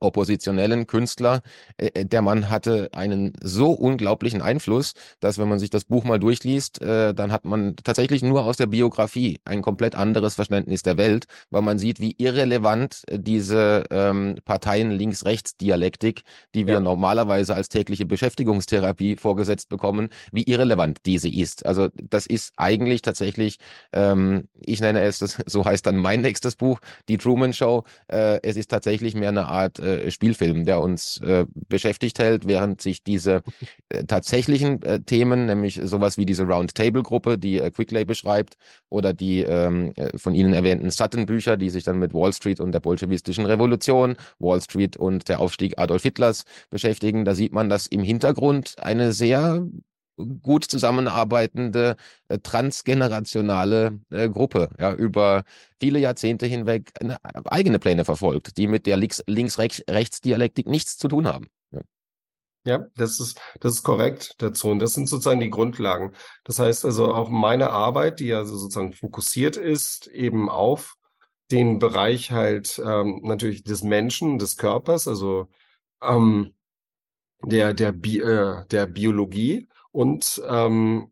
oppositionellen 0.00 0.86
Künstler. 0.86 1.40
Äh, 1.76 2.04
der 2.04 2.22
Mann 2.22 2.50
hatte 2.50 2.88
einen 2.92 3.32
so 3.42 3.72
unglaublichen 3.72 4.42
Einfluss, 4.42 4.92
dass 5.20 5.38
wenn 5.38 5.48
man 5.48 5.58
sich 5.58 5.70
das 5.70 5.84
Buch 5.84 6.04
mal 6.04 6.18
durchliest, 6.18 6.80
äh, 6.82 7.14
dann 7.14 7.32
hat 7.32 7.44
man 7.44 7.76
tatsächlich 7.82 8.22
nur 8.22 8.44
aus 8.44 8.56
der 8.56 8.66
Biografie 8.66 9.40
ein 9.44 9.62
komplett 9.62 9.94
anderes 9.94 10.34
Verständnis 10.34 10.82
der 10.82 10.96
Welt, 10.98 11.26
weil 11.50 11.62
man 11.62 11.78
sieht, 11.78 12.00
wie 12.00 12.14
irrelevant 12.18 13.02
äh, 13.08 13.18
diese 13.18 13.84
ähm, 13.90 14.36
Parteien-Links-Rechts-Dialektik, 14.44 16.22
die 16.54 16.66
wir 16.66 16.74
Ja. 16.74 16.80
normalerweise 16.80 17.54
als 17.54 17.68
tägliche 17.68 18.06
Beschäftigungstherapie 18.06 19.16
vorgesetzt 19.16 19.68
bekommen, 19.68 20.08
wie 20.32 20.42
irrelevant 20.44 20.98
diese 21.06 21.28
ist. 21.28 21.66
Also 21.66 21.88
das 21.94 22.26
ist 22.26 22.52
eigentlich 22.56 23.02
tatsächlich, 23.02 23.58
ähm, 23.92 24.48
ich 24.60 24.80
nenne 24.80 25.00
es, 25.02 25.18
das, 25.18 25.38
so 25.46 25.64
heißt 25.64 25.86
dann 25.86 25.96
mein 25.96 26.20
nächstes 26.20 26.56
Buch, 26.56 26.80
die 27.08 27.18
Truman 27.18 27.52
Show. 27.52 27.84
Äh, 28.08 28.40
es 28.42 28.56
ist 28.56 28.70
tatsächlich 28.70 29.14
mehr 29.14 29.30
eine 29.30 29.46
Art 29.48 29.78
äh, 29.88 30.10
Spielfilm, 30.10 30.64
der 30.64 30.80
uns 30.80 31.20
äh, 31.20 31.46
beschäftigt 31.68 32.18
hält, 32.18 32.46
während 32.46 32.80
sich 32.80 33.02
diese 33.02 33.42
äh, 33.88 34.04
tatsächlichen 34.04 34.82
äh, 34.82 35.00
Themen, 35.00 35.46
nämlich 35.46 35.80
sowas 35.82 36.18
wie 36.18 36.26
diese 36.26 36.44
Roundtable-Gruppe, 36.44 37.38
die 37.38 37.58
äh, 37.58 37.70
Quickley 37.70 38.04
beschreibt, 38.04 38.56
oder 38.88 39.12
die 39.12 39.40
ähm, 39.40 39.92
äh, 39.96 40.16
von 40.16 40.34
Ihnen 40.34 40.52
erwähnten 40.52 40.90
Sutton-Bücher, 40.90 41.56
die 41.56 41.70
sich 41.70 41.84
dann 41.84 41.98
mit 41.98 42.14
Wall 42.14 42.32
Street 42.32 42.60
und 42.60 42.72
der 42.72 42.80
bolschewistischen 42.80 43.46
Revolution, 43.46 44.16
Wall 44.38 44.60
Street 44.60 44.96
und 44.96 45.28
der 45.28 45.40
Aufstieg 45.40 45.78
Adolf 45.78 46.02
Hitlers 46.02 46.44
beschäftigen, 46.70 47.24
da 47.24 47.34
sieht 47.34 47.52
man, 47.52 47.68
dass 47.68 47.86
im 47.86 48.02
Hintergrund 48.02 48.76
eine 48.78 49.12
sehr 49.12 49.66
gut 50.42 50.64
zusammenarbeitende 50.64 51.96
äh, 52.28 52.38
transgenerationale 52.38 54.00
äh, 54.10 54.28
Gruppe 54.28 54.70
ja, 54.78 54.92
über 54.92 55.44
viele 55.80 55.98
Jahrzehnte 55.98 56.46
hinweg 56.46 56.92
eine, 57.00 57.18
eigene 57.46 57.78
Pläne 57.78 58.04
verfolgt, 58.04 58.56
die 58.56 58.66
mit 58.66 58.86
der 58.86 58.96
Links-Rechts-Dialektik 58.96 60.66
nichts 60.66 60.98
zu 60.98 61.08
tun 61.08 61.26
haben. 61.26 61.48
Ja. 62.64 62.86
Das 62.96 63.18
ist, 63.18 63.40
das 63.60 63.74
ist 63.74 63.82
korrekt 63.82 64.34
dazu. 64.38 64.68
Und 64.68 64.80
das 64.80 64.92
sind 64.92 65.08
sozusagen 65.08 65.40
die 65.40 65.48
Grundlagen. 65.48 66.12
Das 66.44 66.58
heißt 66.58 66.84
also 66.84 67.14
auch 67.14 67.30
meine 67.30 67.70
Arbeit, 67.70 68.20
die 68.20 68.26
ja 68.26 68.44
so 68.44 68.58
sozusagen 68.58 68.92
fokussiert 68.92 69.56
ist, 69.56 70.06
eben 70.08 70.50
auf 70.50 70.96
den 71.50 71.78
Bereich 71.78 72.30
halt 72.30 72.78
ähm, 72.84 73.20
natürlich 73.22 73.64
des 73.64 73.82
Menschen, 73.82 74.38
des 74.38 74.58
Körpers, 74.58 75.08
also 75.08 75.48
ähm, 76.02 76.52
der, 77.42 77.72
der, 77.72 77.92
Bi 77.92 78.18
äh, 78.18 78.66
der 78.66 78.86
Biologie 78.86 79.68
und 79.92 80.42
ähm, 80.48 81.10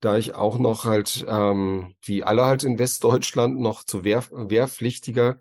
da 0.00 0.16
ich 0.16 0.34
auch 0.34 0.58
noch 0.58 0.84
halt, 0.84 1.24
ähm, 1.28 1.94
wie 2.02 2.24
alle 2.24 2.44
halt 2.44 2.64
in 2.64 2.78
Westdeutschland, 2.78 3.60
noch 3.60 3.84
zu 3.84 4.04
Wehr, 4.04 4.24
Wehrpflichtiger 4.32 5.40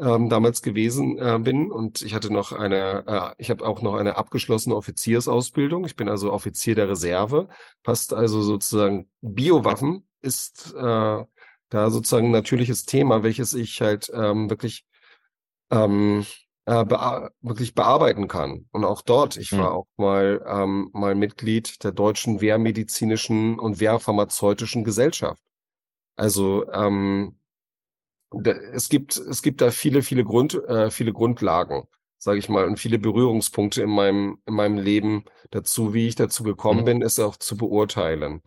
ähm, 0.00 0.28
damals 0.28 0.62
gewesen 0.62 1.18
äh, 1.18 1.38
bin 1.38 1.70
und 1.70 2.02
ich 2.02 2.14
hatte 2.14 2.32
noch 2.32 2.52
eine, 2.52 3.04
äh, 3.06 3.34
ich 3.38 3.50
habe 3.50 3.64
auch 3.66 3.82
noch 3.82 3.94
eine 3.94 4.16
abgeschlossene 4.16 4.74
Offiziersausbildung. 4.74 5.84
Ich 5.84 5.94
bin 5.94 6.08
also 6.08 6.32
Offizier 6.32 6.74
der 6.74 6.88
Reserve, 6.88 7.48
passt 7.82 8.12
also 8.12 8.42
sozusagen 8.42 9.08
Biowaffen 9.20 10.06
ist 10.22 10.74
äh, 10.74 11.24
da 11.70 11.90
sozusagen 11.90 12.26
ein 12.26 12.32
natürliches 12.32 12.84
Thema, 12.84 13.22
welches 13.22 13.54
ich 13.54 13.80
halt 13.80 14.10
ähm, 14.12 14.50
wirklich 14.50 14.86
ähm, 15.70 16.26
äh, 16.70 16.84
bea 16.86 17.30
wirklich 17.42 17.74
bearbeiten 17.74 18.28
kann. 18.28 18.66
Und 18.72 18.84
auch 18.84 19.02
dort, 19.02 19.36
ich 19.38 19.56
war 19.58 19.72
Mhm. 19.72 19.74
auch 19.74 19.88
mal 19.98 20.42
ähm, 20.46 20.90
mal 20.94 21.14
Mitglied 21.16 21.84
der 21.84 21.92
Deutschen 21.92 22.40
Wehrmedizinischen 22.42 23.58
und 23.58 23.80
Wehrpharmazeutischen 23.80 24.84
Gesellschaft. 24.84 25.42
Also 26.16 26.70
ähm, 26.72 27.38
da, 28.30 28.52
es 28.52 28.88
gibt 28.88 29.16
es 29.16 29.42
gibt 29.42 29.60
da 29.60 29.70
viele 29.70 30.02
viele 30.02 30.24
Grund 30.24 30.54
äh, 30.54 30.90
viele 30.90 31.12
Grundlagen, 31.12 31.84
sage 32.18 32.38
ich 32.38 32.48
mal, 32.48 32.64
und 32.66 32.78
viele 32.78 32.98
Berührungspunkte 32.98 33.82
in 33.82 33.90
meinem 33.90 34.38
in 34.46 34.54
meinem 34.54 34.78
Leben 34.78 35.24
dazu, 35.50 35.94
wie 35.94 36.08
ich 36.08 36.14
dazu 36.16 36.42
gekommen 36.44 36.84
Mhm. 36.84 36.84
bin, 36.84 37.02
es 37.02 37.18
auch 37.18 37.36
zu 37.36 37.56
beurteilen. 37.56 38.42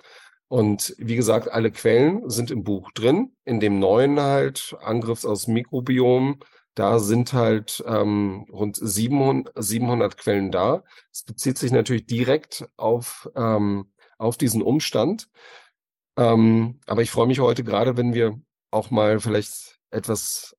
Und 0.48 0.96
wie 1.00 1.16
gesagt, 1.16 1.50
alle 1.52 1.72
Quellen 1.72 2.30
sind 2.30 2.52
im 2.52 2.64
Buch 2.64 2.92
drin. 2.94 3.36
In 3.46 3.60
dem 3.60 3.80
neuen 3.80 4.20
halt 4.20 4.76
Angriffs 4.82 5.26
aus 5.26 5.48
Mikrobiom, 5.48 6.40
da 6.76 7.00
sind 7.00 7.34
halt 7.34 7.84
ähm, 7.88 8.46
rund 8.52 8.76
700, 8.78 9.54
700 9.64 10.18
Quellen 10.18 10.52
da. 10.52 10.84
Es 11.12 11.24
bezieht 11.24 11.58
sich 11.58 11.72
natürlich 11.72 12.06
direkt 12.06 12.68
auf 12.78 13.30
ähm, 13.36 13.92
auf 14.18 14.38
diesen 14.38 14.62
Umstand. 14.62 15.30
Ähm, 16.18 16.80
aber 16.86 17.02
ich 17.02 17.12
freue 17.12 17.28
mich 17.28 17.40
heute 17.40 17.64
gerade, 17.64 17.98
wenn 17.98 18.14
wir 18.14 18.40
auch 18.72 18.92
mal 18.92 19.20
vielleicht 19.20 19.80
etwas 19.92 20.56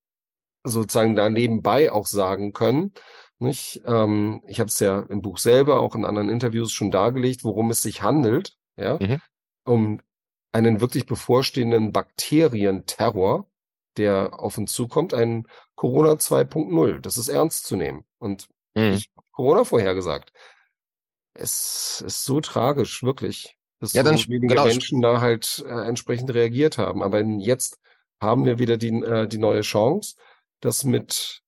sozusagen 0.65 1.15
da 1.17 1.29
nebenbei 1.31 1.93
auch 1.93 2.07
sagen 2.07 2.53
können. 2.53 2.93
Nicht? 3.39 3.83
Ähm, 3.85 4.43
ich 4.47 4.61
habe 4.61 4.69
es 4.69 4.79
ja 4.81 5.01
im 5.01 5.23
Buch 5.23 5.39
selber, 5.39 5.81
auch 5.81 5.95
in 5.95 6.05
anderen 6.05 6.29
Interviews 6.29 6.73
schon 6.73 6.91
dargelegt, 6.91 7.45
worum 7.45 7.71
es 7.71 7.83
sich 7.83 8.03
handelt, 8.03 8.57
ja, 8.77 8.99
Mhm. 9.01 9.21
um 9.65 10.01
einen 10.53 10.81
wirklich 10.81 11.07
bevorstehenden 11.07 11.93
Bakterienterror, 11.93 13.49
der 13.97 14.41
auf 14.41 14.59
uns 14.59 14.73
zukommt, 14.73 15.15
ein 15.15 15.47
Corona 15.75 16.17
2.0. 16.19 17.01
Das 17.01 17.17
ist 17.19 17.29
ernst 17.29 17.67
zu 17.67 17.77
nehmen. 17.77 18.05
Und 18.19 18.49
Mhm. 18.77 19.03
Corona 19.33 19.65
vorhergesagt. 19.65 20.33
Es 21.35 22.01
ist 22.07 22.25
so 22.25 22.41
tragisch, 22.41 23.03
wirklich, 23.03 23.57
dass 23.81 23.93
Ja, 23.93 24.03
dann 24.03 24.17
so 24.17 24.29
wenige 24.29 24.49
genau, 24.49 24.63
sch- 24.65 24.69
Menschen 24.69 25.01
da 25.01 25.21
halt 25.21 25.65
äh, 25.67 25.87
entsprechend 25.89 26.33
reagiert 26.33 26.79
haben. 26.79 27.03
Aber 27.03 27.21
jetzt 27.23 27.79
haben 28.21 28.45
wir 28.45 28.59
wieder 28.59 28.77
die, 28.77 28.89
äh, 29.03 29.27
die 29.27 29.39
neue 29.39 29.63
Chance, 29.63 30.17
das 30.61 30.85
mit 30.85 31.43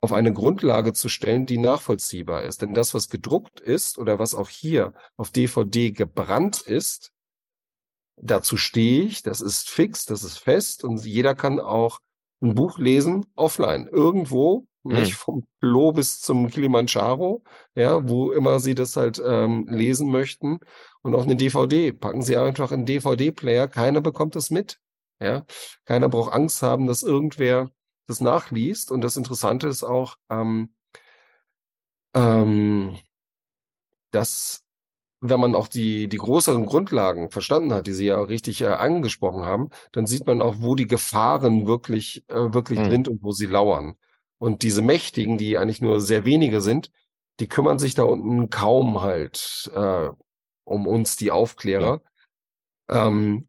auf 0.00 0.12
eine 0.12 0.32
Grundlage 0.32 0.92
zu 0.92 1.08
stellen, 1.08 1.46
die 1.46 1.58
nachvollziehbar 1.58 2.44
ist. 2.44 2.62
Denn 2.62 2.74
das, 2.74 2.94
was 2.94 3.08
gedruckt 3.08 3.60
ist 3.60 3.98
oder 3.98 4.18
was 4.20 4.34
auch 4.34 4.48
hier 4.48 4.94
auf 5.16 5.30
DVD 5.32 5.90
gebrannt 5.90 6.60
ist, 6.60 7.12
dazu 8.22 8.56
stehe 8.56 9.02
ich, 9.02 9.22
das 9.22 9.40
ist 9.40 9.68
fix, 9.68 10.04
das 10.04 10.24
ist 10.24 10.38
fest 10.38 10.84
und 10.84 11.04
jeder 11.04 11.34
kann 11.34 11.60
auch 11.60 12.00
ein 12.40 12.54
Buch 12.54 12.78
lesen 12.78 13.26
offline, 13.34 13.88
irgendwo, 13.88 14.66
mhm. 14.84 14.96
nicht 14.96 15.14
vom 15.14 15.46
Klo 15.60 15.92
bis 15.92 16.20
zum 16.20 16.48
Kilimanjaro, 16.48 17.42
ja, 17.74 18.08
wo 18.08 18.32
immer 18.32 18.60
sie 18.60 18.74
das 18.74 18.96
halt 18.96 19.20
ähm, 19.24 19.66
lesen 19.68 20.10
möchten 20.10 20.58
und 21.02 21.14
auch 21.14 21.24
eine 21.24 21.36
DVD. 21.36 21.92
Packen 21.92 22.22
sie 22.22 22.36
einfach 22.36 22.72
in 22.72 22.86
DVD-Player, 22.86 23.68
keiner 23.68 24.00
bekommt 24.00 24.36
das 24.36 24.50
mit. 24.50 24.78
Ja, 25.20 25.44
keiner 25.84 26.08
braucht 26.08 26.32
Angst 26.32 26.62
haben, 26.62 26.86
dass 26.86 27.02
irgendwer 27.02 27.70
das 28.06 28.20
nachliest. 28.20 28.90
Und 28.92 29.02
das 29.02 29.16
Interessante 29.16 29.66
ist 29.66 29.82
auch, 29.82 30.16
ähm, 30.30 30.72
ähm, 32.14 32.96
dass 34.12 34.64
wenn 35.20 35.40
man 35.40 35.54
auch 35.54 35.68
die, 35.68 36.08
die 36.08 36.16
größeren 36.16 36.66
Grundlagen 36.66 37.30
verstanden 37.30 37.72
hat, 37.72 37.86
die 37.86 37.92
Sie 37.92 38.06
ja 38.06 38.20
richtig 38.20 38.60
äh, 38.60 38.66
angesprochen 38.66 39.44
haben, 39.44 39.70
dann 39.92 40.06
sieht 40.06 40.26
man 40.26 40.40
auch, 40.40 40.56
wo 40.58 40.74
die 40.74 40.86
Gefahren 40.86 41.66
wirklich, 41.66 42.24
äh, 42.28 42.52
wirklich 42.54 42.78
mhm. 42.78 42.90
sind 42.90 43.08
und 43.08 43.22
wo 43.22 43.32
sie 43.32 43.46
lauern. 43.46 43.94
Und 44.38 44.62
diese 44.62 44.82
Mächtigen, 44.82 45.36
die 45.36 45.58
eigentlich 45.58 45.80
nur 45.80 46.00
sehr 46.00 46.24
wenige 46.24 46.60
sind, 46.60 46.92
die 47.40 47.48
kümmern 47.48 47.78
sich 47.78 47.94
da 47.94 48.04
unten 48.04 48.50
kaum 48.50 49.00
halt 49.00 49.70
äh, 49.74 50.08
um 50.64 50.86
uns, 50.86 51.16
die 51.16 51.30
Aufklärer. 51.30 52.00
Ja. 52.88 53.08
Ähm, 53.08 53.48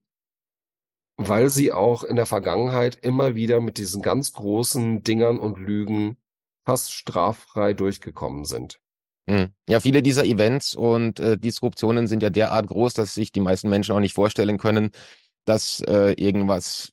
weil 1.17 1.49
sie 1.49 1.73
auch 1.73 2.03
in 2.03 2.15
der 2.15 2.25
Vergangenheit 2.25 2.95
immer 2.95 3.36
wieder 3.36 3.60
mit 3.60 3.77
diesen 3.77 4.01
ganz 4.01 4.32
großen 4.32 5.03
Dingern 5.03 5.38
und 5.38 5.60
Lügen 5.60 6.17
fast 6.65 6.93
straffrei 6.93 7.73
durchgekommen 7.73 8.45
sind. 8.45 8.79
Hm. 9.29 9.53
Ja, 9.69 9.79
viele 9.79 10.01
dieser 10.01 10.25
Events 10.25 10.73
und 10.73 11.19
äh, 11.19 11.37
Disruptionen 11.37 12.07
sind 12.07 12.23
ja 12.23 12.31
derart 12.31 12.65
groß, 12.65 12.95
dass 12.95 13.13
sich 13.13 13.31
die 13.31 13.41
meisten 13.41 13.69
Menschen 13.69 13.93
auch 13.93 13.99
nicht 13.99 14.15
vorstellen 14.15 14.57
können, 14.57 14.89
dass 15.45 15.81
äh, 15.81 16.13
irgendwas 16.13 16.91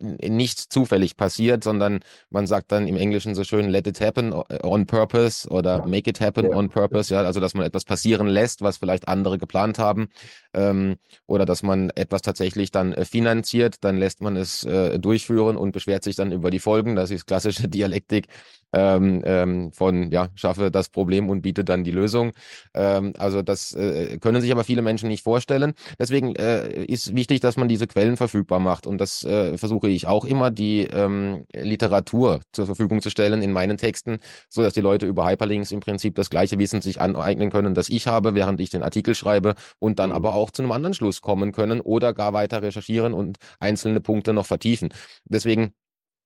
nicht 0.00 0.58
zufällig 0.72 1.16
passiert, 1.16 1.64
sondern 1.64 2.00
man 2.30 2.46
sagt 2.46 2.72
dann 2.72 2.86
im 2.86 2.96
Englischen 2.96 3.34
so 3.34 3.44
schön, 3.44 3.68
let 3.68 3.86
it 3.86 4.00
happen 4.00 4.32
on 4.62 4.86
purpose 4.86 5.48
oder 5.48 5.86
make 5.86 6.08
it 6.08 6.20
happen 6.20 6.52
on 6.52 6.68
purpose, 6.68 7.12
ja, 7.12 7.22
also 7.22 7.40
dass 7.40 7.54
man 7.54 7.64
etwas 7.64 7.84
passieren 7.84 8.26
lässt, 8.26 8.62
was 8.62 8.76
vielleicht 8.78 9.08
andere 9.08 9.38
geplant 9.38 9.78
haben, 9.78 10.08
ähm, 10.54 10.96
oder 11.26 11.46
dass 11.46 11.62
man 11.62 11.90
etwas 11.94 12.22
tatsächlich 12.22 12.70
dann 12.70 12.92
äh, 12.92 13.04
finanziert, 13.04 13.76
dann 13.80 13.96
lässt 13.96 14.20
man 14.20 14.36
es 14.36 14.64
äh, 14.64 14.98
durchführen 14.98 15.56
und 15.56 15.72
beschwert 15.72 16.04
sich 16.04 16.16
dann 16.16 16.32
über 16.32 16.50
die 16.50 16.60
Folgen. 16.60 16.96
Das 16.96 17.10
ist 17.10 17.26
klassische 17.26 17.68
Dialektik 17.68 18.28
ähm, 18.72 19.22
ähm, 19.24 19.72
von, 19.72 20.10
ja, 20.10 20.28
schaffe 20.34 20.70
das 20.70 20.88
Problem 20.88 21.28
und 21.30 21.42
biete 21.42 21.64
dann 21.64 21.84
die 21.84 21.90
Lösung. 21.90 22.32
Ähm, 22.74 23.12
also 23.18 23.42
das 23.42 23.74
äh, 23.74 24.18
können 24.18 24.40
sich 24.40 24.52
aber 24.52 24.64
viele 24.64 24.82
Menschen 24.82 25.08
nicht 25.08 25.24
vorstellen. 25.24 25.74
Deswegen 25.98 26.34
äh, 26.36 26.84
ist 26.84 27.14
wichtig, 27.14 27.40
dass 27.40 27.56
man 27.56 27.68
diese 27.68 27.86
Quellen 27.86 28.16
verfügbar 28.16 28.60
macht 28.60 28.86
und 28.86 28.98
das 28.98 29.24
äh, 29.24 29.56
versuche 29.56 29.88
ich 29.88 30.06
auch 30.06 30.24
immer, 30.24 30.50
die 30.50 30.82
ähm, 30.82 31.44
Literatur 31.54 32.40
zur 32.52 32.66
Verfügung 32.66 33.00
zu 33.00 33.10
stellen 33.10 33.42
in 33.42 33.52
meinen 33.52 33.78
Texten, 33.78 34.18
so 34.48 34.62
dass 34.62 34.74
die 34.74 34.80
Leute 34.80 35.06
über 35.06 35.28
Hyperlinks 35.28 35.72
im 35.72 35.80
Prinzip 35.80 36.14
das 36.14 36.30
gleiche 36.30 36.58
Wissen 36.58 36.80
sich 36.80 37.00
aneignen 37.00 37.50
können, 37.50 37.74
das 37.74 37.88
ich 37.88 38.06
habe, 38.06 38.34
während 38.34 38.60
ich 38.60 38.70
den 38.70 38.82
Artikel 38.82 39.14
schreibe 39.14 39.54
und 39.78 39.98
dann 39.98 40.10
mhm. 40.10 40.16
aber 40.16 40.34
auch 40.34 40.50
zu 40.50 40.62
einem 40.62 40.72
anderen 40.72 40.94
Schluss 40.94 41.20
kommen 41.20 41.52
können 41.52 41.80
oder 41.80 42.12
gar 42.14 42.32
weiter 42.32 42.62
recherchieren 42.62 43.14
und 43.14 43.38
einzelne 43.60 44.00
Punkte 44.00 44.32
noch 44.32 44.46
vertiefen. 44.46 44.90
Deswegen 45.24 45.72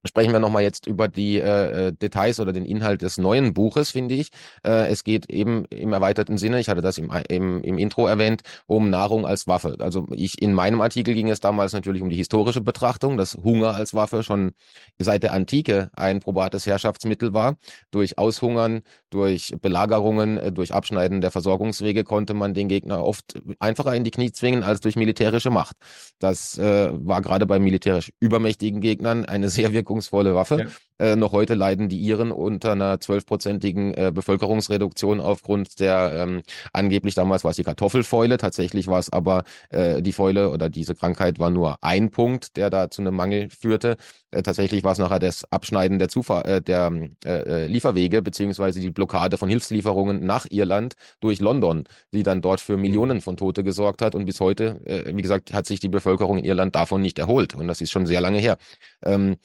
Sprechen 0.05 0.33
wir 0.33 0.41
nochmal 0.41 0.65
jetzt 0.65 0.87
über 0.87 1.07
die 1.07 1.39
äh, 1.39 1.89
äh, 1.89 1.93
Details 1.93 2.41
oder 2.41 2.53
den 2.53 2.65
Inhalt 2.65 3.03
des 3.03 3.19
neuen 3.19 3.55
Buches, 3.55 3.91
finde 3.91 4.17
ich. 4.17 4.31
Äh, 4.67 4.89
es 4.89 5.05
geht 5.05 5.31
eben 5.31 5.65
im 5.67 5.93
erweiterten 5.93 6.39
Sinne, 6.39 6.59
ich 6.59 6.69
hatte 6.69 6.81
das 6.81 6.99
im, 6.99 7.13
im, 7.29 7.63
im 7.63 7.79
Intro 7.79 8.09
erwähnt, 8.09 8.43
um 8.67 8.91
Nahrung 8.91 9.25
als 9.25 9.47
Waffe. 9.47 9.77
Also 9.79 10.09
ich 10.11 10.43
in 10.43 10.55
meinem 10.55 10.81
Artikel 10.81 11.15
ging 11.15 11.31
es 11.31 11.39
damals 11.39 11.73
natürlich 11.73 12.03
um 12.03 12.11
die 12.11 12.17
historische 12.17 12.61
Betrachtung, 12.61 13.17
dass 13.17 13.35
Hunger 13.35 13.77
als 13.77 13.95
Waffe 13.95 14.25
schon 14.25 14.53
seit 14.99 15.23
der 15.23 15.33
Antike 15.33 15.91
ein 15.95 16.19
probates 16.19 16.67
Herrschaftsmittel 16.67 17.33
war. 17.33 17.57
Durch 17.93 18.19
Aushungern, 18.19 18.83
durch 19.11 19.55
Belagerungen, 19.63 20.37
äh, 20.37 20.51
durch 20.51 20.75
Abschneiden 20.75 21.21
der 21.21 21.31
Versorgungswege 21.31 22.03
konnte 22.03 22.35
man 22.35 22.55
den 22.55 22.67
Gegner 22.67 23.05
oft 23.05 23.41
einfacher 23.61 23.95
in 23.95 24.03
die 24.03 24.11
Knie 24.11 24.33
zwingen 24.33 24.65
als 24.65 24.81
durch 24.81 24.97
militärische 24.97 25.51
Macht. 25.51 25.77
Das 26.19 26.59
äh, 26.59 26.91
war 26.93 27.23
gerade 27.23 27.47
bei 27.47 27.61
militärisch 27.61 28.13
übermächtigen 28.19 28.81
Gegnern 28.81 29.25
eine 29.27 29.49
sehr 29.49 29.73
wirkungsvolle 29.73 29.92
wirkungsvolle 29.93 30.35
Waffe. 30.35 30.67
Ja. 30.99 31.07
Äh, 31.07 31.17
noch 31.17 31.33
heute 31.33 31.55
leiden 31.55 31.89
die 31.89 31.99
Iren 32.01 32.33
unter 32.33 32.73
einer 32.73 33.01
zwölfprozentigen 33.01 33.95
äh, 33.95 34.13
Bevölkerungsreduktion 34.15 35.21
aufgrund 35.21 35.81
der 35.81 36.13
ähm, 36.15 36.43
angeblich 36.73 37.15
damals 37.15 37.45
war 37.45 37.51
es 37.51 37.57
die 37.57 37.65
Kartoffelfäule. 37.65 38.39
Tatsächlich 38.39 38.87
war 38.87 38.99
es 38.99 39.13
aber 39.13 39.45
äh, 39.71 40.01
die 40.01 40.13
Fäule 40.13 40.51
oder 40.51 40.69
diese 40.71 40.95
Krankheit 40.95 41.39
war 41.39 41.51
nur 41.51 41.77
ein 41.83 42.11
Punkt, 42.11 42.57
der 42.57 42.71
da 42.71 42.91
zu 42.91 43.03
einem 43.03 43.15
Mangel 43.15 43.49
führte. 43.51 43.97
Äh, 44.31 44.43
tatsächlich 44.43 44.85
war 44.85 44.93
es 44.93 44.99
nachher 44.99 45.19
das 45.19 45.45
Abschneiden 45.51 45.99
der, 45.99 46.09
Zufahr 46.09 46.47
äh, 46.47 46.63
der 46.63 46.93
äh, 47.25 47.67
Lieferwege 47.67 48.23
beziehungsweise 48.23 48.81
die 48.81 48.91
Blockade 48.91 49.39
von 49.39 49.49
Hilfslieferungen 49.49 50.25
nach 50.25 50.47
Irland 50.51 50.95
durch 51.21 51.41
London, 51.41 51.85
die 52.13 52.23
dann 52.23 52.41
dort 52.43 52.61
für 52.61 52.77
Millionen 52.77 53.21
von 53.21 53.37
Tote 53.37 53.63
gesorgt 53.65 54.03
hat. 54.03 54.15
Und 54.15 54.25
bis 54.25 54.41
heute, 54.41 54.81
wie 55.07 55.23
gesagt, 55.23 55.53
hat 55.53 55.67
sich 55.67 55.81
die 55.81 55.89
Bevölkerung 55.89 56.39
in 56.39 56.45
Irland 56.45 56.75
davon 56.75 57.03
nicht 57.03 57.19
erholt. 57.19 57.55
Und 57.55 57.69
das 57.69 57.81
ist 57.81 57.91
schon 57.91 58.07
sehr 58.07 58.21
lange 58.21 58.39
her. 58.39 58.57
Ähm, 59.05 59.37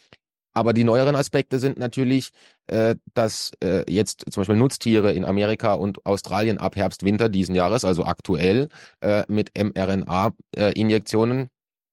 aber 0.57 0.73
die 0.73 0.83
neueren 0.83 1.15
Aspekte 1.15 1.59
sind 1.59 1.77
natürlich, 1.77 2.31
äh, 2.65 2.95
dass 3.13 3.51
äh, 3.63 3.83
jetzt 3.91 4.25
zum 4.31 4.41
Beispiel 4.41 4.55
Nutztiere 4.55 5.13
in 5.13 5.23
Amerika 5.23 5.73
und 5.75 6.03
Australien 6.05 6.57
ab 6.57 6.75
Herbst, 6.75 7.03
Winter 7.03 7.29
diesen 7.29 7.53
Jahres, 7.53 7.85
also 7.85 8.05
aktuell, 8.05 8.69
äh, 9.01 9.23
mit 9.27 9.51
mRNA-Injektionen 9.55 11.49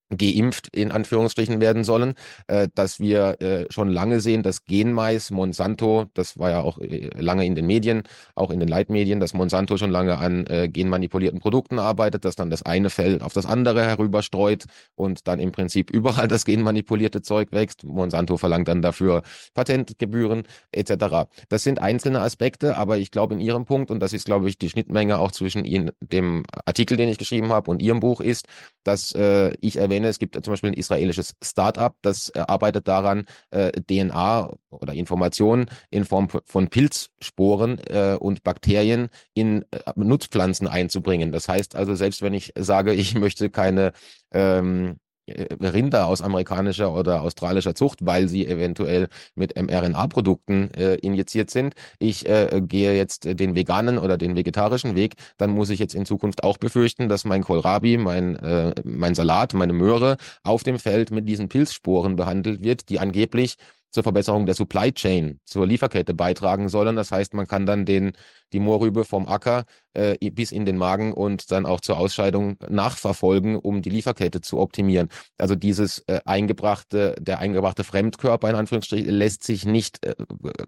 geimpft 0.09 0.67
in 0.75 0.91
Anführungsstrichen 0.91 1.59
werden 1.59 1.83
sollen, 1.83 2.13
äh, 2.47 2.67
dass 2.75 2.99
wir 2.99 3.41
äh, 3.41 3.65
schon 3.71 3.89
lange 3.89 4.19
sehen, 4.19 4.43
dass 4.43 4.65
Genmais, 4.65 5.31
Monsanto, 5.31 6.05
das 6.13 6.37
war 6.37 6.51
ja 6.51 6.61
auch 6.61 6.77
äh, 6.79 7.09
lange 7.17 7.45
in 7.45 7.55
den 7.55 7.65
Medien, 7.65 8.03
auch 8.35 8.51
in 8.51 8.59
den 8.59 8.69
Leitmedien, 8.69 9.19
dass 9.19 9.33
Monsanto 9.33 9.77
schon 9.77 9.91
lange 9.91 10.17
an 10.17 10.45
äh, 10.47 10.69
genmanipulierten 10.69 11.39
Produkten 11.39 11.79
arbeitet, 11.79 12.23
dass 12.25 12.35
dann 12.35 12.49
das 12.49 12.63
eine 12.63 12.89
Feld 12.89 13.23
auf 13.23 13.33
das 13.33 13.45
andere 13.45 13.83
herüberstreut 13.83 14.65
und 14.95 15.27
dann 15.27 15.39
im 15.39 15.51
Prinzip 15.51 15.89
überall 15.89 16.27
das 16.27 16.45
genmanipulierte 16.45 17.21
Zeug 17.21 17.51
wächst. 17.51 17.83
Monsanto 17.83 18.37
verlangt 18.37 18.67
dann 18.67 18.81
dafür 18.81 19.23
Patentgebühren 19.53 20.43
etc. 20.71 21.27
Das 21.49 21.63
sind 21.63 21.79
einzelne 21.79 22.21
Aspekte, 22.21 22.77
aber 22.77 22.97
ich 22.97 23.09
glaube 23.11 23.33
in 23.33 23.39
Ihrem 23.39 23.65
Punkt, 23.65 23.89
und 23.89 23.99
das 23.99 24.13
ist 24.13 24.25
glaube 24.25 24.49
ich 24.49 24.57
die 24.59 24.69
Schnittmenge 24.69 25.17
auch 25.17 25.31
zwischen 25.31 25.65
Ihnen, 25.65 25.91
dem 25.99 26.43
Artikel, 26.65 26.95
den 26.95 27.09
ich 27.09 27.17
geschrieben 27.17 27.49
habe 27.49 27.71
und 27.71 27.81
Ihrem 27.81 27.99
Buch 27.99 28.21
ist, 28.21 28.45
dass 28.83 29.13
äh, 29.13 29.53
ich 29.61 29.77
erwähne, 29.77 29.94
erwähne, 29.95 30.07
es 30.09 30.19
gibt 30.19 30.35
zum 30.35 30.51
Beispiel 30.51 30.71
ein 30.71 30.75
israelisches 30.75 31.35
Startup, 31.41 31.95
das 32.01 32.33
arbeitet 32.35 32.87
daran, 32.87 33.25
äh, 33.51 33.71
DNA 33.71 34.53
oder 34.69 34.93
Informationen 34.93 35.67
in 35.89 36.05
Form 36.05 36.27
von 36.45 36.67
Pilzsporen 36.67 37.79
äh, 37.87 38.17
und 38.19 38.43
Bakterien 38.43 39.09
in 39.33 39.63
äh, 39.71 39.79
Nutzpflanzen 39.95 40.67
einzubringen. 40.67 41.31
Das 41.31 41.47
heißt 41.47 41.75
also, 41.75 41.95
selbst 41.95 42.21
wenn 42.21 42.33
ich 42.33 42.53
sage, 42.57 42.93
ich 42.93 43.15
möchte 43.15 43.49
keine 43.49 43.93
ähm, 44.31 44.97
äh, 44.97 45.04
Rinder 45.27 46.07
aus 46.07 46.21
amerikanischer 46.21 46.93
oder 46.93 47.21
australischer 47.21 47.73
Zucht, 47.73 47.99
weil 48.05 48.27
sie 48.27 48.45
eventuell 48.45 49.07
mit 49.33 49.59
mRNA-Produkten 49.59 50.71
äh, 50.73 50.95
injiziert 50.95 51.49
sind. 51.49 51.73
Ich 51.99 52.27
äh, 52.27 52.61
gehe 52.63 52.95
jetzt 52.95 53.25
den 53.25 53.55
veganen 53.55 53.97
oder 53.97 54.17
den 54.17 54.35
vegetarischen 54.35 54.95
Weg, 54.95 55.15
dann 55.37 55.49
muss 55.49 55.69
ich 55.69 55.79
jetzt 55.79 55.95
in 55.95 56.05
Zukunft 56.05 56.43
auch 56.43 56.57
befürchten, 56.57 57.09
dass 57.09 57.25
mein 57.25 57.43
Kohlrabi, 57.43 57.97
mein, 57.97 58.35
äh, 58.35 58.75
mein 58.83 59.15
Salat, 59.15 59.53
meine 59.53 59.73
Möhre 59.73 60.17
auf 60.43 60.63
dem 60.63 60.79
Feld 60.79 61.11
mit 61.11 61.27
diesen 61.27 61.49
Pilzsporen 61.49 62.15
behandelt 62.15 62.63
wird, 62.63 62.89
die 62.89 62.99
angeblich 62.99 63.55
zur 63.95 64.03
Verbesserung 64.03 64.45
der 64.45 64.55
Supply 64.55 64.91
Chain, 64.91 65.39
zur 65.45 65.65
Lieferkette 65.65 66.13
beitragen 66.13 66.69
sollen. 66.69 66.97
Das 66.97 67.11
heißt, 67.11 67.33
man 67.33 67.47
kann 67.47 67.65
dann 67.65 67.85
den, 67.85 68.11
die 68.55 68.61
Moorrübe 68.61 69.03
vom 69.03 69.27
Acker 69.27 69.65
äh, 69.93 70.17
bis 70.31 70.51
in 70.51 70.65
den 70.65 70.77
Magen 70.77 71.13
und 71.13 71.51
dann 71.51 71.65
auch 71.65 71.81
zur 71.81 71.97
Ausscheidung 71.97 72.57
nachverfolgen, 72.69 73.57
um 73.57 73.81
die 73.81 73.89
Lieferkette 73.89 74.39
zu 74.39 74.59
optimieren. 74.59 75.09
Also 75.37 75.55
dieses 75.55 75.99
äh, 76.07 76.21
eingebrachte, 76.23 77.15
der 77.19 77.39
eingebrachte 77.39 77.83
Fremdkörper 77.83 78.49
in 78.49 78.55
Anführungsstrichen 78.55 79.09
lässt 79.09 79.43
sich 79.43 79.65
nicht 79.65 80.05
äh, 80.05 80.15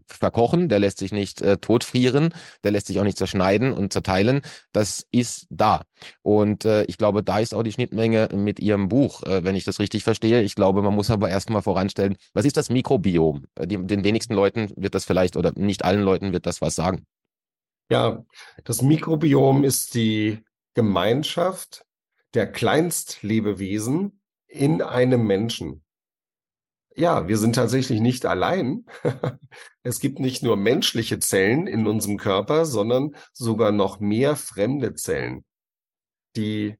verkochen, 0.05 0.67
der 0.67 0.79
lässt 0.79 0.97
sich 0.97 1.13
nicht 1.13 1.41
äh, 1.41 1.57
totfrieren, 1.57 2.33
der 2.65 2.71
lässt 2.71 2.87
sich 2.87 2.99
auch 2.99 3.05
nicht 3.05 3.17
zerschneiden 3.17 3.71
und 3.71 3.93
zerteilen. 3.93 4.41
Das 4.73 5.05
ist 5.11 5.47
da. 5.49 5.83
Und 6.23 6.65
äh, 6.65 6.83
ich 6.83 6.97
glaube, 6.97 7.23
da 7.23 7.39
ist 7.39 7.53
auch 7.53 7.63
die 7.63 7.71
Schnittmenge 7.71 8.29
mit 8.33 8.59
Ihrem 8.59 8.89
Buch, 8.89 9.23
äh, 9.23 9.45
wenn 9.45 9.55
ich 9.55 9.63
das 9.63 9.79
richtig 9.79 10.03
verstehe. 10.03 10.41
Ich 10.41 10.55
glaube, 10.55 10.81
man 10.81 10.93
muss 10.93 11.09
aber 11.09 11.29
erstmal 11.29 11.61
voranstellen, 11.61 12.17
was 12.33 12.43
ist 12.43 12.57
das 12.57 12.69
Mikrobiom? 12.69 13.45
Äh, 13.55 13.67
den 13.67 14.03
wenigsten 14.03 14.33
Leuten 14.33 14.71
wird 14.75 14.93
das 14.93 15.05
vielleicht 15.05 15.37
oder 15.37 15.53
nicht 15.55 15.85
allen 15.85 16.01
Leuten 16.01 16.33
wird 16.33 16.45
das 16.45 16.61
was 16.61 16.75
sagen. 16.75 17.05
Ja, 17.89 18.25
das 18.65 18.81
Mikrobiom 18.81 19.63
ist 19.63 19.95
die 19.95 20.43
Gemeinschaft 20.73 21.85
der 22.33 22.51
Kleinstlebewesen 22.51 24.21
in 24.47 24.81
einem 24.81 25.25
Menschen. 25.25 25.83
ja, 26.95 27.27
wir 27.27 27.37
sind 27.37 27.55
tatsächlich 27.55 28.01
nicht 28.01 28.25
allein. 28.25 28.85
es 29.83 29.99
gibt 29.99 30.19
nicht 30.19 30.43
nur 30.43 30.57
menschliche 30.57 31.19
Zellen 31.19 31.67
in 31.67 31.85
unserem 31.87 32.17
Körper, 32.17 32.65
sondern 32.65 33.15
sogar 33.33 33.71
noch 33.71 33.99
mehr 33.99 34.35
fremde 34.35 34.95
Zellen. 34.95 35.45
Die, 36.35 36.75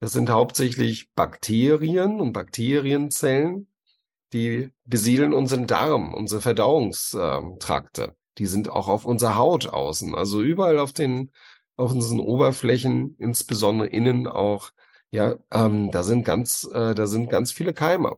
das 0.00 0.12
sind 0.12 0.30
hauptsächlich 0.30 1.12
Bakterien 1.14 2.20
und 2.20 2.32
Bakterienzellen, 2.32 3.68
die 4.32 4.72
besiedeln 4.84 5.34
unseren 5.34 5.66
Darm, 5.66 6.14
unsere 6.14 6.40
Verdauungstrakte. 6.40 8.16
Die 8.38 8.46
sind 8.46 8.68
auch 8.68 8.88
auf 8.88 9.04
unserer 9.04 9.36
Haut 9.36 9.66
außen, 9.68 10.14
also 10.14 10.42
überall 10.42 10.78
auf 10.78 10.92
den, 10.92 11.30
auf 11.76 11.92
unseren 11.92 12.20
Oberflächen, 12.20 13.16
insbesondere 13.18 13.88
innen 13.88 14.26
auch. 14.26 14.70
Ja, 15.10 15.36
ähm, 15.52 15.90
da 15.90 16.02
sind 16.02 16.24
ganz, 16.24 16.64
äh, 16.72 16.94
da 16.94 17.06
sind 17.06 17.28
ganz 17.28 17.52
viele 17.52 17.74
Keime. 17.74 18.16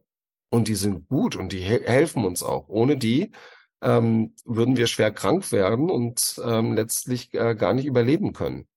Und 0.50 0.68
die 0.68 0.76
sind 0.76 1.08
gut 1.08 1.34
und 1.34 1.52
die 1.52 1.58
he 1.58 1.80
helfen 1.84 2.24
uns 2.24 2.44
auch. 2.44 2.68
Ohne 2.68 2.96
die 2.96 3.32
ähm, 3.82 4.34
würden 4.44 4.76
wir 4.76 4.86
schwer 4.86 5.10
krank 5.10 5.50
werden 5.50 5.90
und 5.90 6.40
ähm, 6.44 6.74
letztlich 6.74 7.34
äh, 7.34 7.56
gar 7.56 7.74
nicht 7.74 7.86
überleben 7.86 8.32
können. 8.32 8.68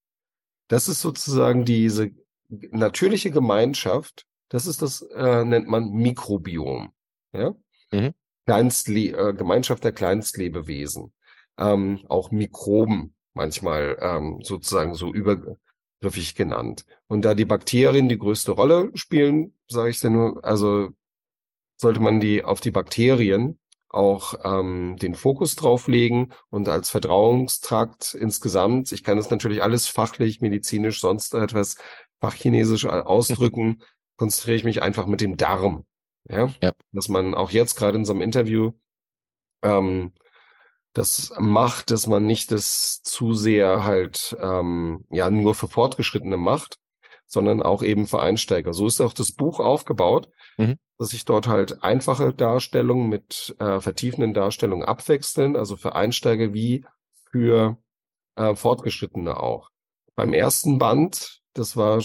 Das 0.67 0.87
ist 0.87 1.01
sozusagen 1.01 1.65
diese 1.65 2.11
natürliche 2.49 3.31
Gemeinschaft. 3.31 4.25
Das 4.49 4.65
ist 4.65 4.81
das, 4.81 5.01
äh, 5.01 5.45
nennt 5.45 5.67
man 5.67 5.91
Mikrobiom. 5.91 6.93
Ja? 7.33 7.55
Mhm. 7.91 8.13
Kleinstle 8.45 9.29
äh, 9.29 9.33
Gemeinschaft 9.33 9.83
der 9.83 9.91
Kleinstlebewesen. 9.91 11.13
Ähm, 11.57 12.01
auch 12.07 12.31
Mikroben 12.31 13.15
manchmal 13.33 13.97
ähm, 14.01 14.39
sozusagen 14.43 14.93
so 14.95 15.13
übergriffig 15.13 16.35
genannt. 16.35 16.85
Und 17.07 17.23
da 17.23 17.33
die 17.33 17.45
Bakterien 17.45 18.09
die 18.09 18.17
größte 18.17 18.51
Rolle 18.51 18.91
spielen, 18.95 19.53
sage 19.67 19.89
ich 19.89 19.99
dir 19.99 20.09
nur, 20.09 20.43
also 20.43 20.89
sollte 21.77 21.99
man 21.99 22.19
die 22.19 22.43
auf 22.43 22.59
die 22.59 22.71
Bakterien 22.71 23.59
auch 23.89 24.33
ähm, 24.43 24.97
den 25.01 25.15
Fokus 25.15 25.55
drauflegen 25.55 26.33
und 26.49 26.67
als 26.67 26.89
Verdauungstrakt 26.89 28.15
insgesamt, 28.15 28.91
ich 28.91 29.03
kann 29.03 29.17
das 29.17 29.29
natürlich 29.29 29.63
alles 29.63 29.87
fachlich, 29.87 30.41
medizinisch, 30.41 30.99
sonst 30.99 31.33
etwas 31.33 31.77
fachchinesisch 32.19 32.85
ausdrücken, 32.85 33.81
konzentriere 34.17 34.57
ich 34.57 34.63
mich 34.63 34.81
einfach 34.81 35.05
mit 35.05 35.21
dem 35.21 35.37
Darm. 35.37 35.85
Ja? 36.29 36.53
ja. 36.61 36.73
Dass 36.91 37.07
man 37.07 37.33
auch 37.33 37.51
jetzt 37.51 37.75
gerade 37.75 37.97
in 37.97 38.05
so 38.05 38.13
einem 38.13 38.21
Interview 38.21 38.73
ähm, 39.61 40.11
das 40.97 41.31
macht, 41.37 41.91
dass 41.91 42.07
man 42.07 42.25
nicht 42.25 42.51
das 42.51 43.01
zu 43.03 43.33
sehr 43.33 43.83
halt 43.83 44.35
ähm, 44.41 45.05
ja 45.11 45.29
nur 45.29 45.53
für 45.53 45.67
Fortgeschrittene 45.67 46.37
macht, 46.37 46.79
sondern 47.27 47.61
auch 47.61 47.83
eben 47.83 48.07
für 48.07 48.21
Einsteiger. 48.21 48.73
So 48.73 48.87
ist 48.87 49.01
auch 49.01 49.13
das 49.13 49.31
Buch 49.31 49.59
aufgebaut, 49.59 50.29
mhm. 50.57 50.77
dass 50.97 51.09
sich 51.09 51.25
dort 51.25 51.47
halt 51.47 51.83
einfache 51.83 52.33
Darstellungen 52.33 53.09
mit 53.09 53.55
äh, 53.59 53.79
vertiefenden 53.79 54.33
Darstellungen 54.33 54.87
abwechseln, 54.87 55.55
also 55.55 55.77
für 55.77 55.95
Einsteiger 55.95 56.53
wie 56.53 56.85
für 57.31 57.77
äh, 58.35 58.55
Fortgeschrittene 58.55 59.39
auch. 59.39 59.69
Beim 60.15 60.33
ersten 60.33 60.79
Band, 60.79 61.41
das 61.53 61.77
war 61.77 62.01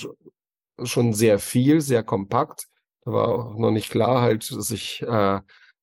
schon 0.82 1.14
sehr 1.14 1.38
viel, 1.38 1.80
sehr 1.80 2.02
kompakt. 2.02 2.66
Da 3.04 3.12
war 3.12 3.28
auch 3.28 3.58
noch 3.58 3.70
nicht 3.70 3.90
klar 3.90 4.20
halt, 4.20 4.50
dass 4.50 4.70
ich 4.70 5.02
äh, 5.02 5.40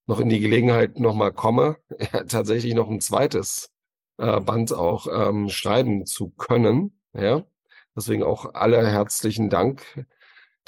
noch 0.10 0.20
in 0.20 0.30
die 0.30 0.40
Gelegenheit 0.40 1.00
nochmal 1.00 1.32
komme, 1.32 1.78
ja, 2.14 2.24
tatsächlich 2.24 2.74
noch 2.74 2.90
ein 2.90 3.02
zweites 3.02 3.72
äh, 4.18 4.40
Band 4.42 4.74
auch 4.74 5.08
ähm, 5.12 5.50
schreiben 5.50 6.06
zu 6.06 6.30
können. 6.32 7.00
Ja, 7.14 7.44
Deswegen 7.96 8.24
auch 8.24 8.54
alle 8.54 8.88
herzlichen 8.88 9.50
Dank, 9.50 10.06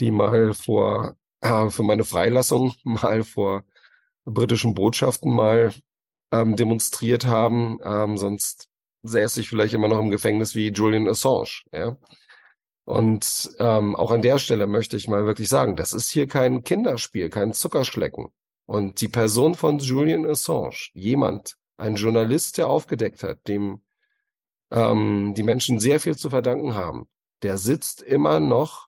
die 0.01 0.11
mal 0.11 0.53
vor, 0.53 1.15
äh, 1.39 1.69
für 1.69 1.83
meine 1.83 2.03
Freilassung 2.03 2.73
mal 2.83 3.23
vor 3.23 3.63
britischen 4.25 4.73
Botschaften 4.73 5.33
mal 5.33 5.73
ähm, 6.31 6.55
demonstriert 6.57 7.25
haben. 7.25 7.79
Ähm, 7.83 8.17
sonst 8.17 8.67
säße 9.03 9.39
ich 9.39 9.49
vielleicht 9.49 9.73
immer 9.73 9.87
noch 9.87 9.99
im 9.99 10.11
Gefängnis 10.11 10.55
wie 10.55 10.71
Julian 10.71 11.07
Assange. 11.07 11.61
Ja? 11.71 11.97
Und 12.83 13.51
ähm, 13.59 13.95
auch 13.95 14.11
an 14.11 14.21
der 14.21 14.37
Stelle 14.37 14.67
möchte 14.67 14.97
ich 14.97 15.07
mal 15.07 15.25
wirklich 15.25 15.47
sagen, 15.47 15.75
das 15.75 15.93
ist 15.93 16.09
hier 16.09 16.27
kein 16.27 16.63
Kinderspiel, 16.63 17.29
kein 17.29 17.53
Zuckerschlecken. 17.53 18.27
Und 18.65 19.01
die 19.01 19.07
Person 19.07 19.55
von 19.55 19.79
Julian 19.79 20.25
Assange, 20.25 20.89
jemand, 20.93 21.57
ein 21.77 21.95
Journalist, 21.95 22.57
der 22.57 22.67
aufgedeckt 22.67 23.23
hat, 23.23 23.47
dem 23.47 23.81
ähm, 24.71 25.33
die 25.35 25.43
Menschen 25.43 25.79
sehr 25.79 25.99
viel 25.99 26.15
zu 26.15 26.29
verdanken 26.29 26.75
haben, 26.75 27.07
der 27.41 27.57
sitzt 27.57 28.01
immer 28.01 28.39
noch 28.39 28.87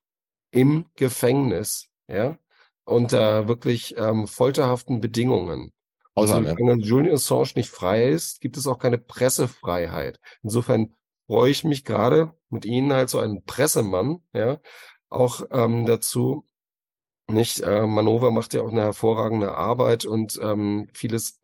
im 0.51 0.85
Gefängnis, 0.95 1.89
ja, 2.07 2.37
unter 2.85 3.47
wirklich 3.47 3.95
ähm, 3.97 4.27
folterhaften 4.27 5.01
Bedingungen. 5.01 5.73
Also, 6.15 6.35
wenn 6.43 6.79
Julian 6.79 7.15
Assange 7.15 7.53
nicht 7.55 7.69
frei 7.69 8.07
ist, 8.09 8.39
gibt 8.39 8.55
es 8.55 8.67
auch 8.67 8.77
keine 8.77 8.99
Pressefreiheit. 8.99 10.19
Insofern 10.43 10.93
freue 11.25 11.49
ich 11.49 11.63
mich 11.63 11.83
gerade 11.85 12.33
mit 12.49 12.65
Ihnen 12.65 12.93
halt 12.93 13.09
so 13.09 13.19
einen 13.19 13.43
Pressemann, 13.45 14.21
ja, 14.33 14.59
auch 15.09 15.41
ähm, 15.51 15.85
dazu. 15.85 16.45
Nicht, 17.29 17.61
äh, 17.61 17.87
Manova 17.87 18.31
macht 18.31 18.53
ja 18.53 18.61
auch 18.61 18.71
eine 18.71 18.81
hervorragende 18.81 19.55
Arbeit 19.55 20.05
und 20.05 20.39
ähm, 20.41 20.89
vieles, 20.93 21.39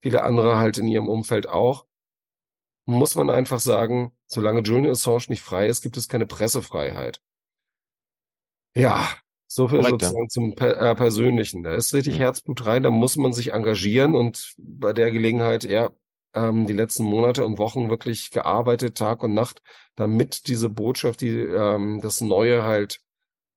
viele 0.00 0.22
andere 0.22 0.56
halt 0.56 0.78
in 0.78 0.88
ihrem 0.88 1.08
Umfeld 1.08 1.48
auch 1.48 1.86
muss 2.90 3.14
man 3.14 3.30
einfach 3.30 3.60
sagen, 3.60 4.12
solange 4.26 4.60
Julian 4.60 4.90
Assange 4.90 5.26
nicht 5.28 5.42
frei 5.42 5.66
ist, 5.68 5.82
gibt 5.82 5.96
es 5.96 6.08
keine 6.08 6.26
Pressefreiheit. 6.26 7.22
Ja, 8.74 9.08
so 9.46 9.68
viel 9.68 9.78
Korrekt, 9.78 10.02
sozusagen 10.02 10.24
ja. 10.24 10.28
zum 10.28 10.52
äh, 10.56 10.94
Persönlichen. 10.94 11.62
Da 11.62 11.74
ist 11.74 11.94
richtig 11.94 12.14
mhm. 12.14 12.18
Herzblut 12.18 12.66
rein, 12.66 12.82
da 12.82 12.90
muss 12.90 13.16
man 13.16 13.32
sich 13.32 13.52
engagieren 13.52 14.14
und 14.14 14.54
bei 14.58 14.92
der 14.92 15.10
Gelegenheit, 15.10 15.64
ja, 15.64 15.90
ähm, 16.34 16.66
die 16.66 16.72
letzten 16.72 17.04
Monate 17.04 17.44
und 17.44 17.58
Wochen 17.58 17.90
wirklich 17.90 18.30
gearbeitet, 18.30 18.96
Tag 18.96 19.22
und 19.22 19.34
Nacht, 19.34 19.62
damit 19.96 20.46
diese 20.46 20.68
Botschaft, 20.68 21.20
die 21.22 21.38
ähm, 21.38 22.00
das 22.00 22.20
Neue 22.20 22.62
halt, 22.62 23.00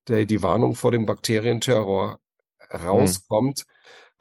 der, 0.08 0.26
die 0.26 0.42
Warnung 0.44 0.76
vor 0.76 0.92
dem 0.92 1.06
Bakterienterror 1.06 2.20
mhm. 2.72 2.78
rauskommt. 2.78 3.66
Mhm 3.68 3.74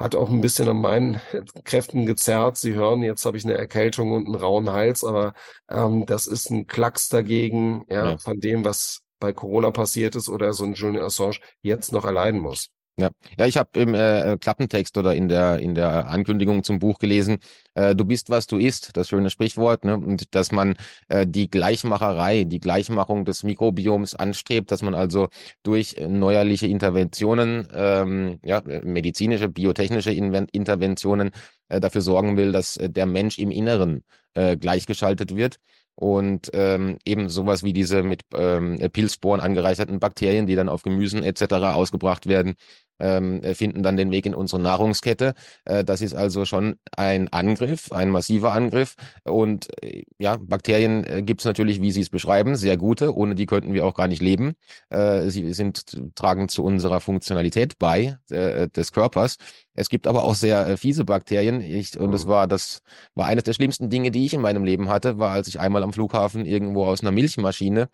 hat 0.02 0.14
auch 0.14 0.28
ein 0.28 0.40
bisschen 0.40 0.68
an 0.68 0.80
meinen 0.80 1.20
Kräften 1.64 2.06
gezerrt. 2.06 2.56
Sie 2.56 2.74
hören, 2.74 3.02
jetzt 3.02 3.24
habe 3.24 3.36
ich 3.36 3.44
eine 3.44 3.56
Erkältung 3.56 4.12
und 4.12 4.26
einen 4.26 4.34
rauen 4.34 4.70
Hals, 4.70 5.04
aber 5.04 5.34
ähm, 5.70 6.04
das 6.06 6.26
ist 6.26 6.50
ein 6.50 6.66
Klacks 6.66 7.08
dagegen, 7.08 7.84
ja, 7.88 8.10
ja, 8.10 8.18
von 8.18 8.40
dem, 8.40 8.64
was 8.64 9.02
bei 9.18 9.32
Corona 9.32 9.70
passiert 9.70 10.16
ist 10.16 10.28
oder 10.28 10.52
so 10.52 10.64
ein 10.64 10.74
Julian 10.74 11.04
Assange 11.04 11.38
jetzt 11.62 11.92
noch 11.92 12.04
erleiden 12.04 12.40
muss. 12.40 12.70
Ja, 12.98 13.10
ja 13.38 13.46
ich 13.46 13.56
habe 13.56 13.80
im 13.80 13.94
äh, 13.94 14.36
Klappentext 14.38 14.98
oder 14.98 15.14
in 15.14 15.28
der 15.28 15.58
in 15.60 15.74
der 15.74 16.08
Ankündigung 16.08 16.62
zum 16.62 16.78
Buch 16.78 16.98
gelesen, 16.98 17.38
äh, 17.74 17.94
du 17.94 18.04
bist, 18.04 18.28
was 18.28 18.46
du 18.46 18.58
isst, 18.58 18.96
das 18.96 19.08
schöne 19.08 19.30
Sprichwort, 19.30 19.84
ne? 19.84 19.94
und 19.94 20.34
dass 20.34 20.52
man 20.52 20.76
äh, 21.08 21.26
die 21.26 21.48
Gleichmacherei, 21.48 22.44
die 22.44 22.60
Gleichmachung 22.60 23.24
des 23.24 23.44
Mikrobioms 23.44 24.14
anstrebt, 24.14 24.70
dass 24.70 24.82
man 24.82 24.94
also 24.94 25.28
durch 25.62 25.94
äh, 25.96 26.06
neuerliche 26.06 26.66
Interventionen, 26.66 27.66
ähm, 27.74 28.38
ja, 28.44 28.62
medizinische, 28.84 29.48
biotechnische 29.48 30.12
Inven 30.12 30.46
Interventionen 30.52 31.30
äh, 31.68 31.80
dafür 31.80 32.02
sorgen 32.02 32.36
will, 32.36 32.52
dass 32.52 32.76
äh, 32.76 32.90
der 32.90 33.06
Mensch 33.06 33.38
im 33.38 33.50
Inneren 33.50 34.04
äh, 34.34 34.56
gleichgeschaltet 34.58 35.34
wird 35.34 35.56
und 35.94 36.50
ähm, 36.54 36.98
eben 37.04 37.28
sowas 37.28 37.62
wie 37.62 37.72
diese 37.72 38.02
mit 38.02 38.22
ähm, 38.34 38.78
Pilzsporen 38.92 39.40
angereicherten 39.40 40.00
Bakterien, 40.00 40.46
die 40.46 40.54
dann 40.56 40.68
auf 40.68 40.82
Gemüsen 40.82 41.22
etc. 41.22 41.74
ausgebracht 41.74 42.26
werden, 42.26 42.54
ähm, 43.02 43.42
finden 43.54 43.82
dann 43.82 43.96
den 43.96 44.10
Weg 44.10 44.24
in 44.24 44.34
unsere 44.34 44.62
Nahrungskette. 44.62 45.34
Äh, 45.64 45.84
das 45.84 46.00
ist 46.00 46.14
also 46.14 46.44
schon 46.44 46.76
ein 46.96 47.28
Angriff, 47.32 47.92
ein 47.92 48.10
massiver 48.10 48.52
Angriff. 48.52 48.94
Und 49.24 49.68
äh, 49.82 50.04
ja, 50.18 50.38
Bakterien 50.40 51.04
äh, 51.04 51.22
gibt 51.22 51.40
es 51.40 51.44
natürlich, 51.44 51.82
wie 51.82 51.90
Sie 51.90 52.00
es 52.00 52.10
beschreiben, 52.10 52.56
sehr 52.56 52.76
gute. 52.76 53.14
Ohne 53.14 53.34
die 53.34 53.46
könnten 53.46 53.74
wir 53.74 53.84
auch 53.84 53.94
gar 53.94 54.08
nicht 54.08 54.22
leben. 54.22 54.54
Sie 54.90 55.52
sind 55.52 56.14
tragen 56.14 56.48
zu 56.48 56.62
unserer 56.62 57.00
Funktionalität 57.00 57.78
bei 57.78 58.16
des 58.30 58.92
Körpers. 58.92 59.36
Es 59.74 59.88
gibt 59.88 60.06
aber 60.06 60.24
auch 60.24 60.34
sehr 60.34 60.66
äh, 60.66 60.76
fiese 60.76 61.04
Bakterien. 61.04 61.60
Ich, 61.60 61.98
und 61.98 62.12
das 62.12 62.26
mhm. 62.26 62.30
war 62.30 62.46
das 62.46 62.82
war 63.14 63.26
eines 63.26 63.44
der 63.44 63.54
schlimmsten 63.54 63.88
Dinge, 63.88 64.10
die 64.10 64.26
ich 64.26 64.34
in 64.34 64.40
meinem 64.40 64.64
Leben 64.64 64.88
hatte, 64.88 65.18
war, 65.18 65.30
als 65.30 65.48
ich 65.48 65.60
einmal 65.60 65.82
am 65.82 65.92
Flughafen 65.92 66.44
irgendwo 66.44 66.84
aus 66.84 67.00
einer 67.00 67.12
Milchmaschine 67.12 67.88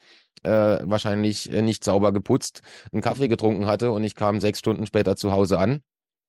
äh, 0.45 0.79
wahrscheinlich 0.83 1.53
äh, 1.53 1.63
nicht 1.63 1.85
sauber 1.85 2.13
geputzt, 2.13 2.63
einen 2.93 3.03
Kaffee 3.03 3.29
getrunken 3.29 3.67
hatte 3.67 3.93
und 3.93 4.05
ich 4.05 4.15
kam 4.15 4.41
sechs 4.41 4.59
Stunden 4.59 4.87
später 4.87 5.17
zu 5.17 5.33
Hause 5.33 5.59
an. 5.59 5.83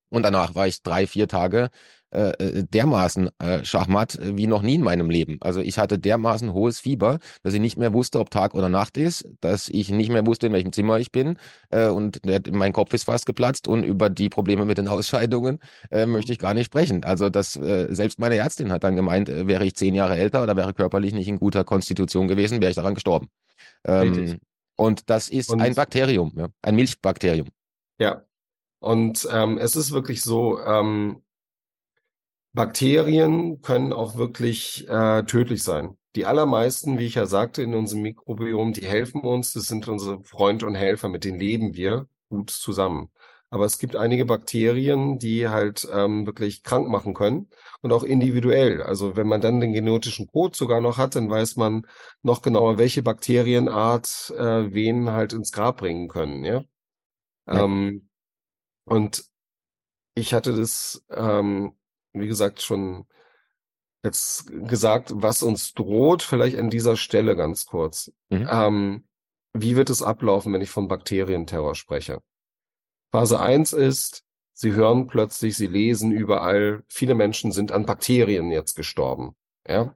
Und 0.09 0.23
danach 0.23 0.55
war 0.55 0.67
ich 0.67 0.81
drei, 0.81 1.07
vier 1.07 1.27
Tage 1.27 1.69
äh, 2.11 2.31
äh 2.31 2.63
dermaßen 2.63 3.29
äh, 3.39 3.63
schachmatt 3.63 4.17
wie 4.21 4.47
noch 4.47 4.61
nie 4.63 4.75
in 4.75 4.81
meinem 4.81 5.09
Leben. 5.09 5.37
Also 5.41 5.61
ich 5.61 5.77
hatte 5.77 5.99
dermaßen 5.99 6.53
hohes 6.53 6.79
Fieber, 6.79 7.19
dass 7.43 7.53
ich 7.53 7.59
nicht 7.59 7.77
mehr 7.77 7.93
wusste, 7.93 8.19
ob 8.19 8.31
Tag 8.31 8.55
oder 8.55 8.69
Nacht 8.69 8.97
ist, 8.97 9.27
dass 9.41 9.69
ich 9.69 9.91
nicht 9.91 10.09
mehr 10.09 10.25
wusste, 10.25 10.47
in 10.47 10.53
welchem 10.53 10.73
Zimmer 10.73 10.99
ich 10.99 11.11
bin 11.11 11.37
äh, 11.69 11.87
und 11.87 12.21
mein 12.51 12.73
Kopf 12.73 12.93
ist 12.93 13.03
fast 13.03 13.25
geplatzt 13.27 13.67
und 13.67 13.83
über 13.83 14.09
die 14.09 14.29
Probleme 14.29 14.65
mit 14.65 14.79
den 14.79 14.87
Ausscheidungen 14.87 15.59
äh, 15.91 16.05
möchte 16.07 16.31
ich 16.31 16.39
gar 16.39 16.53
nicht 16.55 16.65
sprechen. 16.65 17.03
Also 17.03 17.29
das 17.29 17.55
äh, 17.55 17.87
selbst 17.93 18.19
meine 18.19 18.35
Ärztin 18.35 18.71
hat 18.71 18.83
dann 18.83 18.95
gemeint, 18.95 19.29
äh, 19.29 19.47
wäre 19.47 19.65
ich 19.65 19.75
zehn 19.75 19.93
Jahre 19.93 20.17
älter 20.17 20.41
oder 20.41 20.55
wäre 20.57 20.73
körperlich 20.73 21.13
nicht 21.13 21.27
in 21.27 21.37
guter 21.39 21.63
Konstitution 21.63 22.27
gewesen, 22.27 22.61
wäre 22.61 22.71
ich 22.71 22.75
daran 22.75 22.95
gestorben. 22.95 23.29
Ähm, 23.85 24.39
und 24.75 25.09
das 25.09 25.29
ist 25.29 25.49
und, 25.49 25.61
ein 25.61 25.75
Bakterium, 25.75 26.33
ja, 26.35 26.47
ein 26.61 26.75
Milchbakterium. 26.75 27.49
Ja. 27.99 28.23
Und 28.79 29.27
ähm, 29.31 29.57
es 29.57 29.75
ist 29.75 29.91
wirklich 29.91 30.21
so, 30.21 30.59
ähm, 30.61 31.21
Bakterien 32.53 33.61
können 33.61 33.93
auch 33.93 34.15
wirklich 34.15 34.87
äh, 34.87 35.23
tödlich 35.23 35.63
sein. 35.63 35.97
Die 36.15 36.25
allermeisten, 36.25 36.97
wie 36.97 37.05
ich 37.05 37.15
ja 37.15 37.25
sagte, 37.25 37.61
in 37.61 37.75
unserem 37.75 38.01
Mikrobiom, 38.01 38.73
die 38.73 38.85
helfen 38.85 39.21
uns. 39.21 39.53
Das 39.53 39.65
sind 39.65 39.87
unsere 39.87 40.23
Freund 40.23 40.63
und 40.63 40.75
Helfer, 40.75 41.09
mit 41.09 41.23
denen 41.23 41.39
leben 41.39 41.75
wir 41.75 42.07
gut 42.29 42.49
zusammen. 42.49 43.11
Aber 43.51 43.65
es 43.65 43.79
gibt 43.79 43.95
einige 43.95 44.25
Bakterien, 44.25 45.17
die 45.17 45.49
halt 45.49 45.87
ähm, 45.91 46.25
wirklich 46.27 46.61
krank 46.63 46.87
machen 46.87 47.15
können 47.15 47.49
und 47.81 47.91
auch 47.91 48.03
individuell. 48.03 48.83
Also 48.83 49.15
wenn 49.15 49.27
man 49.27 49.41
dann 49.41 49.59
den 49.59 49.73
genetischen 49.73 50.27
Code 50.27 50.55
sogar 50.55 50.81
noch 50.81 50.97
hat, 50.97 51.15
dann 51.15 51.29
weiß 51.29 51.55
man 51.55 51.87
noch 52.21 52.43
genauer, 52.43 52.77
welche 52.77 53.01
Bakterienart 53.01 54.33
äh, 54.37 54.71
wen 54.71 55.09
halt 55.11 55.33
ins 55.33 55.51
Grab 55.51 55.77
bringen 55.77 56.09
können. 56.09 56.43
Ja. 56.43 56.63
ja. 57.47 57.63
Ähm, 57.63 58.09
und 58.85 59.23
ich 60.13 60.33
hatte 60.33 60.55
das, 60.55 61.03
ähm, 61.09 61.73
wie 62.13 62.27
gesagt, 62.27 62.61
schon 62.61 63.07
jetzt 64.03 64.47
gesagt, 64.67 65.11
was 65.13 65.43
uns 65.43 65.73
droht, 65.73 66.21
vielleicht 66.21 66.57
an 66.57 66.69
dieser 66.69 66.97
Stelle 66.97 67.35
ganz 67.35 67.65
kurz. 67.65 68.11
Mhm. 68.29 68.47
Ähm, 68.49 69.07
wie 69.53 69.75
wird 69.75 69.89
es 69.89 70.03
ablaufen, 70.03 70.53
wenn 70.53 70.61
ich 70.61 70.69
von 70.69 70.87
Bakterienterror 70.87 71.75
spreche? 71.75 72.21
Phase 73.11 73.39
1 73.39 73.73
ist, 73.73 74.23
sie 74.53 74.73
hören 74.73 75.07
plötzlich, 75.07 75.55
sie 75.55 75.67
lesen 75.67 76.11
überall, 76.11 76.83
viele 76.87 77.15
Menschen 77.15 77.51
sind 77.51 77.71
an 77.71 77.85
Bakterien 77.85 78.51
jetzt 78.51 78.75
gestorben. 78.75 79.35
Ja? 79.67 79.95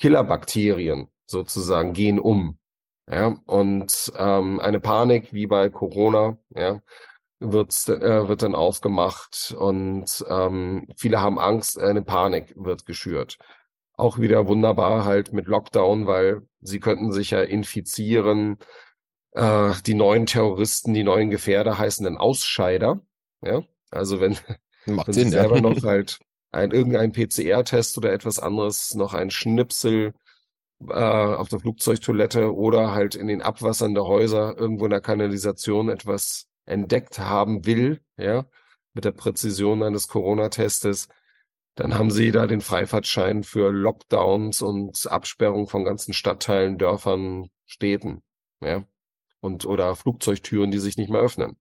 Killerbakterien 0.00 1.08
sozusagen 1.26 1.92
gehen 1.92 2.18
um. 2.18 2.58
Ja? 3.08 3.36
Und 3.46 4.12
ähm, 4.16 4.60
eine 4.60 4.80
Panik 4.80 5.32
wie 5.32 5.46
bei 5.46 5.68
Corona, 5.68 6.38
ja, 6.50 6.80
wird, 7.38 7.88
äh, 7.88 8.28
wird 8.28 8.42
dann 8.42 8.54
aufgemacht 8.54 9.54
und 9.58 10.24
ähm, 10.28 10.86
viele 10.96 11.20
haben 11.20 11.38
Angst, 11.38 11.78
eine 11.78 12.02
Panik 12.02 12.54
wird 12.56 12.86
geschürt. 12.86 13.38
Auch 13.96 14.18
wieder 14.18 14.46
wunderbar 14.46 15.04
halt 15.04 15.32
mit 15.32 15.46
Lockdown, 15.46 16.06
weil 16.06 16.42
sie 16.60 16.80
könnten 16.80 17.12
sich 17.12 17.30
ja 17.30 17.42
infizieren. 17.42 18.58
Äh, 19.32 19.72
die 19.86 19.94
neuen 19.94 20.26
Terroristen, 20.26 20.94
die 20.94 21.04
neuen 21.04 21.30
Gefährder 21.30 21.78
heißen 21.78 22.04
dann 22.04 22.18
Ausscheider. 22.18 23.00
Ja, 23.42 23.62
also 23.90 24.20
wenn, 24.20 24.36
Macht 24.86 25.08
wenn 25.08 25.14
Sinn, 25.14 25.24
sie 25.30 25.30
selber 25.30 25.60
noch 25.60 25.82
halt 25.84 26.20
ein 26.50 26.70
irgendein 26.70 27.12
PCR-Test 27.12 27.96
oder 27.98 28.12
etwas 28.12 28.38
anderes, 28.38 28.94
noch 28.94 29.14
ein 29.14 29.30
Schnipsel 29.30 30.12
äh, 30.88 30.92
auf 30.92 31.48
der 31.48 31.60
Flugzeugtoilette 31.60 32.54
oder 32.54 32.92
halt 32.92 33.14
in 33.14 33.26
den 33.26 33.42
Abwassern 33.42 33.94
der 33.94 34.04
Häuser 34.04 34.56
irgendwo 34.58 34.84
in 34.84 34.90
der 34.90 35.00
Kanalisation 35.00 35.88
etwas 35.88 36.46
entdeckt 36.66 37.18
haben 37.18 37.64
will, 37.64 38.00
ja, 38.18 38.46
mit 38.92 39.04
der 39.04 39.12
Präzision 39.12 39.82
eines 39.82 40.08
Corona-Testes, 40.08 41.08
dann 41.74 41.94
haben 41.94 42.10
sie 42.10 42.30
da 42.32 42.46
den 42.46 42.60
Freifahrtschein 42.60 43.44
für 43.44 43.70
Lockdowns 43.70 44.60
und 44.60 45.06
Absperrung 45.10 45.66
von 45.68 45.84
ganzen 45.84 46.12
Stadtteilen, 46.12 46.76
Dörfern, 46.76 47.48
Städten, 47.64 48.22
ja, 48.60 48.84
und 49.42 49.66
oder 49.66 49.94
Flugzeugtüren, 49.96 50.70
die 50.70 50.78
sich 50.78 50.96
nicht 50.96 51.10
mehr 51.10 51.20
öffnen. 51.20 51.56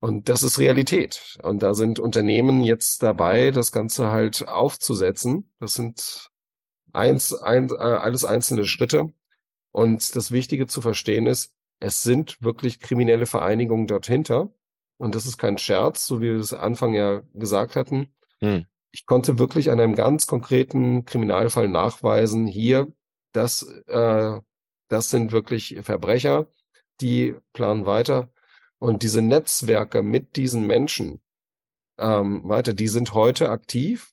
Und 0.00 0.28
das 0.28 0.42
ist 0.42 0.58
Realität. 0.58 1.38
Und 1.44 1.62
da 1.62 1.74
sind 1.74 2.00
Unternehmen 2.00 2.64
jetzt 2.64 3.04
dabei, 3.04 3.52
das 3.52 3.70
Ganze 3.70 4.10
halt 4.10 4.48
aufzusetzen. 4.48 5.52
Das 5.60 5.74
sind 5.74 6.30
eins, 6.92 7.32
ein, 7.34 7.70
äh, 7.70 7.74
alles 7.74 8.24
einzelne 8.24 8.64
Schritte. 8.64 9.12
Und 9.70 10.16
das 10.16 10.32
Wichtige 10.32 10.66
zu 10.66 10.80
verstehen 10.80 11.26
ist, 11.26 11.54
es 11.78 12.02
sind 12.02 12.42
wirklich 12.42 12.80
kriminelle 12.80 13.26
Vereinigungen 13.26 13.86
dort 13.86 14.06
hinter. 14.06 14.52
Und 14.96 15.14
das 15.14 15.26
ist 15.26 15.38
kein 15.38 15.58
Scherz, 15.58 16.06
so 16.06 16.20
wie 16.20 16.32
wir 16.32 16.40
es 16.40 16.52
Anfang 16.52 16.94
ja 16.94 17.22
gesagt 17.34 17.76
hatten. 17.76 18.14
Hm. 18.40 18.66
Ich 18.90 19.06
konnte 19.06 19.38
wirklich 19.38 19.70
an 19.70 19.80
einem 19.80 19.94
ganz 19.94 20.26
konkreten 20.26 21.04
Kriminalfall 21.04 21.68
nachweisen, 21.68 22.46
hier, 22.46 22.92
das, 23.32 23.62
äh, 23.86 24.40
das 24.88 25.10
sind 25.10 25.32
wirklich 25.32 25.78
Verbrecher, 25.82 26.48
die 27.02 27.34
planen 27.52 27.86
weiter. 27.86 28.30
Und 28.78 29.02
diese 29.02 29.22
Netzwerke 29.22 30.02
mit 30.02 30.36
diesen 30.36 30.66
Menschen 30.66 31.20
ähm, 31.98 32.42
weiter, 32.44 32.72
die 32.72 32.88
sind 32.88 33.14
heute 33.14 33.50
aktiv 33.50 34.12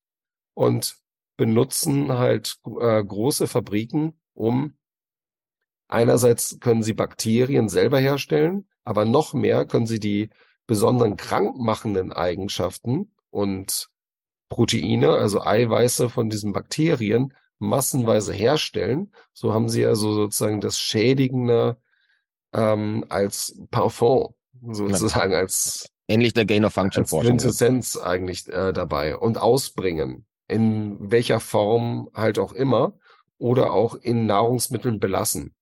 und 0.54 0.98
benutzen 1.38 2.18
halt 2.18 2.58
äh, 2.66 3.04
große 3.04 3.48
Fabriken, 3.48 4.20
um 4.34 4.74
Einerseits 5.90 6.60
können 6.60 6.84
sie 6.84 6.94
Bakterien 6.94 7.68
selber 7.68 8.00
herstellen, 8.00 8.68
aber 8.84 9.06
noch 9.06 9.34
mehr 9.34 9.66
können 9.66 9.88
sie 9.88 10.00
die 10.00 10.30
besonderen 10.68 11.18
krankmachenden 11.18 12.14
Eigenschaften 12.14 13.12
und 13.32 13.90
Proteine, 14.50 15.10
also 15.10 15.42
Eiweiße 15.42 16.10
von 16.10 16.30
diesen 16.30 16.54
Bakterien, 16.54 17.34
massenweise 17.58 18.34
herstellen. 18.34 19.12
So 19.34 19.52
haben 19.52 19.68
sie 19.68 19.84
also 19.84 20.14
sozusagen 20.14 20.62
das 20.62 20.80
Schädigende 20.80 21.78
ähm, 22.54 23.06
als 23.10 23.60
Parfum, 23.72 24.34
sozusagen 24.62 25.34
ja. 25.34 25.39
als 25.39 25.89
ähnlich 26.08 26.34
der 26.34 26.45
Gain 26.45 26.66
of 26.66 26.74
Function 26.74 27.06
Quintessenz 27.06 27.97
eigentlich 27.97 28.47
äh, 28.47 28.74
dabei 28.74 29.16
und 29.18 29.38
ausbringen, 29.38 30.26
in 30.47 30.97
welcher 31.12 31.39
Form 31.39 32.10
halt 32.14 32.39
auch 32.39 32.54
immer 32.54 32.97
oder 33.38 33.72
auch 33.72 33.95
in 33.95 34.26
Nahrungsmitteln 34.26 35.00
belassen. 35.00 35.56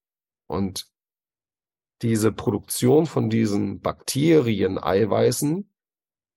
Und 0.47 0.87
diese 2.01 2.31
Produktion 2.31 3.05
von 3.05 3.29
diesen 3.29 3.81
Bakterien-Eiweißen, 3.81 5.69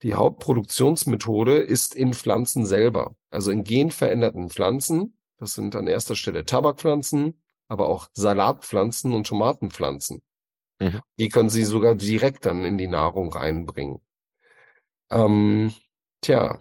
die 0.02 0.14
Hauptproduktionsmethode 0.14 1.58
ist 1.58 1.94
in 1.94 2.14
Pflanzen 2.14 2.64
selber. 2.64 3.14
Also 3.30 3.50
in 3.50 3.64
genveränderten 3.64 4.48
Pflanzen. 4.48 5.18
Das 5.36 5.54
sind 5.54 5.76
an 5.76 5.86
erster 5.86 6.16
Stelle 6.16 6.44
Tabakpflanzen, 6.44 7.42
aber 7.68 7.88
auch 7.88 8.08
Salatpflanzen 8.14 9.12
und 9.12 9.26
Tomatenpflanzen. 9.26 10.22
Mhm. 10.80 11.00
Die 11.18 11.28
können 11.28 11.50
sie 11.50 11.64
sogar 11.64 11.94
direkt 11.94 12.46
dann 12.46 12.64
in 12.64 12.78
die 12.78 12.88
Nahrung 12.88 13.32
reinbringen. 13.32 14.00
Ähm, 15.10 15.72
tja, 16.22 16.60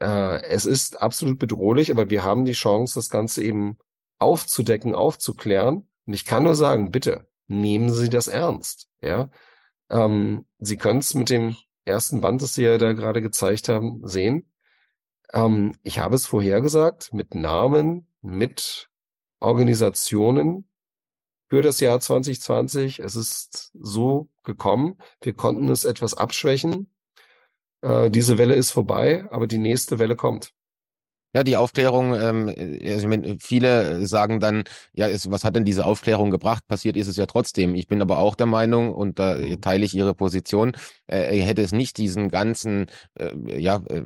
äh, 0.00 0.42
es 0.44 0.64
ist 0.64 1.00
absolut 1.00 1.38
bedrohlich, 1.38 1.90
aber 1.90 2.10
wir 2.10 2.24
haben 2.24 2.44
die 2.44 2.52
Chance, 2.52 2.94
das 2.94 3.10
Ganze 3.10 3.44
eben 3.44 3.78
aufzudecken, 4.18 4.94
aufzuklären 4.94 5.88
und 6.06 6.14
ich 6.14 6.24
kann 6.24 6.44
nur 6.44 6.54
sagen, 6.54 6.90
bitte, 6.90 7.28
nehmen 7.46 7.92
Sie 7.92 8.08
das 8.08 8.28
ernst. 8.28 8.88
Ja, 9.02 9.30
ähm, 9.90 10.46
Sie 10.58 10.76
können 10.76 11.00
es 11.00 11.14
mit 11.14 11.30
dem 11.30 11.56
ersten 11.84 12.20
Band, 12.20 12.42
das 12.42 12.54
Sie 12.54 12.62
ja 12.62 12.78
da 12.78 12.92
gerade 12.92 13.22
gezeigt 13.22 13.68
haben, 13.68 14.06
sehen. 14.06 14.50
Ähm, 15.32 15.76
ich 15.82 15.98
habe 15.98 16.16
es 16.16 16.26
vorhergesagt, 16.26 17.12
mit 17.12 17.34
Namen, 17.34 18.06
mit 18.22 18.88
Organisationen 19.40 20.69
für 21.50 21.62
das 21.62 21.80
Jahr 21.80 22.00
2020. 22.00 23.00
Es 23.00 23.16
ist 23.16 23.72
so 23.74 24.28
gekommen. 24.44 24.96
Wir 25.20 25.34
konnten 25.34 25.68
es 25.68 25.84
etwas 25.84 26.14
abschwächen. 26.14 26.88
Äh, 27.82 28.10
diese 28.10 28.38
Welle 28.38 28.54
ist 28.54 28.70
vorbei, 28.70 29.26
aber 29.30 29.46
die 29.48 29.58
nächste 29.58 29.98
Welle 29.98 30.16
kommt. 30.16 30.54
Ja, 31.32 31.44
die 31.44 31.56
Aufklärung, 31.56 32.14
ähm, 32.14 32.48
äh, 32.48 32.92
also 32.92 33.02
ich 33.02 33.06
meine, 33.06 33.36
viele 33.38 34.04
sagen 34.06 34.40
dann, 34.40 34.64
ja, 34.92 35.06
ist, 35.06 35.30
was 35.30 35.44
hat 35.44 35.54
denn 35.54 35.64
diese 35.64 35.86
Aufklärung 35.86 36.32
gebracht? 36.32 36.66
Passiert 36.66 36.96
ist 36.96 37.06
es 37.06 37.16
ja 37.16 37.26
trotzdem. 37.26 37.76
Ich 37.76 37.86
bin 37.86 38.02
aber 38.02 38.18
auch 38.18 38.34
der 38.34 38.46
Meinung, 38.46 38.92
und 38.92 39.20
da 39.20 39.36
mhm. 39.36 39.60
teile 39.60 39.84
ich 39.84 39.94
Ihre 39.94 40.12
Position, 40.14 40.72
äh, 41.06 41.40
hätte 41.40 41.62
es 41.62 41.70
nicht 41.70 41.98
diesen 41.98 42.30
ganzen 42.30 42.86
äh, 43.14 43.60
ja, 43.60 43.80
äh, 43.88 44.02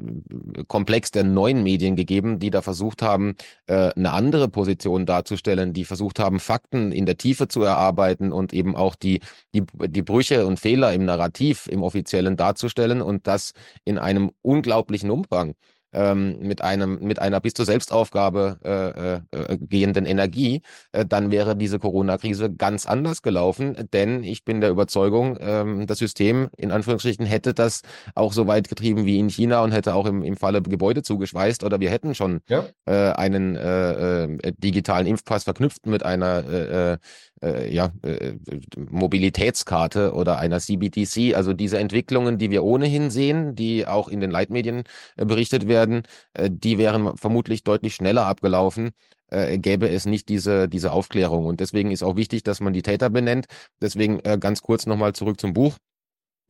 Komplex 0.68 1.12
der 1.12 1.24
neuen 1.24 1.62
Medien 1.62 1.96
gegeben, 1.96 2.40
die 2.40 2.50
da 2.50 2.60
versucht 2.60 3.00
haben, 3.00 3.36
äh, 3.68 3.90
eine 3.94 4.12
andere 4.12 4.48
Position 4.48 5.06
darzustellen, 5.06 5.72
die 5.72 5.86
versucht 5.86 6.18
haben, 6.18 6.40
Fakten 6.40 6.92
in 6.92 7.06
der 7.06 7.16
Tiefe 7.16 7.48
zu 7.48 7.62
erarbeiten 7.62 8.32
und 8.32 8.52
eben 8.52 8.76
auch 8.76 8.96
die, 8.96 9.20
die, 9.54 9.62
die 9.88 10.02
Brüche 10.02 10.46
und 10.46 10.60
Fehler 10.60 10.92
im 10.92 11.06
Narrativ, 11.06 11.68
im 11.68 11.82
offiziellen 11.82 12.36
darzustellen 12.36 13.00
und 13.00 13.26
das 13.26 13.52
in 13.86 13.96
einem 13.96 14.30
unglaublichen 14.42 15.10
Umfang 15.10 15.54
ähm, 15.94 16.38
mit 16.40 16.62
einem 16.62 16.98
mit 17.00 17.18
einer 17.18 17.40
bis 17.40 17.54
zur 17.54 17.64
Selbstaufgabe 17.64 18.58
äh, 18.64 19.36
äh, 19.36 19.58
gehenden 19.58 20.06
Energie, 20.06 20.62
äh, 20.92 21.06
dann 21.06 21.30
wäre 21.30 21.56
diese 21.56 21.78
Corona-Krise 21.78 22.52
ganz 22.52 22.86
anders 22.86 23.22
gelaufen. 23.22 23.88
Denn 23.92 24.22
ich 24.24 24.44
bin 24.44 24.60
der 24.60 24.70
Überzeugung, 24.70 25.38
ähm, 25.40 25.86
das 25.86 25.98
System 25.98 26.48
in 26.56 26.70
Anführungsstrichen 26.70 27.26
hätte 27.26 27.54
das 27.54 27.82
auch 28.14 28.32
so 28.32 28.46
weit 28.46 28.68
getrieben 28.68 29.06
wie 29.06 29.18
in 29.18 29.28
China 29.28 29.62
und 29.62 29.72
hätte 29.72 29.94
auch 29.94 30.06
im, 30.06 30.22
im 30.22 30.36
Falle 30.36 30.62
Gebäude 30.62 31.02
zugeschweißt 31.02 31.64
oder 31.64 31.80
wir 31.80 31.90
hätten 31.90 32.14
schon 32.14 32.40
ja. 32.48 32.64
äh, 32.86 33.12
einen 33.12 33.56
äh, 33.56 34.24
äh, 34.24 34.52
digitalen 34.58 35.06
Impfpass 35.06 35.44
verknüpft 35.44 35.86
mit 35.86 36.04
einer 36.04 36.44
äh, 36.48 36.98
äh 37.44 37.74
ja, 37.74 37.92
äh, 38.02 38.34
Mobilitätskarte 38.76 40.14
oder 40.14 40.38
einer 40.38 40.60
CBTC. 40.60 41.34
Also 41.34 41.52
diese 41.52 41.78
Entwicklungen, 41.78 42.38
die 42.38 42.50
wir 42.50 42.64
ohnehin 42.64 43.10
sehen, 43.10 43.54
die 43.54 43.86
auch 43.86 44.08
in 44.08 44.20
den 44.20 44.30
Leitmedien 44.30 44.84
äh, 45.16 45.24
berichtet 45.24 45.68
werden, 45.68 46.02
äh, 46.34 46.50
die 46.50 46.78
wären 46.78 47.16
vermutlich 47.16 47.64
deutlich 47.64 47.94
schneller 47.94 48.26
abgelaufen, 48.26 48.90
äh, 49.28 49.58
gäbe 49.58 49.88
es 49.88 50.06
nicht 50.06 50.28
diese, 50.28 50.68
diese 50.68 50.92
Aufklärung. 50.92 51.46
Und 51.46 51.60
deswegen 51.60 51.90
ist 51.90 52.02
auch 52.02 52.16
wichtig, 52.16 52.42
dass 52.42 52.60
man 52.60 52.72
die 52.72 52.82
Täter 52.82 53.10
benennt. 53.10 53.46
Deswegen 53.80 54.20
äh, 54.20 54.38
ganz 54.38 54.62
kurz 54.62 54.86
nochmal 54.86 55.14
zurück 55.14 55.40
zum 55.40 55.52
Buch. 55.52 55.76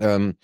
Ähm, 0.01 0.37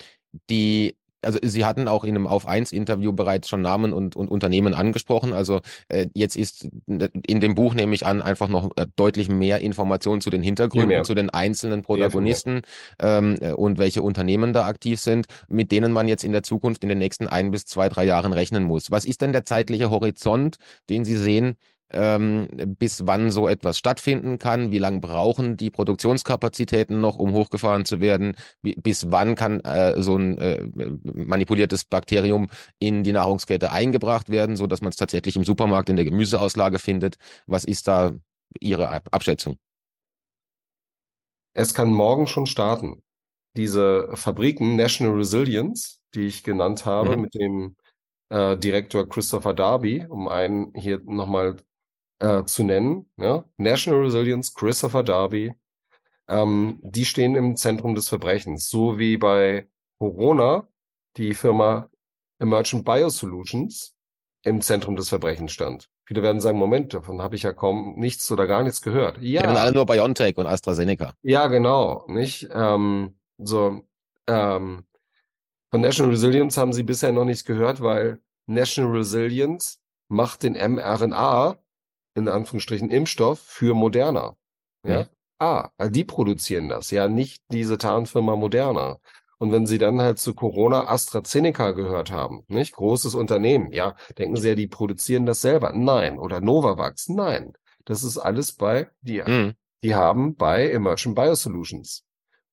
die 0.48 0.96
also 1.22 1.38
Sie 1.42 1.64
hatten 1.64 1.88
auch 1.88 2.04
in 2.04 2.10
einem 2.10 2.26
Auf 2.26 2.46
1 2.46 2.72
Interview 2.72 3.12
bereits 3.12 3.48
schon 3.48 3.62
Namen 3.62 3.92
und, 3.92 4.16
und 4.16 4.28
Unternehmen 4.28 4.74
angesprochen. 4.74 5.32
Also 5.32 5.60
äh, 5.88 6.06
jetzt 6.14 6.36
ist 6.36 6.68
in 6.86 7.40
dem 7.40 7.54
Buch 7.54 7.74
nehme 7.74 7.94
ich 7.94 8.06
an 8.06 8.22
einfach 8.22 8.48
noch 8.48 8.70
äh, 8.76 8.86
deutlich 8.96 9.28
mehr 9.28 9.60
Informationen 9.60 10.20
zu 10.20 10.30
den 10.30 10.42
Hintergründen, 10.42 11.04
zu 11.04 11.14
den 11.14 11.30
einzelnen 11.30 11.82
Protagonisten 11.82 12.62
ähm, 13.00 13.36
äh, 13.40 13.52
und 13.52 13.78
welche 13.78 14.02
Unternehmen 14.02 14.52
da 14.52 14.66
aktiv 14.66 15.00
sind, 15.00 15.26
mit 15.48 15.72
denen 15.72 15.92
man 15.92 16.08
jetzt 16.08 16.24
in 16.24 16.32
der 16.32 16.42
Zukunft 16.42 16.82
in 16.82 16.88
den 16.88 16.98
nächsten 16.98 17.26
ein 17.26 17.50
bis 17.50 17.66
zwei, 17.66 17.88
drei 17.88 18.04
Jahren 18.04 18.32
rechnen 18.32 18.64
muss. 18.64 18.90
Was 18.90 19.04
ist 19.04 19.20
denn 19.20 19.32
der 19.32 19.44
zeitliche 19.44 19.90
Horizont, 19.90 20.56
den 20.88 21.04
Sie 21.04 21.16
sehen, 21.16 21.56
ähm, 21.92 22.48
bis 22.78 23.06
wann 23.06 23.30
so 23.30 23.48
etwas 23.48 23.78
stattfinden 23.78 24.38
kann, 24.38 24.70
wie 24.70 24.78
lange 24.78 25.00
brauchen 25.00 25.56
die 25.56 25.70
Produktionskapazitäten 25.70 27.00
noch, 27.00 27.16
um 27.18 27.32
hochgefahren 27.32 27.84
zu 27.84 28.00
werden, 28.00 28.36
bis 28.62 29.10
wann 29.10 29.34
kann 29.34 29.60
äh, 29.60 30.00
so 30.02 30.16
ein 30.16 30.38
äh, 30.38 30.64
manipuliertes 31.02 31.84
Bakterium 31.84 32.48
in 32.78 33.02
die 33.02 33.12
Nahrungskette 33.12 33.72
eingebracht 33.72 34.28
werden, 34.28 34.56
so 34.56 34.66
dass 34.66 34.80
man 34.80 34.90
es 34.90 34.96
tatsächlich 34.96 35.36
im 35.36 35.44
Supermarkt 35.44 35.88
in 35.88 35.96
der 35.96 36.04
Gemüseauslage 36.04 36.78
findet. 36.78 37.16
Was 37.46 37.64
ist 37.64 37.88
da 37.88 38.12
Ihre 38.58 38.88
Abschätzung? 39.12 39.56
Es 41.54 41.74
kann 41.74 41.90
morgen 41.90 42.26
schon 42.26 42.46
starten. 42.46 43.02
Diese 43.56 44.08
Fabriken 44.14 44.76
National 44.76 45.16
Resilience, 45.16 46.00
die 46.14 46.26
ich 46.26 46.44
genannt 46.44 46.86
habe, 46.86 47.16
mhm. 47.16 47.22
mit 47.22 47.34
dem 47.34 47.76
äh, 48.28 48.56
Direktor 48.56 49.08
Christopher 49.08 49.54
Darby, 49.54 50.06
um 50.08 50.28
einen 50.28 50.72
hier 50.74 51.00
nochmal 51.04 51.56
äh, 52.20 52.44
zu 52.44 52.62
nennen. 52.62 53.10
Ja? 53.16 53.44
National 53.56 54.02
Resilience, 54.02 54.54
Christopher 54.54 55.02
Darby, 55.02 55.54
ähm, 56.28 56.78
die 56.82 57.04
stehen 57.04 57.34
im 57.34 57.56
Zentrum 57.56 57.94
des 57.94 58.08
Verbrechens. 58.08 58.68
So 58.70 58.98
wie 58.98 59.16
bei 59.16 59.68
Corona 59.98 60.68
die 61.16 61.34
Firma 61.34 61.90
Emergent 62.38 62.84
Biosolutions 62.84 63.94
im 64.42 64.62
Zentrum 64.62 64.96
des 64.96 65.08
Verbrechens 65.08 65.52
stand. 65.52 65.88
Viele 66.06 66.22
werden 66.22 66.40
sagen, 66.40 66.58
Moment, 66.58 66.94
davon 66.94 67.20
habe 67.20 67.36
ich 67.36 67.42
ja 67.42 67.52
kaum 67.52 67.94
nichts 67.96 68.30
oder 68.32 68.46
gar 68.46 68.62
nichts 68.62 68.80
gehört. 68.80 69.18
Ja. 69.20 69.42
Kennen 69.42 69.56
alle 69.56 69.72
nur 69.72 69.86
BioNTech 69.86 70.36
und 70.38 70.46
AstraZeneca. 70.46 71.12
Ja, 71.22 71.46
genau, 71.48 72.04
nicht? 72.08 72.48
Ähm, 72.52 73.18
so, 73.38 73.82
ähm, 74.26 74.84
von 75.70 75.80
National 75.80 76.10
Resilience 76.10 76.56
haben 76.56 76.72
sie 76.72 76.82
bisher 76.82 77.12
noch 77.12 77.24
nichts 77.24 77.44
gehört, 77.44 77.80
weil 77.80 78.20
National 78.46 78.96
Resilience 78.96 79.78
macht 80.08 80.42
den 80.42 80.54
mRNA 80.54 81.58
in 82.26 82.28
Anführungsstrichen 82.28 82.90
Impfstoff 82.90 83.40
für 83.40 83.74
Moderna. 83.74 84.36
Ja. 84.86 85.00
ja. 85.00 85.06
Ah, 85.38 85.70
die 85.88 86.04
produzieren 86.04 86.68
das, 86.68 86.90
ja, 86.90 87.08
nicht 87.08 87.42
diese 87.50 87.78
Tarnfirma 87.78 88.36
Moderna. 88.36 88.98
Und 89.38 89.52
wenn 89.52 89.66
Sie 89.66 89.78
dann 89.78 90.02
halt 90.02 90.18
zu 90.18 90.34
Corona 90.34 90.88
AstraZeneca 90.88 91.70
gehört 91.70 92.10
haben, 92.10 92.42
nicht? 92.48 92.74
Großes 92.74 93.14
Unternehmen, 93.14 93.72
ja, 93.72 93.96
denken 94.18 94.36
Sie 94.36 94.50
ja, 94.50 94.54
die 94.54 94.66
produzieren 94.66 95.24
das 95.24 95.40
selber. 95.40 95.72
Nein. 95.72 96.18
Oder 96.18 96.42
Novavax, 96.42 97.08
nein. 97.08 97.54
Das 97.86 98.04
ist 98.04 98.18
alles 98.18 98.52
bei, 98.52 98.90
die, 99.00 99.22
mhm. 99.22 99.54
die 99.82 99.94
haben 99.94 100.36
bei 100.36 100.70
Emergent 100.70 101.14
Biosolutions 101.14 102.04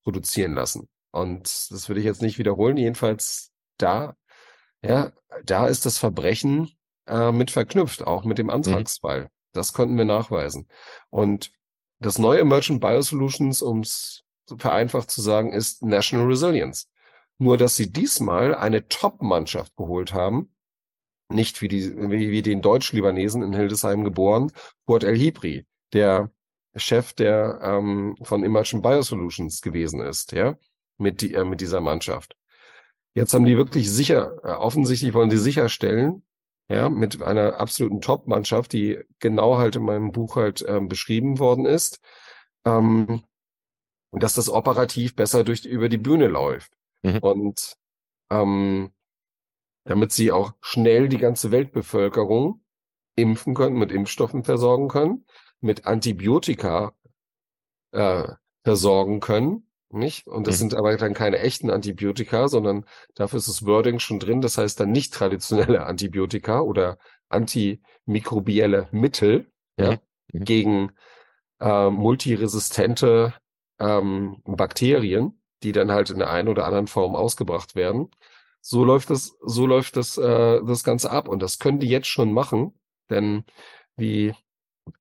produzieren 0.03 0.53
lassen. 0.53 0.87
Und 1.11 1.71
das 1.71 1.89
würde 1.89 1.99
ich 1.99 2.05
jetzt 2.05 2.21
nicht 2.21 2.39
wiederholen. 2.39 2.77
Jedenfalls 2.77 3.51
da, 3.77 4.15
ja, 4.81 5.11
da 5.43 5.67
ist 5.67 5.85
das 5.85 5.97
Verbrechen 5.97 6.71
äh, 7.05 7.33
mit 7.33 7.51
verknüpft, 7.51 8.07
auch 8.07 8.23
mit 8.23 8.37
dem 8.37 8.47
mhm. 8.47 8.53
Antragsfall. 8.53 9.23
Mhm. 9.23 9.27
Das 9.53 9.73
konnten 9.73 9.97
wir 9.97 10.05
nachweisen. 10.05 10.67
Und 11.09 11.51
das 11.99 12.19
neue 12.19 12.41
Emergent 12.41 12.81
Biosolutions, 12.81 13.61
um 13.61 13.79
es 13.79 14.23
vereinfacht 14.57 15.09
zu 15.09 15.21
sagen, 15.21 15.51
ist 15.51 15.83
National 15.83 16.27
Resilience. 16.27 16.89
Nur, 17.39 17.57
dass 17.57 17.75
sie 17.75 17.91
diesmal 17.91 18.55
eine 18.55 18.87
Top-Mannschaft 18.87 19.75
geholt 19.75 20.13
haben, 20.13 20.53
nicht 21.29 21.61
wie, 21.61 21.67
die, 21.67 21.95
wie, 21.95 22.31
wie 22.31 22.41
den 22.41 22.61
Deutsch-Libanesen 22.61 23.43
in 23.43 23.53
Hildesheim 23.53 24.03
geboren, 24.03 24.51
Kurt 24.85 25.03
El 25.03 25.17
Hibri, 25.17 25.65
der 25.93 26.31
Chef 26.75 27.13
der 27.13 27.59
ähm, 27.61 28.15
von 28.21 28.43
Emergent 28.43 28.83
Biosolutions 28.83 29.61
gewesen 29.61 29.99
ist, 30.01 30.31
ja, 30.31 30.55
mit, 30.97 31.21
die, 31.21 31.33
äh, 31.33 31.43
mit 31.43 31.61
dieser 31.61 31.81
Mannschaft. 31.81 32.37
Jetzt 33.13 33.33
haben 33.33 33.45
die 33.45 33.57
wirklich 33.57 33.91
sicher, 33.91 34.37
äh, 34.43 34.51
offensichtlich 34.51 35.13
wollen 35.13 35.31
sie 35.31 35.39
sicherstellen, 35.39 36.23
ja, 36.69 36.89
mit 36.89 37.21
einer 37.21 37.59
absoluten 37.59 38.01
Top-Mannschaft, 38.01 38.73
die 38.73 38.99
genau 39.19 39.57
halt 39.57 39.75
in 39.75 39.83
meinem 39.83 40.11
Buch 40.11 40.35
halt 40.35 40.65
ähm, 40.67 40.89
beschrieben 40.89 41.39
worden 41.39 41.65
ist, 41.65 42.01
ähm, 42.65 43.23
dass 44.11 44.35
das 44.35 44.49
operativ 44.49 45.15
besser 45.15 45.43
durch 45.43 45.65
über 45.65 45.89
die 45.89 45.97
Bühne 45.97 46.27
läuft. 46.27 46.73
Mhm. 47.03 47.19
Und 47.19 47.77
ähm, 48.29 48.91
damit 49.85 50.11
sie 50.11 50.31
auch 50.31 50.53
schnell 50.61 51.07
die 51.07 51.17
ganze 51.17 51.51
Weltbevölkerung 51.51 52.61
impfen 53.15 53.55
können, 53.55 53.77
mit 53.77 53.91
Impfstoffen 53.91 54.43
versorgen 54.43 54.89
können, 54.89 55.25
mit 55.61 55.85
Antibiotika 55.85 56.93
äh, 57.91 58.33
versorgen 58.63 59.21
können 59.21 59.66
nicht? 59.89 60.27
Und 60.27 60.47
das 60.47 60.55
mhm. 60.55 60.59
sind 60.59 60.75
aber 60.75 60.95
dann 60.97 61.13
keine 61.13 61.39
echten 61.39 61.69
Antibiotika, 61.69 62.47
sondern 62.47 62.85
dafür 63.15 63.37
ist 63.37 63.47
das 63.47 63.65
Wording 63.65 63.99
schon 63.99 64.19
drin. 64.19 64.41
Das 64.41 64.57
heißt 64.57 64.79
dann 64.79 64.91
nicht 64.91 65.13
traditionelle 65.13 65.85
Antibiotika 65.85 66.61
oder 66.61 66.97
antimikrobielle 67.29 68.87
Mittel 68.91 69.51
ja, 69.77 69.93
mhm. 70.31 70.43
gegen 70.43 70.91
äh, 71.59 71.89
multiresistente 71.89 73.33
ähm, 73.79 74.41
Bakterien, 74.45 75.41
die 75.63 75.71
dann 75.71 75.91
halt 75.91 76.09
in 76.09 76.19
der 76.19 76.29
einen 76.29 76.47
oder 76.47 76.65
anderen 76.65 76.87
Form 76.87 77.15
ausgebracht 77.15 77.75
werden. 77.75 78.09
So 78.61 78.83
läuft 78.83 79.09
das, 79.09 79.37
so 79.41 79.65
läuft 79.65 79.97
das, 79.97 80.17
äh, 80.17 80.61
das 80.65 80.83
Ganze 80.83 81.11
ab. 81.11 81.27
Und 81.27 81.41
das 81.41 81.59
können 81.59 81.79
die 81.79 81.87
jetzt 81.87 82.07
schon 82.07 82.33
machen, 82.33 82.77
denn 83.09 83.45
wie 83.95 84.33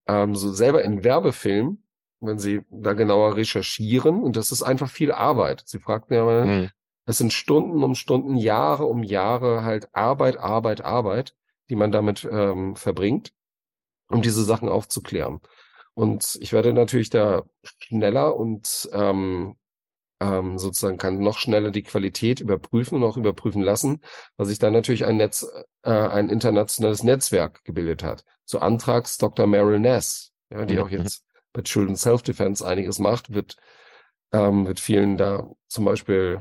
ähm, 0.07 0.35
so 0.35 0.53
selber 0.53 0.83
in 0.83 1.05
Werbefilmen 1.05 1.86
wenn 2.21 2.39
Sie 2.39 2.63
da 2.71 2.93
genauer 2.93 3.37
recherchieren. 3.37 4.23
Und 4.23 4.37
das 4.37 4.53
ist 4.53 4.63
einfach 4.63 4.91
viel 4.91 5.13
Arbeit. 5.13 5.63
Sie 5.67 5.79
fragten 5.79 6.15
ja 6.15 6.25
mal, 6.25 6.47
mhm. 6.47 6.71
es 7.07 7.19
sind 7.19 7.33
Stunden 7.33 7.83
um 7.83 7.95
Stunden, 7.95 8.37
Jahre 8.37 8.87
um 8.87 9.03
Jahre 9.03 9.65
halt 9.65 9.89
Arbeit, 9.95 10.39
Arbeit, 10.39 10.85
Arbeit, 10.85 11.35
die 11.69 11.77
man 11.77 11.93
damit 11.93 12.27
ähm, 12.31 12.77
verbringt, 12.77 13.33
um 14.09 14.23
diese 14.23 14.45
Sachen 14.45 14.69
aufzuklären. 14.69 15.41
Und 15.95 16.37
ich 16.41 16.53
werde 16.53 16.73
natürlich 16.73 17.11
da 17.11 17.45
schneller 17.65 18.37
und 18.37 18.89
ähm, 18.93 19.57
ähm, 20.21 20.59
sozusagen 20.59 20.99
kann 20.99 21.21
noch 21.21 21.39
schneller 21.39 21.71
die 21.71 21.83
Qualität 21.83 22.41
überprüfen 22.41 22.97
und 22.97 23.05
auch 23.05 23.17
überprüfen 23.17 23.63
lassen, 23.63 24.01
weil 24.37 24.47
sich 24.47 24.59
da 24.59 24.71
natürlich 24.71 25.05
ein 25.05 25.17
Netz, 25.17 25.47
äh, 25.83 25.91
ein 25.91 26.31
internationales 26.31 27.03
Netzwerk 27.03 27.65
gebildet 27.65 28.03
hat. 28.03 28.25
So 28.45 28.59
Antrags 28.59 29.19
Dr. 29.19 29.47
Meryl 29.47 29.79
Ness, 29.79 30.33
ja, 30.51 30.65
die 30.65 30.77
mhm. 30.77 30.83
auch 30.83 30.89
jetzt 30.89 31.26
bei 31.57 31.63
Children's 31.63 32.03
Self-Defense 32.03 32.67
einiges 32.67 32.99
macht, 32.99 33.33
wird, 33.33 33.57
ähm, 34.31 34.67
wird 34.67 34.79
vielen 34.79 35.17
da 35.17 35.51
zum 35.69 35.87
Beispiel 35.87 36.41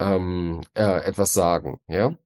ähm, 0.00 0.62
äh, 0.74 1.04
etwas 1.04 1.32
sagen, 1.32 1.78
ja, 1.86 2.16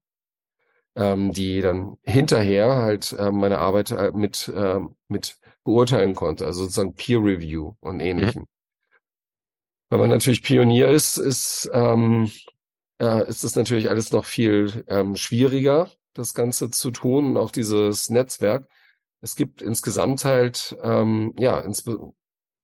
ähm, 0.96 1.32
die 1.32 1.60
dann 1.60 1.98
hinterher 2.04 2.76
halt 2.76 3.12
äh, 3.12 3.30
meine 3.30 3.58
Arbeit 3.58 3.90
äh, 3.90 4.12
mit, 4.14 4.48
äh, 4.48 4.80
mit 5.08 5.36
beurteilen 5.62 6.14
konnte, 6.14 6.46
also 6.46 6.62
sozusagen 6.62 6.94
Peer 6.94 7.18
Review 7.18 7.74
und 7.80 8.00
ähnlichem. 8.00 8.42
Mhm. 8.42 8.48
Wenn 9.90 10.00
man 10.00 10.10
natürlich 10.10 10.42
Pionier 10.42 10.88
ist, 10.88 11.18
ist, 11.18 11.68
ähm, 11.74 12.30
äh, 12.98 13.28
ist 13.28 13.44
es 13.44 13.56
natürlich 13.56 13.90
alles 13.90 14.10
noch 14.10 14.24
viel 14.24 14.84
ähm, 14.88 15.16
schwieriger, 15.16 15.90
das 16.14 16.32
Ganze 16.32 16.70
zu 16.70 16.90
tun 16.90 17.26
und 17.26 17.36
auch 17.36 17.50
dieses 17.50 18.08
Netzwerk 18.08 18.66
es 19.26 19.34
gibt 19.34 19.60
insgesamt 19.60 20.24
halt, 20.24 20.76
ähm, 20.82 21.34
ja, 21.36 21.58
ins, 21.58 21.84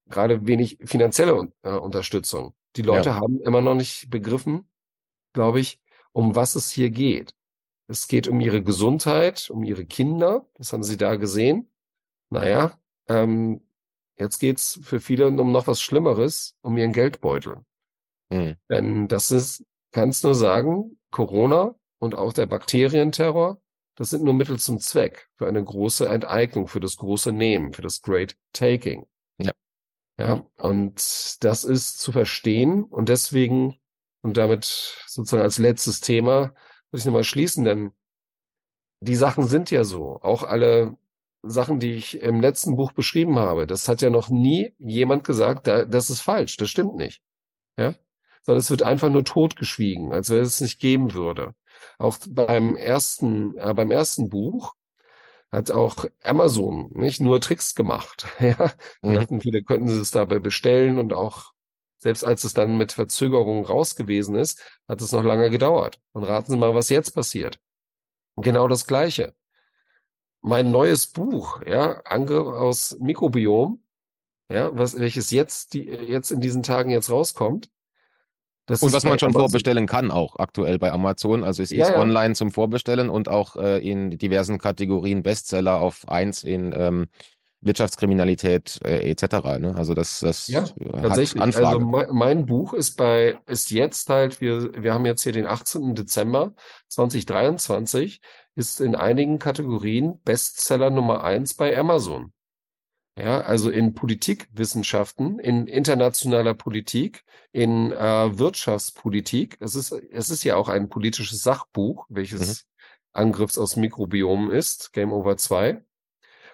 gerade 0.09 0.47
wenig 0.47 0.77
finanzielle 0.85 1.51
äh, 1.61 1.71
Unterstützung. 1.71 2.53
Die 2.77 2.83
Leute 2.83 3.09
ja. 3.09 3.15
haben 3.15 3.41
immer 3.41 3.59
noch 3.59 3.75
nicht 3.75 4.09
begriffen, 4.09 4.69
glaube 5.33 5.59
ich, 5.59 5.81
um 6.13 6.37
was 6.37 6.55
es 6.55 6.71
hier 6.71 6.89
geht. 6.89 7.35
Es 7.89 8.07
geht 8.07 8.29
um 8.29 8.39
ihre 8.39 8.63
Gesundheit, 8.63 9.49
um 9.49 9.63
ihre 9.63 9.85
Kinder. 9.85 10.47
Das 10.53 10.71
haben 10.71 10.83
sie 10.83 10.95
da 10.95 11.17
gesehen. 11.17 11.69
Naja, 12.29 12.79
ähm, 13.09 13.61
jetzt 14.17 14.39
geht's 14.39 14.79
für 14.83 15.01
viele 15.01 15.27
um 15.27 15.51
noch 15.51 15.67
was 15.67 15.81
Schlimmeres, 15.81 16.55
um 16.61 16.77
ihren 16.77 16.93
Geldbeutel. 16.93 17.57
Mhm. 18.29 18.55
Denn 18.69 19.07
das 19.09 19.31
ist, 19.31 19.65
kannst 19.91 20.23
nur 20.23 20.33
sagen, 20.33 20.97
Corona 21.11 21.75
und 21.99 22.15
auch 22.15 22.31
der 22.31 22.45
Bakterienterror 22.45 23.61
das 23.95 24.09
sind 24.09 24.23
nur 24.23 24.33
Mittel 24.33 24.59
zum 24.59 24.79
Zweck 24.79 25.29
für 25.35 25.47
eine 25.47 25.63
große 25.63 26.07
Enteignung, 26.07 26.67
für 26.67 26.79
das 26.79 26.97
große 26.97 27.31
Nehmen, 27.31 27.73
für 27.73 27.81
das 27.81 28.01
Great 28.01 28.35
Taking. 28.53 29.05
Ja. 29.37 29.51
Ja, 30.17 30.45
und 30.57 31.43
das 31.43 31.63
ist 31.63 31.99
zu 31.99 32.11
verstehen 32.11 32.83
und 32.83 33.09
deswegen, 33.09 33.79
und 34.21 34.37
damit 34.37 34.65
sozusagen 35.07 35.43
als 35.43 35.57
letztes 35.57 36.01
Thema, 36.01 36.53
muss 36.91 37.01
ich 37.01 37.05
nochmal 37.05 37.23
schließen, 37.23 37.63
denn 37.63 37.91
die 38.99 39.15
Sachen 39.15 39.47
sind 39.47 39.71
ja 39.71 39.83
so. 39.83 40.19
Auch 40.21 40.43
alle 40.43 40.97
Sachen, 41.41 41.79
die 41.79 41.93
ich 41.93 42.21
im 42.21 42.39
letzten 42.39 42.75
Buch 42.75 42.93
beschrieben 42.93 43.37
habe, 43.37 43.67
das 43.67 43.87
hat 43.87 44.01
ja 44.01 44.09
noch 44.09 44.29
nie 44.29 44.73
jemand 44.77 45.23
gesagt, 45.23 45.67
das 45.67 46.09
ist 46.09 46.21
falsch, 46.21 46.57
das 46.57 46.69
stimmt 46.69 46.95
nicht. 46.95 47.21
Ja, 47.77 47.95
sondern 48.43 48.59
es 48.59 48.69
wird 48.69 48.83
einfach 48.83 49.09
nur 49.09 49.25
totgeschwiegen, 49.25 50.13
als 50.13 50.29
wenn 50.29 50.41
es 50.41 50.61
nicht 50.61 50.79
geben 50.79 51.13
würde. 51.13 51.55
Auch 51.97 52.17
beim 52.29 52.75
ersten, 52.75 53.57
äh, 53.57 53.73
beim 53.73 53.91
ersten 53.91 54.29
Buch 54.29 54.75
hat 55.51 55.71
auch 55.71 56.05
Amazon 56.23 56.89
nicht 56.93 57.21
nur 57.21 57.39
Tricks 57.39 57.75
gemacht. 57.75 58.25
ja, 58.39 58.71
mhm. 59.01 59.13
dachten 59.15 59.41
viele 59.41 59.63
könnten 59.63 59.87
sie 59.87 59.99
es 59.99 60.11
dabei 60.11 60.39
bestellen 60.39 60.97
und 60.97 61.13
auch 61.13 61.53
selbst 62.03 62.25
als 62.25 62.43
es 62.43 62.53
dann 62.53 62.77
mit 62.77 62.91
Verzögerungen 62.91 63.63
raus 63.63 63.95
gewesen 63.95 64.35
ist, 64.35 64.61
hat 64.87 65.01
es 65.01 65.13
noch 65.13 65.23
lange 65.23 65.49
gedauert. 65.49 65.99
Und 66.11 66.25
raten 66.25 66.51
Sie 66.51 66.57
mal, 66.57 66.75
was 66.75 66.89
jetzt 66.89 67.11
passiert. 67.11 67.59
Genau 68.35 68.67
das 68.67 68.85
Gleiche. 68.85 69.33
Mein 70.41 70.71
neues 70.71 71.07
Buch, 71.07 71.61
ja, 71.65 72.01
Angriff 72.01 72.45
aus 72.47 72.97
Mikrobiom, 72.99 73.81
ja, 74.49 74.75
was, 74.77 74.99
welches 74.99 75.31
jetzt, 75.31 75.73
die, 75.73 75.85
jetzt 75.85 76.31
in 76.31 76.41
diesen 76.41 76.61
Tagen 76.61 76.89
jetzt 76.89 77.09
rauskommt. 77.09 77.69
Das 78.65 78.81
und 78.81 78.93
was 78.93 79.03
man 79.03 79.19
schon 79.19 79.27
Amazon. 79.27 79.41
vorbestellen 79.41 79.87
kann, 79.87 80.09
auch 80.09 80.37
aktuell 80.37 80.79
bei 80.79 80.91
Amazon. 80.91 81.43
Also 81.43 81.61
es 81.61 81.71
ist 81.71 81.77
ja, 81.77 81.99
online 81.99 82.33
zum 82.33 82.51
Vorbestellen 82.51 83.09
und 83.09 83.27
auch 83.27 83.57
äh, 83.57 83.79
in 83.79 84.17
diversen 84.17 84.57
Kategorien 84.57 85.21
Bestseller 85.21 85.79
auf 85.79 86.07
eins 86.07 86.43
in 86.43 86.73
ähm, 86.75 87.07
Wirtschaftskriminalität 87.61 88.79
äh, 88.83 89.09
etc. 89.09 89.59
Ne? 89.59 89.73
Also 89.75 89.93
das, 89.93 90.19
das 90.19 90.47
ja, 90.47 90.65
tatsächlich. 91.01 91.41
Anfrage. 91.41 91.67
Also 91.67 91.79
mein, 91.79 92.07
mein, 92.11 92.45
Buch 92.45 92.73
ist 92.73 92.95
bei 92.97 93.37
ist 93.47 93.71
jetzt 93.71 94.09
halt 94.09 94.41
wir 94.41 94.71
wir 94.81 94.93
haben 94.93 95.05
jetzt 95.05 95.23
hier 95.23 95.31
den 95.31 95.47
18. 95.47 95.95
Dezember 95.95 96.53
2023 96.89 98.21
ist 98.55 98.81
in 98.81 98.95
einigen 98.95 99.39
Kategorien 99.39 100.19
Bestseller 100.23 100.89
Nummer 100.89 101.23
eins 101.23 101.53
bei 101.53 101.77
Amazon. 101.77 102.32
Ja, 103.15 103.41
also 103.41 103.69
in 103.69 103.93
Politikwissenschaften, 103.93 105.37
in 105.37 105.67
internationaler 105.67 106.55
Politik, 106.55 107.23
in 107.51 107.91
äh, 107.91 108.39
Wirtschaftspolitik. 108.39 109.57
Es 109.59 109.75
ist 109.75 109.91
es 109.91 110.31
ist 110.31 110.43
ja 110.43 110.55
auch 110.55 110.67
ein 110.67 110.89
politisches 110.89 111.43
Sachbuch, 111.43 112.07
welches 112.09 112.63
mhm. 112.63 112.67
Angriffs 113.13 113.59
aus 113.59 113.75
Mikrobiom 113.75 114.49
ist, 114.49 114.93
Game 114.93 115.13
Over 115.13 115.37
2. 115.37 115.83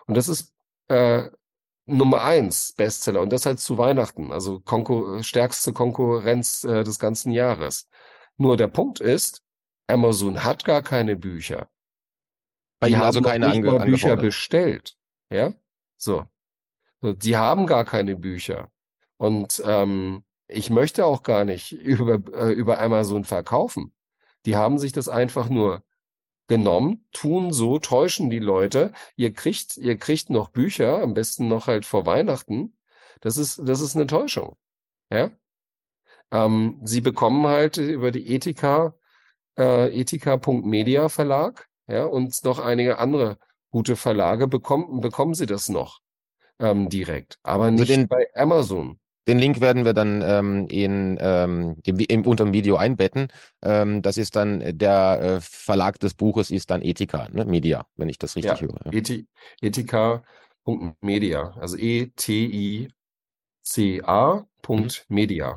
Und 0.05 0.18
das 0.18 0.28
ist 0.28 0.53
äh, 0.89 1.30
Nummer 1.86 2.24
eins 2.24 2.74
Bestseller 2.74 3.22
und 3.22 3.32
das 3.32 3.45
halt 3.45 3.60
zu 3.60 3.78
Weihnachten, 3.78 4.32
also 4.32 4.60
Konkur 4.60 5.24
stärkste 5.24 5.72
Konkurrenz 5.72 6.64
äh, 6.66 6.84
des 6.84 6.99
ganzen 6.99 7.32
Jahres. 7.32 7.88
Nur 8.38 8.57
der 8.57 8.68
Punkt 8.68 8.99
ist, 8.99 9.43
Amazon 9.88 10.43
hat 10.43 10.66
gar 10.66 10.84
keine 10.84 11.16
Bücher. 11.16 11.70
Bei 12.80 12.89
die 12.89 12.97
haben 12.97 13.05
also 13.05 13.22
keine 13.22 13.49
Bücher 13.86 14.18
bestellt. 14.18 14.97
Ja, 15.32 15.53
so. 15.97 16.26
Die 17.02 17.38
haben 17.38 17.66
gar 17.66 17.86
keine 17.86 18.16
Bücher. 18.16 18.70
Und 19.18 19.62
ähm, 19.66 20.24
ich 20.47 20.70
möchte 20.70 21.06
auch 21.06 21.24
gar 21.24 21.45
nicht 21.45 21.72
über, 21.72 22.22
äh, 22.34 22.52
über 22.52 22.80
Amazon 22.80 23.24
verkaufen. 23.24 23.93
Die 24.45 24.56
haben 24.56 24.80
sich 24.80 24.91
das 24.91 25.10
einfach 25.10 25.50
nur 25.50 25.84
genommen, 26.47 27.06
tun 27.12 27.54
so, 27.54 27.80
täuschen 27.80 28.30
die 28.30 28.39
Leute. 28.39 28.91
Ihr 29.16 29.34
kriegt, 29.34 29.78
ihr 29.78 29.97
kriegt 29.97 30.30
noch 30.30 30.50
Bücher, 30.50 31.02
am 31.02 31.14
besten 31.14 31.47
noch 31.47 31.68
halt 31.68 31.86
vor 31.86 32.06
Weihnachten. 32.06 32.78
Das 33.22 33.38
ist, 33.38 33.62
das 33.64 33.82
ist 33.82 33.95
eine 33.95 34.08
Täuschung. 34.08 34.58
Ja. 35.12 35.32
Ähm, 36.32 36.80
sie 36.84 37.02
bekommen 37.02 37.45
halt 37.47 37.78
über 37.78 38.12
die 38.12 38.34
Ethika, 38.34 38.95
äh, 39.58 40.00
Ethika.media 40.00 41.10
Verlag, 41.10 41.68
ja, 41.88 42.06
und 42.06 42.43
noch 42.43 42.60
einige 42.60 43.00
andere 43.00 43.38
gute 43.72 43.95
Verlage 43.95 44.47
bekommen, 44.47 45.02
bekommen 45.02 45.34
sie 45.34 45.45
das 45.45 45.70
noch 45.70 46.02
ähm, 46.60 46.89
direkt, 46.89 47.39
aber 47.43 47.72
nicht 47.72 47.89
den, 47.89 48.07
bei 48.07 48.28
Amazon. 48.36 48.99
Den 49.28 49.38
Link 49.38 49.62
werden 49.62 49.86
wir 49.86 49.93
dann 49.93 50.24
ähm, 50.24 50.68
in, 50.70 51.18
ähm, 51.22 51.78
im, 51.86 52.26
unter 52.26 52.45
dem 52.45 52.53
Video 52.53 52.78
einbetten. 52.78 53.28
Ähm, 53.62 54.01
das 54.01 54.18
ist 54.18 54.36
dann 54.36 54.78
der 54.78 55.20
äh, 55.22 55.39
Verlag 55.41 55.99
des 55.99 56.16
Buches 56.16 56.49
ist 56.49 56.72
dann 56.72 56.82
Ethika, 56.82 57.30
ne? 57.32 57.45
Media, 57.45 57.86
wenn 57.95 58.10
ich 58.10 58.18
das 58.18 58.36
richtig 58.36 58.60
ja, 58.60 58.68
höre. 58.68 58.91
Ethi 58.91 59.28
Ethika.media, 59.62 61.53
also 61.60 61.78
E-T-I-C-A.media, 61.78 62.89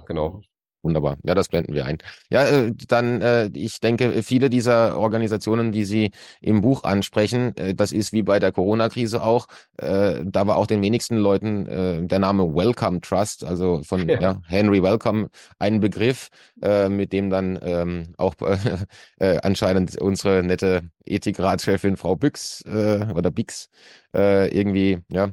genau. 0.07 0.43
Wunderbar. 0.83 1.17
Ja, 1.23 1.35
das 1.37 1.49
blenden 1.49 1.75
wir 1.75 1.87
ein. 1.87 1.99
Ja, 2.29 2.45
äh, 2.45 2.73
dann, 2.89 3.21
äh, 3.23 3.49
ich 3.55 3.79
denke, 3.79 4.23
viele 4.25 4.51
dieser 4.51 4.99
Organisationen, 4.99 5.71
die 5.71 5.85
Sie 5.85 6.11
im 6.41 6.61
Buch 6.61 6.83
ansprechen, 6.83 7.57
äh, 7.57 7.75
das 7.75 7.93
ist 7.93 8.13
wie 8.13 8.23
bei 8.23 8.41
der 8.41 8.51
Corona-Krise 8.51 9.23
auch, 9.23 9.47
äh, 9.77 10.21
da 10.25 10.47
war 10.49 10.57
auch 10.57 10.67
den 10.67 10.83
wenigsten 10.83 11.17
Leuten 11.19 11.67
äh, 11.67 12.05
der 12.05 12.19
Name 12.19 12.53
Welcome 12.53 13.01
Trust, 13.01 13.45
also 13.45 13.83
von 13.85 14.09
ja. 14.09 14.21
ja 14.21 14.43
Henry 14.49 14.83
Welcome, 14.83 15.29
ein 15.61 15.79
Begriff, 15.79 16.31
äh, 16.63 16.89
mit 16.89 17.13
dem 17.13 17.31
dann 17.31 17.61
ähm, 17.63 18.15
auch 18.19 18.35
anscheinend 19.21 20.01
unsere 20.01 20.43
nette 20.43 20.83
Ethikratschefin 21.05 21.97
Frau 21.97 22.17
Büchs 22.17 22.65
oder 22.67 23.31
Bix 23.31 23.69
irgendwie, 24.13 24.99
ja, 25.09 25.31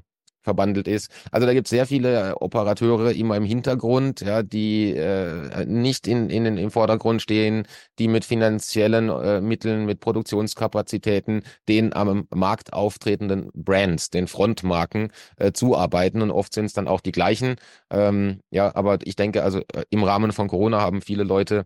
verbandelt 0.49 0.87
ist. 0.87 1.11
Also 1.31 1.45
da 1.45 1.53
gibt 1.53 1.67
es 1.67 1.69
sehr 1.69 1.85
viele 1.85 2.29
äh, 2.29 2.33
Operateure 2.33 3.11
immer 3.11 3.37
im 3.37 3.43
Hintergrund, 3.45 4.21
ja, 4.21 4.41
die 4.41 4.95
äh, 4.95 5.65
nicht 5.65 6.07
in, 6.07 6.29
in, 6.31 6.57
im 6.57 6.71
Vordergrund 6.71 7.21
stehen, 7.21 7.67
die 7.99 8.07
mit 8.07 8.25
finanziellen 8.25 9.09
äh, 9.09 9.41
Mitteln, 9.41 9.85
mit 9.85 9.99
Produktionskapazitäten 9.99 11.43
den 11.67 11.93
am 11.93 12.27
Markt 12.33 12.73
auftretenden 12.73 13.51
Brands, 13.53 14.09
den 14.09 14.27
Frontmarken 14.27 15.11
äh, 15.37 15.51
zuarbeiten 15.51 16.23
und 16.23 16.31
oft 16.31 16.53
sind 16.53 16.65
es 16.65 16.73
dann 16.73 16.87
auch 16.87 17.01
die 17.01 17.11
gleichen. 17.11 17.55
Ähm, 17.91 18.41
ja, 18.49 18.75
aber 18.75 18.97
ich 19.03 19.15
denke, 19.15 19.43
also 19.43 19.59
äh, 19.59 19.83
im 19.91 20.03
Rahmen 20.03 20.31
von 20.31 20.47
Corona 20.47 20.81
haben 20.81 21.01
viele 21.01 21.23
Leute 21.23 21.65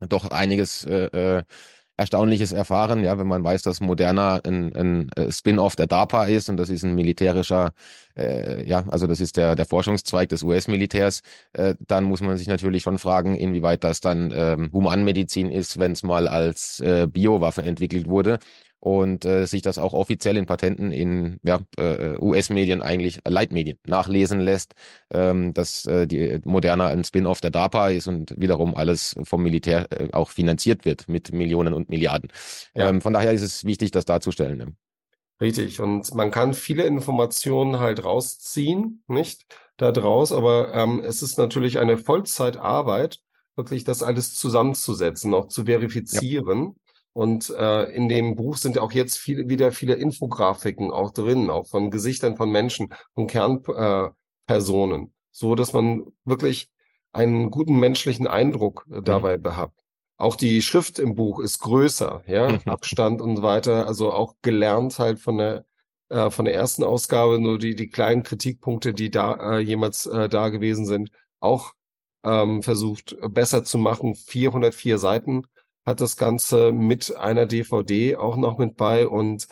doch 0.00 0.30
einiges 0.30 0.84
äh, 0.84 1.38
äh 1.38 1.42
Erstaunliches 1.98 2.52
erfahren, 2.52 3.02
ja, 3.02 3.18
wenn 3.18 3.26
man 3.26 3.42
weiß, 3.42 3.62
dass 3.62 3.80
Moderna 3.80 4.40
ein, 4.44 4.74
ein 4.74 5.10
äh, 5.16 5.32
Spin-off 5.32 5.74
der 5.74 5.88
DARPA 5.88 6.26
ist 6.26 6.48
und 6.48 6.56
das 6.56 6.70
ist 6.70 6.84
ein 6.84 6.94
militärischer, 6.94 7.72
äh, 8.16 8.64
ja, 8.66 8.84
also 8.88 9.08
das 9.08 9.20
ist 9.20 9.36
der, 9.36 9.56
der 9.56 9.66
Forschungszweig 9.66 10.28
des 10.28 10.44
US-Militärs, 10.44 11.22
äh, 11.54 11.74
dann 11.88 12.04
muss 12.04 12.20
man 12.20 12.36
sich 12.36 12.46
natürlich 12.46 12.84
schon 12.84 12.98
fragen, 12.98 13.34
inwieweit 13.34 13.82
das 13.82 14.00
dann 14.00 14.32
ähm, 14.32 14.70
Humanmedizin 14.72 15.50
ist, 15.50 15.80
wenn 15.80 15.92
es 15.92 16.04
mal 16.04 16.28
als 16.28 16.78
äh, 16.80 17.08
Biowaffe 17.08 17.62
entwickelt 17.62 18.08
wurde 18.08 18.38
und 18.80 19.24
äh, 19.24 19.46
sich 19.46 19.62
das 19.62 19.78
auch 19.78 19.92
offiziell 19.92 20.36
in 20.36 20.46
Patenten 20.46 20.92
in 20.92 21.40
ja, 21.42 21.60
äh, 21.76 22.16
US-Medien 22.18 22.82
eigentlich 22.82 23.18
äh, 23.24 23.30
Leitmedien 23.30 23.78
nachlesen 23.86 24.40
lässt, 24.40 24.74
ähm, 25.12 25.52
dass 25.52 25.84
äh, 25.86 26.06
die 26.06 26.40
Moderna 26.44 26.86
ein 26.86 27.04
Spin-off 27.04 27.40
der 27.40 27.50
DARPA 27.50 27.90
ist 27.90 28.06
und 28.06 28.34
wiederum 28.36 28.74
alles 28.74 29.16
vom 29.24 29.42
Militär 29.42 29.86
äh, 29.90 30.08
auch 30.12 30.30
finanziert 30.30 30.84
wird 30.84 31.08
mit 31.08 31.32
Millionen 31.32 31.74
und 31.74 31.88
Milliarden. 31.88 32.30
Ja. 32.74 32.88
Ähm, 32.88 33.00
von 33.00 33.12
daher 33.12 33.32
ist 33.32 33.42
es 33.42 33.64
wichtig, 33.64 33.90
das 33.90 34.04
darzustellen. 34.04 34.58
Ne? 34.58 34.74
Richtig. 35.40 35.80
Und 35.80 36.14
man 36.14 36.30
kann 36.30 36.54
viele 36.54 36.84
Informationen 36.84 37.78
halt 37.78 38.04
rausziehen, 38.04 39.02
nicht 39.06 39.46
da 39.76 39.92
draus, 39.92 40.32
aber 40.32 40.74
ähm, 40.74 41.00
es 41.04 41.22
ist 41.22 41.38
natürlich 41.38 41.78
eine 41.78 41.96
Vollzeitarbeit, 41.96 43.20
wirklich 43.56 43.84
das 43.84 44.02
alles 44.02 44.34
zusammenzusetzen, 44.34 45.34
auch 45.34 45.48
zu 45.48 45.64
verifizieren. 45.64 46.62
Ja. 46.62 46.87
Und 47.12 47.50
äh, 47.50 47.84
in 47.92 48.08
dem 48.08 48.36
Buch 48.36 48.56
sind 48.56 48.78
auch 48.78 48.92
jetzt 48.92 49.18
viele, 49.18 49.48
wieder 49.48 49.72
viele 49.72 49.94
Infografiken 49.94 50.90
auch 50.90 51.10
drin, 51.10 51.50
auch 51.50 51.66
von 51.66 51.90
Gesichtern 51.90 52.36
von 52.36 52.50
Menschen, 52.50 52.94
von 53.14 53.26
Kernpersonen, 53.26 55.02
äh, 55.02 55.10
so 55.30 55.54
dass 55.54 55.72
man 55.72 56.04
wirklich 56.24 56.70
einen 57.12 57.50
guten 57.50 57.78
menschlichen 57.78 58.26
Eindruck 58.26 58.86
äh, 58.90 59.02
dabei 59.02 59.38
mhm. 59.38 59.56
hat. 59.56 59.72
Auch 60.16 60.36
die 60.36 60.62
Schrift 60.62 60.98
im 60.98 61.14
Buch 61.14 61.40
ist 61.40 61.60
größer, 61.60 62.22
ja, 62.26 62.52
mhm. 62.52 62.60
Abstand 62.66 63.20
und 63.20 63.36
so 63.36 63.42
weiter. 63.42 63.86
Also 63.86 64.12
auch 64.12 64.34
gelernt 64.42 64.98
halt 64.98 65.18
von 65.18 65.38
der 65.38 65.64
äh, 66.08 66.30
von 66.30 66.44
der 66.44 66.54
ersten 66.54 66.84
Ausgabe 66.84 67.38
nur 67.38 67.58
die 67.58 67.74
die 67.74 67.88
kleinen 67.88 68.22
Kritikpunkte, 68.22 68.94
die 68.94 69.10
da 69.10 69.56
äh, 69.56 69.58
jemals 69.58 70.06
äh, 70.06 70.28
da 70.28 70.48
gewesen 70.48 70.86
sind, 70.86 71.10
auch 71.40 71.72
ähm, 72.24 72.62
versucht 72.62 73.16
besser 73.30 73.64
zu 73.64 73.78
machen. 73.78 74.14
404 74.14 74.98
Seiten 74.98 75.42
hat 75.86 76.00
das 76.00 76.16
Ganze 76.16 76.72
mit 76.72 77.16
einer 77.16 77.46
DVD 77.46 78.16
auch 78.16 78.36
noch 78.36 78.58
mit 78.58 78.76
bei. 78.76 79.06
Und 79.06 79.48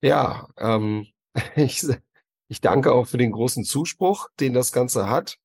ja, 0.00 0.48
ähm, 0.58 1.06
ich, 1.56 1.86
ich 2.48 2.60
danke 2.60 2.92
auch 2.92 3.06
für 3.06 3.18
den 3.18 3.32
großen 3.32 3.64
Zuspruch, 3.64 4.28
den 4.40 4.52
das 4.52 4.72
Ganze 4.72 5.08
hat. 5.08 5.38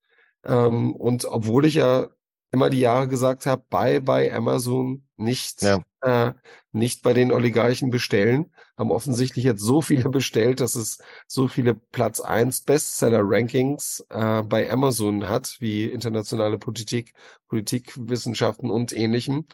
Ähm, 0.43 0.95
und 0.95 1.25
obwohl 1.25 1.65
ich 1.65 1.75
ja 1.75 2.07
immer 2.51 2.69
die 2.69 2.79
Jahre 2.79 3.07
gesagt 3.07 3.45
habe, 3.45 3.63
bye 3.69 4.01
bei 4.01 4.33
Amazon, 4.33 5.07
nicht, 5.15 5.61
ja. 5.61 5.81
äh, 6.01 6.33
nicht 6.71 7.01
bei 7.01 7.13
den 7.13 7.31
Oligarchen 7.31 7.89
bestellen, 7.89 8.51
haben 8.77 8.91
offensichtlich 8.91 9.45
jetzt 9.45 9.61
so 9.61 9.81
viele 9.81 10.09
bestellt, 10.09 10.59
dass 10.59 10.75
es 10.75 10.99
so 11.27 11.47
viele 11.47 11.75
Platz 11.75 12.19
eins 12.19 12.61
Bestseller-Rankings 12.61 14.05
äh, 14.09 14.43
bei 14.43 14.69
Amazon 14.69 15.29
hat, 15.29 15.55
wie 15.59 15.85
internationale 15.85 16.57
Politik, 16.57 17.13
Politikwissenschaften 17.47 18.69
und 18.69 18.91
ähnlichem. 18.91 19.45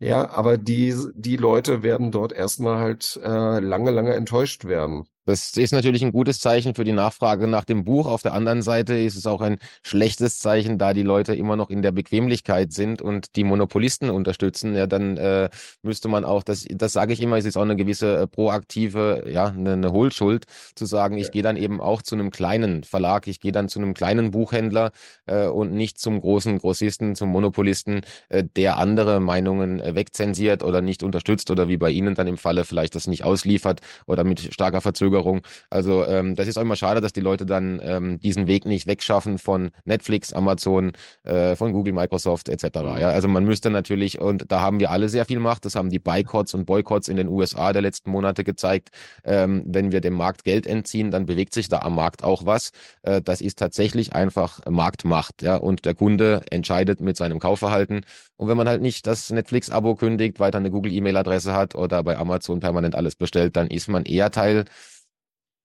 Ja, 0.00 0.28
aber 0.30 0.58
die, 0.58 0.94
die 1.14 1.36
Leute 1.38 1.82
werden 1.82 2.10
dort 2.10 2.32
erstmal 2.32 2.78
halt 2.78 3.18
äh, 3.22 3.58
lange, 3.60 3.90
lange 3.90 4.12
enttäuscht 4.14 4.64
werden. 4.66 5.04
Das 5.24 5.56
ist 5.56 5.72
natürlich 5.72 6.02
ein 6.02 6.10
gutes 6.10 6.40
Zeichen 6.40 6.74
für 6.74 6.82
die 6.82 6.90
Nachfrage 6.92 7.46
nach 7.46 7.64
dem 7.64 7.84
Buch. 7.84 8.06
Auf 8.06 8.22
der 8.22 8.34
anderen 8.34 8.60
Seite 8.60 8.94
ist 8.94 9.14
es 9.14 9.24
auch 9.24 9.40
ein 9.40 9.58
schlechtes 9.84 10.38
Zeichen, 10.38 10.78
da 10.78 10.94
die 10.94 11.04
Leute 11.04 11.32
immer 11.36 11.54
noch 11.54 11.70
in 11.70 11.80
der 11.80 11.92
Bequemlichkeit 11.92 12.72
sind 12.72 13.00
und 13.00 13.36
die 13.36 13.44
Monopolisten 13.44 14.10
unterstützen. 14.10 14.74
Ja, 14.74 14.88
dann 14.88 15.16
äh, 15.18 15.48
müsste 15.82 16.08
man 16.08 16.24
auch, 16.24 16.42
das, 16.42 16.66
das 16.68 16.92
sage 16.92 17.12
ich 17.12 17.22
immer, 17.22 17.36
es 17.36 17.44
ist 17.44 17.56
auch 17.56 17.62
eine 17.62 17.76
gewisse 17.76 18.16
äh, 18.16 18.26
proaktive, 18.26 19.24
ja, 19.28 19.46
eine, 19.46 19.74
eine 19.74 19.92
Hohlschuld, 19.92 20.46
zu 20.74 20.86
sagen, 20.86 21.16
ich 21.16 21.26
ja. 21.26 21.30
gehe 21.30 21.42
dann 21.42 21.56
eben 21.56 21.80
auch 21.80 22.02
zu 22.02 22.16
einem 22.16 22.32
kleinen 22.32 22.82
Verlag, 22.82 23.28
ich 23.28 23.38
gehe 23.38 23.52
dann 23.52 23.68
zu 23.68 23.78
einem 23.78 23.94
kleinen 23.94 24.32
Buchhändler 24.32 24.90
äh, 25.26 25.46
und 25.46 25.72
nicht 25.72 26.00
zum 26.00 26.20
großen 26.20 26.58
Grossisten, 26.58 27.14
zum 27.14 27.28
Monopolisten, 27.28 28.00
äh, 28.28 28.42
der 28.56 28.76
andere 28.78 29.20
Meinungen 29.20 29.78
äh, 29.78 29.94
wegzensiert 29.94 30.64
oder 30.64 30.80
nicht 30.80 31.04
unterstützt 31.04 31.48
oder 31.52 31.68
wie 31.68 31.76
bei 31.76 31.90
Ihnen 31.90 32.16
dann 32.16 32.26
im 32.26 32.38
Falle 32.38 32.64
vielleicht 32.64 32.96
das 32.96 33.06
nicht 33.06 33.22
ausliefert 33.22 33.82
oder 34.06 34.24
mit 34.24 34.52
starker 34.52 34.80
Verzögerung 34.80 35.11
Verzögerung. 35.12 35.42
Also 35.70 36.06
ähm, 36.06 36.34
das 36.34 36.48
ist 36.48 36.56
auch 36.56 36.62
immer 36.62 36.76
schade, 36.76 37.00
dass 37.00 37.12
die 37.12 37.20
Leute 37.20 37.46
dann 37.46 37.80
ähm, 37.82 38.18
diesen 38.20 38.46
Weg 38.46 38.64
nicht 38.66 38.86
wegschaffen 38.86 39.38
von 39.38 39.70
Netflix, 39.84 40.32
Amazon, 40.32 40.92
äh, 41.24 41.56
von 41.56 41.72
Google, 41.72 41.92
Microsoft 41.92 42.48
etc. 42.48 42.64
Mhm. 42.64 42.98
Ja, 42.98 43.08
also 43.10 43.28
man 43.28 43.44
müsste 43.44 43.70
natürlich 43.70 44.20
und 44.20 44.50
da 44.50 44.60
haben 44.60 44.80
wir 44.80 44.90
alle 44.90 45.08
sehr 45.08 45.24
viel 45.24 45.38
Macht. 45.38 45.64
Das 45.64 45.74
haben 45.74 45.90
die 45.90 45.98
Boycotts 45.98 46.54
und 46.54 46.64
Boycotts 46.64 47.08
in 47.08 47.16
den 47.16 47.28
USA 47.28 47.72
der 47.72 47.82
letzten 47.82 48.10
Monate 48.10 48.44
gezeigt. 48.44 48.90
Ähm, 49.24 49.62
wenn 49.66 49.92
wir 49.92 50.00
dem 50.00 50.14
Markt 50.14 50.44
Geld 50.44 50.66
entziehen, 50.66 51.10
dann 51.10 51.26
bewegt 51.26 51.54
sich 51.54 51.68
da 51.68 51.80
am 51.80 51.94
Markt 51.94 52.24
auch 52.24 52.46
was. 52.46 52.70
Äh, 53.02 53.20
das 53.22 53.40
ist 53.40 53.58
tatsächlich 53.58 54.14
einfach 54.14 54.60
Marktmacht. 54.68 55.42
Ja, 55.42 55.56
und 55.56 55.84
der 55.84 55.94
Kunde 55.94 56.42
entscheidet 56.50 57.00
mit 57.00 57.16
seinem 57.16 57.38
Kaufverhalten. 57.38 58.04
Und 58.36 58.48
wenn 58.48 58.56
man 58.56 58.68
halt 58.68 58.82
nicht 58.82 59.06
das 59.06 59.30
Netflix-Abo 59.30 59.94
kündigt, 59.94 60.40
weiter 60.40 60.58
eine 60.58 60.70
Google-E-Mail-Adresse 60.70 61.54
hat 61.54 61.74
oder 61.74 62.02
bei 62.02 62.16
Amazon 62.16 62.58
permanent 62.58 62.94
alles 62.96 63.14
bestellt, 63.14 63.56
dann 63.56 63.68
ist 63.68 63.88
man 63.88 64.04
eher 64.04 64.30
Teil 64.32 64.64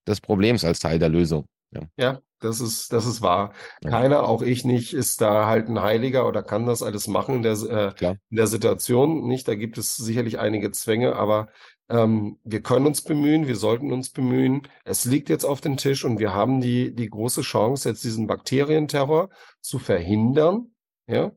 des 0.08 0.20
Problems 0.20 0.64
als 0.64 0.80
Teil 0.80 0.98
der 0.98 1.08
Lösung. 1.08 1.46
Ja, 1.70 1.82
ja 1.96 2.20
das 2.40 2.60
ist, 2.60 2.92
das 2.92 3.06
ist 3.06 3.20
wahr. 3.20 3.52
Keiner, 3.82 4.22
auch 4.28 4.42
ich 4.42 4.64
nicht, 4.64 4.94
ist 4.94 5.20
da 5.20 5.46
halt 5.46 5.68
ein 5.68 5.80
Heiliger 5.80 6.26
oder 6.26 6.42
kann 6.42 6.66
das 6.66 6.82
alles 6.82 7.08
machen 7.08 7.36
in 7.36 7.42
der, 7.42 7.94
äh, 8.00 8.14
in 8.30 8.36
der 8.36 8.46
Situation. 8.46 9.26
Nicht, 9.26 9.48
da 9.48 9.54
gibt 9.54 9.76
es 9.76 9.96
sicherlich 9.96 10.38
einige 10.38 10.70
Zwänge, 10.70 11.16
aber 11.16 11.48
ähm, 11.88 12.38
wir 12.44 12.62
können 12.62 12.86
uns 12.86 13.02
bemühen, 13.02 13.46
wir 13.46 13.56
sollten 13.56 13.92
uns 13.92 14.10
bemühen. 14.10 14.62
Es 14.84 15.04
liegt 15.04 15.28
jetzt 15.28 15.44
auf 15.44 15.60
dem 15.60 15.76
Tisch 15.76 16.04
und 16.04 16.18
wir 16.18 16.32
haben 16.32 16.60
die, 16.60 16.94
die 16.94 17.10
große 17.10 17.42
Chance, 17.42 17.88
jetzt 17.88 18.04
diesen 18.04 18.26
Bakterienterror 18.26 19.30
zu 19.60 19.78
verhindern. 19.78 20.70
Ja, 21.08 21.32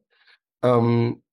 ähm, 0.63 1.23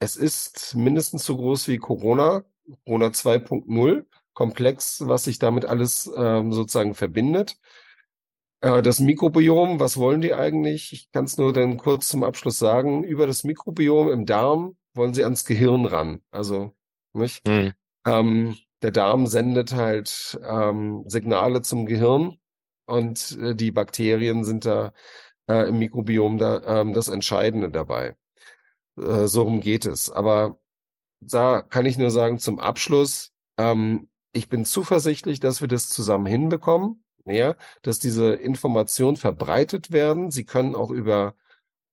es 0.00 0.16
ist 0.16 0.74
mindestens 0.74 1.24
so 1.24 1.36
groß 1.36 1.68
wie 1.68 1.78
Corona, 1.78 2.44
Corona 2.84 3.06
2.0 3.06 4.04
komplex, 4.34 5.02
was 5.06 5.24
sich 5.24 5.38
damit 5.38 5.64
alles 5.64 6.10
ähm, 6.16 6.52
sozusagen 6.52 6.94
verbindet. 6.94 7.56
Äh, 8.60 8.82
das 8.82 9.00
Mikrobiom, 9.00 9.80
was 9.80 9.96
wollen 9.96 10.20
die 10.20 10.34
eigentlich? 10.34 10.92
Ich 10.92 11.10
kann 11.12 11.24
es 11.24 11.38
nur 11.38 11.52
dann 11.52 11.76
kurz 11.76 12.08
zum 12.08 12.24
Abschluss 12.24 12.58
sagen. 12.58 13.04
Über 13.04 13.26
das 13.26 13.44
Mikrobiom 13.44 14.10
im 14.10 14.26
Darm 14.26 14.76
wollen 14.94 15.14
sie 15.14 15.24
ans 15.24 15.44
Gehirn 15.44 15.86
ran. 15.86 16.20
Also, 16.30 16.74
nicht? 17.12 17.46
Mhm. 17.46 17.72
Ähm, 18.06 18.56
der 18.82 18.90
Darm 18.90 19.26
sendet 19.26 19.74
halt 19.74 20.38
ähm, 20.46 21.04
Signale 21.06 21.62
zum 21.62 21.86
Gehirn 21.86 22.38
und 22.86 23.38
äh, 23.40 23.54
die 23.54 23.70
Bakterien 23.70 24.44
sind 24.44 24.66
da 24.66 24.92
äh, 25.48 25.68
im 25.68 25.78
Mikrobiom 25.78 26.38
da 26.38 26.80
ähm, 26.80 26.92
das 26.92 27.08
Entscheidende 27.08 27.70
dabei. 27.70 28.16
Äh, 28.96 29.26
so 29.26 29.42
rum 29.42 29.60
geht 29.60 29.86
es. 29.86 30.10
Aber 30.10 30.58
da 31.20 31.62
kann 31.62 31.86
ich 31.86 31.98
nur 31.98 32.10
sagen, 32.10 32.38
zum 32.38 32.58
Abschluss, 32.58 33.32
ähm, 33.58 34.08
ich 34.34 34.48
bin 34.48 34.64
zuversichtlich, 34.64 35.40
dass 35.40 35.60
wir 35.60 35.68
das 35.68 35.88
zusammen 35.88 36.26
hinbekommen, 36.26 37.04
ja, 37.24 37.56
dass 37.82 37.98
diese 37.98 38.34
Informationen 38.34 39.16
verbreitet 39.16 39.92
werden. 39.92 40.30
Sie 40.30 40.44
können 40.44 40.74
auch 40.74 40.90
über 40.90 41.34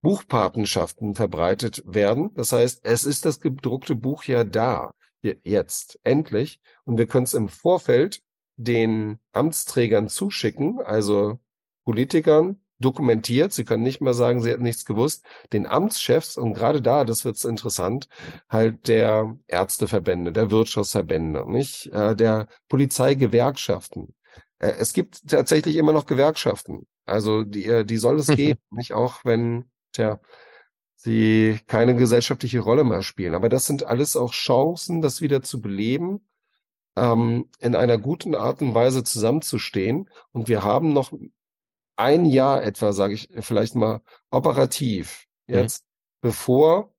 Buchpatenschaften 0.02 1.16
verbreitet 1.16 1.84
werden. 1.86 2.34
Das 2.34 2.52
heißt, 2.52 2.82
es 2.84 3.06
ist 3.06 3.26
das 3.26 3.40
gedruckte 3.40 3.96
Buch 3.96 4.24
ja 4.24 4.44
da, 4.44 4.94
jetzt, 5.22 6.00
endlich. 6.04 6.60
Und 6.84 6.98
wir 6.98 7.08
können 7.08 7.26
es 7.26 7.34
im 7.34 7.50
Vorfeld 7.50 8.22
den 8.58 9.20
Amtsträgern 9.32 10.10
zuschicken, 10.10 10.80
also 10.82 11.40
Politikern, 11.86 12.61
dokumentiert. 12.82 13.54
Sie 13.54 13.64
können 13.64 13.84
nicht 13.84 14.02
mehr 14.02 14.14
sagen, 14.14 14.42
sie 14.42 14.50
hätten 14.50 14.64
nichts 14.64 14.86
gewusst. 14.86 15.26
Den 15.54 15.66
Amtschefs, 15.68 16.38
und 16.38 16.54
gerade 16.54 16.82
da, 16.82 17.06
das 17.06 17.26
wird 17.26 17.44
interessant, 17.46 18.08
halt 18.50 18.88
der 18.88 19.38
Ärzteverbände, 19.48 20.32
der 20.32 20.52
Wirtschaftsverbände, 20.52 21.50
nicht? 21.50 21.88
Äh, 21.88 22.16
der 22.16 22.48
Polizeigewerkschaften. 22.68 24.14
Äh, 24.60 24.74
es 24.80 24.94
gibt 24.94 25.28
tatsächlich 25.28 25.76
immer 25.76 25.94
noch 25.94 26.06
Gewerkschaften. 26.06 26.88
Also 27.06 27.44
die, 27.44 27.66
äh, 27.66 27.86
die 27.86 27.98
soll 27.98 28.20
es 28.20 28.28
geben, 28.28 28.60
nicht 28.72 28.94
auch 28.94 29.26
wenn, 29.26 29.66
tja, 29.94 30.20
sie 30.96 31.60
keine 31.68 31.96
gesellschaftliche 31.96 32.60
Rolle 32.60 32.84
mehr 32.84 33.02
spielen. 33.02 33.36
Aber 33.36 33.50
das 33.50 33.66
sind 33.66 33.84
alles 33.84 34.16
auch 34.16 34.34
Chancen, 34.34 35.02
das 35.02 35.22
wieder 35.22 35.42
zu 35.42 35.62
beleben, 35.62 36.22
ähm, 36.96 37.50
in 37.60 37.76
einer 37.76 37.98
guten 37.98 38.36
Art 38.36 38.62
und 38.62 38.76
Weise 38.76 39.04
zusammenzustehen. 39.04 40.10
Und 40.32 40.48
wir 40.48 40.64
haben 40.64 40.94
noch 40.94 41.12
ein 42.02 42.26
Jahr 42.26 42.64
etwa, 42.64 42.94
sage 42.94 43.14
ich 43.14 43.30
vielleicht 43.40 43.76
mal, 43.76 44.02
operativ 44.30 45.28
mhm. 45.48 45.56
jetzt, 45.56 45.84
mhm. 45.84 46.28
bevor 46.28 46.94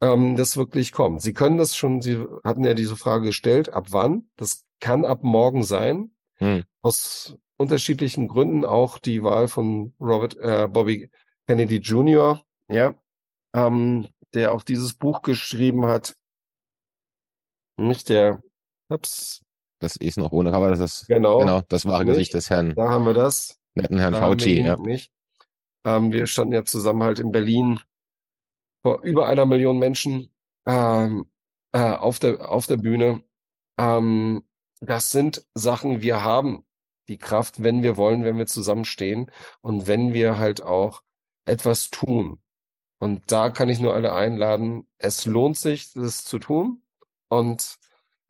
ähm, 0.00 0.36
das 0.36 0.56
wirklich 0.56 0.92
kommt. 0.92 1.22
Sie 1.22 1.32
können 1.32 1.58
das 1.58 1.76
schon, 1.76 2.00
Sie 2.00 2.24
hatten 2.44 2.64
ja 2.64 2.74
diese 2.74 2.96
Frage 2.96 3.26
gestellt, 3.26 3.72
ab 3.72 3.86
wann? 3.90 4.30
Das 4.36 4.64
kann 4.80 5.04
ab 5.04 5.22
morgen 5.22 5.62
sein. 5.62 6.14
Mhm. 6.40 6.64
Aus 6.82 7.36
unterschiedlichen 7.58 8.28
Gründen 8.28 8.64
auch 8.64 8.98
die 8.98 9.22
Wahl 9.22 9.46
von 9.46 9.94
Robert 10.00 10.36
äh, 10.38 10.66
Bobby 10.68 11.10
Kennedy 11.46 11.76
Jr., 11.76 12.42
ja, 12.68 12.94
ähm, 13.54 14.08
der 14.32 14.52
auch 14.52 14.62
dieses 14.62 14.94
Buch 14.94 15.22
geschrieben 15.22 15.84
hat. 15.84 16.16
Nicht 17.76 18.08
der, 18.08 18.42
ups. 18.88 19.42
Das 19.80 19.96
ist 19.96 20.18
noch 20.18 20.32
ohne 20.32 20.50
Cover, 20.50 20.70
das 20.70 20.80
ist 20.80 21.06
genau, 21.08 21.38
genau 21.38 21.62
das 21.68 21.86
wahre 21.86 22.04
Gesicht 22.04 22.34
des 22.34 22.50
Herrn. 22.50 22.74
Da 22.74 22.90
haben 22.90 23.04
wir 23.04 23.14
das. 23.14 23.59
Netten 23.74 23.98
Herrn 23.98 24.14
Fauci, 24.14 24.60
ja. 24.60 24.76
Nicht. 24.76 25.12
Ähm, 25.84 26.12
wir 26.12 26.26
standen 26.26 26.54
ja 26.54 26.64
zusammen 26.64 27.02
halt 27.02 27.18
in 27.18 27.32
Berlin 27.32 27.80
vor 28.82 29.02
über 29.02 29.26
einer 29.28 29.46
Million 29.46 29.78
Menschen 29.78 30.30
ähm, 30.66 31.26
äh, 31.72 31.78
auf, 31.78 32.18
der, 32.18 32.50
auf 32.50 32.66
der 32.66 32.76
Bühne. 32.76 33.22
Ähm, 33.78 34.42
das 34.80 35.10
sind 35.10 35.46
Sachen, 35.54 36.02
wir 36.02 36.24
haben 36.24 36.64
die 37.08 37.18
Kraft, 37.18 37.62
wenn 37.62 37.82
wir 37.82 37.96
wollen, 37.96 38.24
wenn 38.24 38.38
wir 38.38 38.46
zusammenstehen 38.46 39.30
und 39.60 39.86
wenn 39.86 40.14
wir 40.14 40.38
halt 40.38 40.62
auch 40.62 41.02
etwas 41.44 41.90
tun. 41.90 42.40
Und 42.98 43.32
da 43.32 43.50
kann 43.50 43.68
ich 43.68 43.80
nur 43.80 43.94
alle 43.94 44.12
einladen, 44.12 44.86
es 44.98 45.24
lohnt 45.26 45.56
sich, 45.56 45.92
das 45.94 46.24
zu 46.24 46.38
tun 46.38 46.82
und 47.28 47.76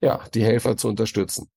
ja, 0.00 0.26
die 0.32 0.44
Helfer 0.44 0.76
zu 0.76 0.88
unterstützen. 0.88 1.50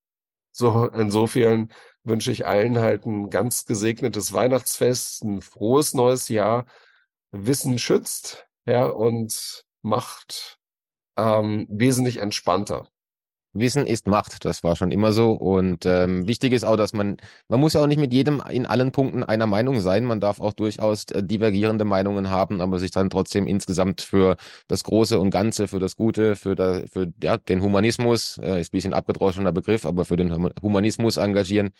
So, 0.52 0.86
insofern 0.88 1.72
wünsche 2.04 2.30
ich 2.30 2.46
allen 2.46 2.78
halt 2.78 3.06
ein 3.06 3.30
ganz 3.30 3.64
gesegnetes 3.64 4.32
Weihnachtsfest, 4.32 5.24
ein 5.24 5.40
frohes 5.42 5.94
neues 5.94 6.28
Jahr. 6.28 6.66
Wissen 7.32 7.78
schützt, 7.78 8.46
ja, 8.66 8.86
und 8.86 9.64
macht 9.82 10.58
ähm, 11.16 11.66
wesentlich 11.70 12.18
entspannter. 12.18 12.88
Wissen 13.54 13.86
ist 13.86 14.06
Macht, 14.08 14.44
das 14.44 14.64
war 14.64 14.76
schon 14.76 14.90
immer 14.90 15.12
so. 15.12 15.32
Und 15.32 15.86
ähm, 15.86 16.26
wichtig 16.26 16.52
ist 16.52 16.64
auch, 16.64 16.76
dass 16.76 16.92
man, 16.92 17.16
man 17.48 17.60
muss 17.60 17.72
ja 17.74 17.80
auch 17.80 17.86
nicht 17.86 18.00
mit 18.00 18.12
jedem 18.12 18.42
in 18.50 18.66
allen 18.66 18.92
Punkten 18.92 19.22
einer 19.22 19.46
Meinung 19.46 19.80
sein. 19.80 20.04
Man 20.04 20.20
darf 20.20 20.40
auch 20.40 20.52
durchaus 20.52 21.04
äh, 21.12 21.22
divergierende 21.22 21.84
Meinungen 21.84 22.30
haben, 22.30 22.60
aber 22.60 22.78
sich 22.78 22.90
dann 22.90 23.10
trotzdem 23.10 23.46
insgesamt 23.46 24.00
für 24.00 24.36
das 24.68 24.82
Große 24.84 25.18
und 25.18 25.30
Ganze, 25.30 25.68
für 25.68 25.78
das 25.78 25.96
Gute, 25.96 26.36
für, 26.36 26.56
da, 26.56 26.82
für 26.90 27.12
ja, 27.22 27.36
den 27.36 27.62
Humanismus, 27.62 28.38
äh, 28.38 28.60
ist 28.60 28.72
ein 28.72 28.76
bisschen 28.76 28.94
abgedroschener 28.94 29.52
Begriff, 29.52 29.86
aber 29.86 30.04
für 30.04 30.16
den 30.16 30.50
Humanismus 30.60 31.16
engagieren. 31.16 31.70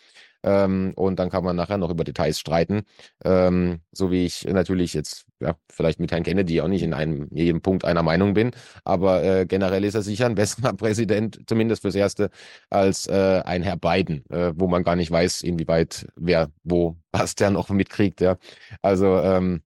Ähm, 0.43 0.93
und 0.95 1.19
dann 1.19 1.29
kann 1.29 1.43
man 1.43 1.55
nachher 1.55 1.77
noch 1.77 1.89
über 1.89 2.03
Details 2.03 2.39
streiten. 2.39 2.83
Ähm, 3.23 3.81
so 3.91 4.11
wie 4.11 4.25
ich 4.25 4.45
natürlich 4.45 4.93
jetzt 4.93 5.25
ja, 5.39 5.55
vielleicht 5.71 5.99
mit 5.99 6.11
Herrn 6.11 6.23
Kennedy 6.23 6.61
auch 6.61 6.67
nicht 6.67 6.83
in 6.83 6.93
einem 6.93 7.27
jedem 7.31 7.61
Punkt 7.61 7.85
einer 7.85 8.03
Meinung 8.03 8.33
bin. 8.33 8.51
Aber 8.83 9.23
äh, 9.23 9.45
generell 9.45 9.83
ist 9.83 9.95
er 9.95 10.01
sicher 10.01 10.25
ein 10.25 10.35
besserer 10.35 10.73
Präsident, 10.73 11.39
zumindest 11.47 11.81
fürs 11.81 11.95
Erste, 11.95 12.29
als 12.69 13.07
äh, 13.07 13.41
ein 13.45 13.63
Herr 13.63 13.77
Biden, 13.77 14.23
äh, 14.29 14.53
wo 14.55 14.67
man 14.67 14.83
gar 14.83 14.95
nicht 14.95 15.11
weiß, 15.11 15.41
inwieweit 15.41 16.07
wer 16.15 16.49
wo 16.63 16.97
was 17.11 17.35
der 17.35 17.49
noch 17.49 17.69
mitkriegt. 17.69 18.21
Ja. 18.21 18.37
Also 18.81 19.17
ähm, 19.17 19.61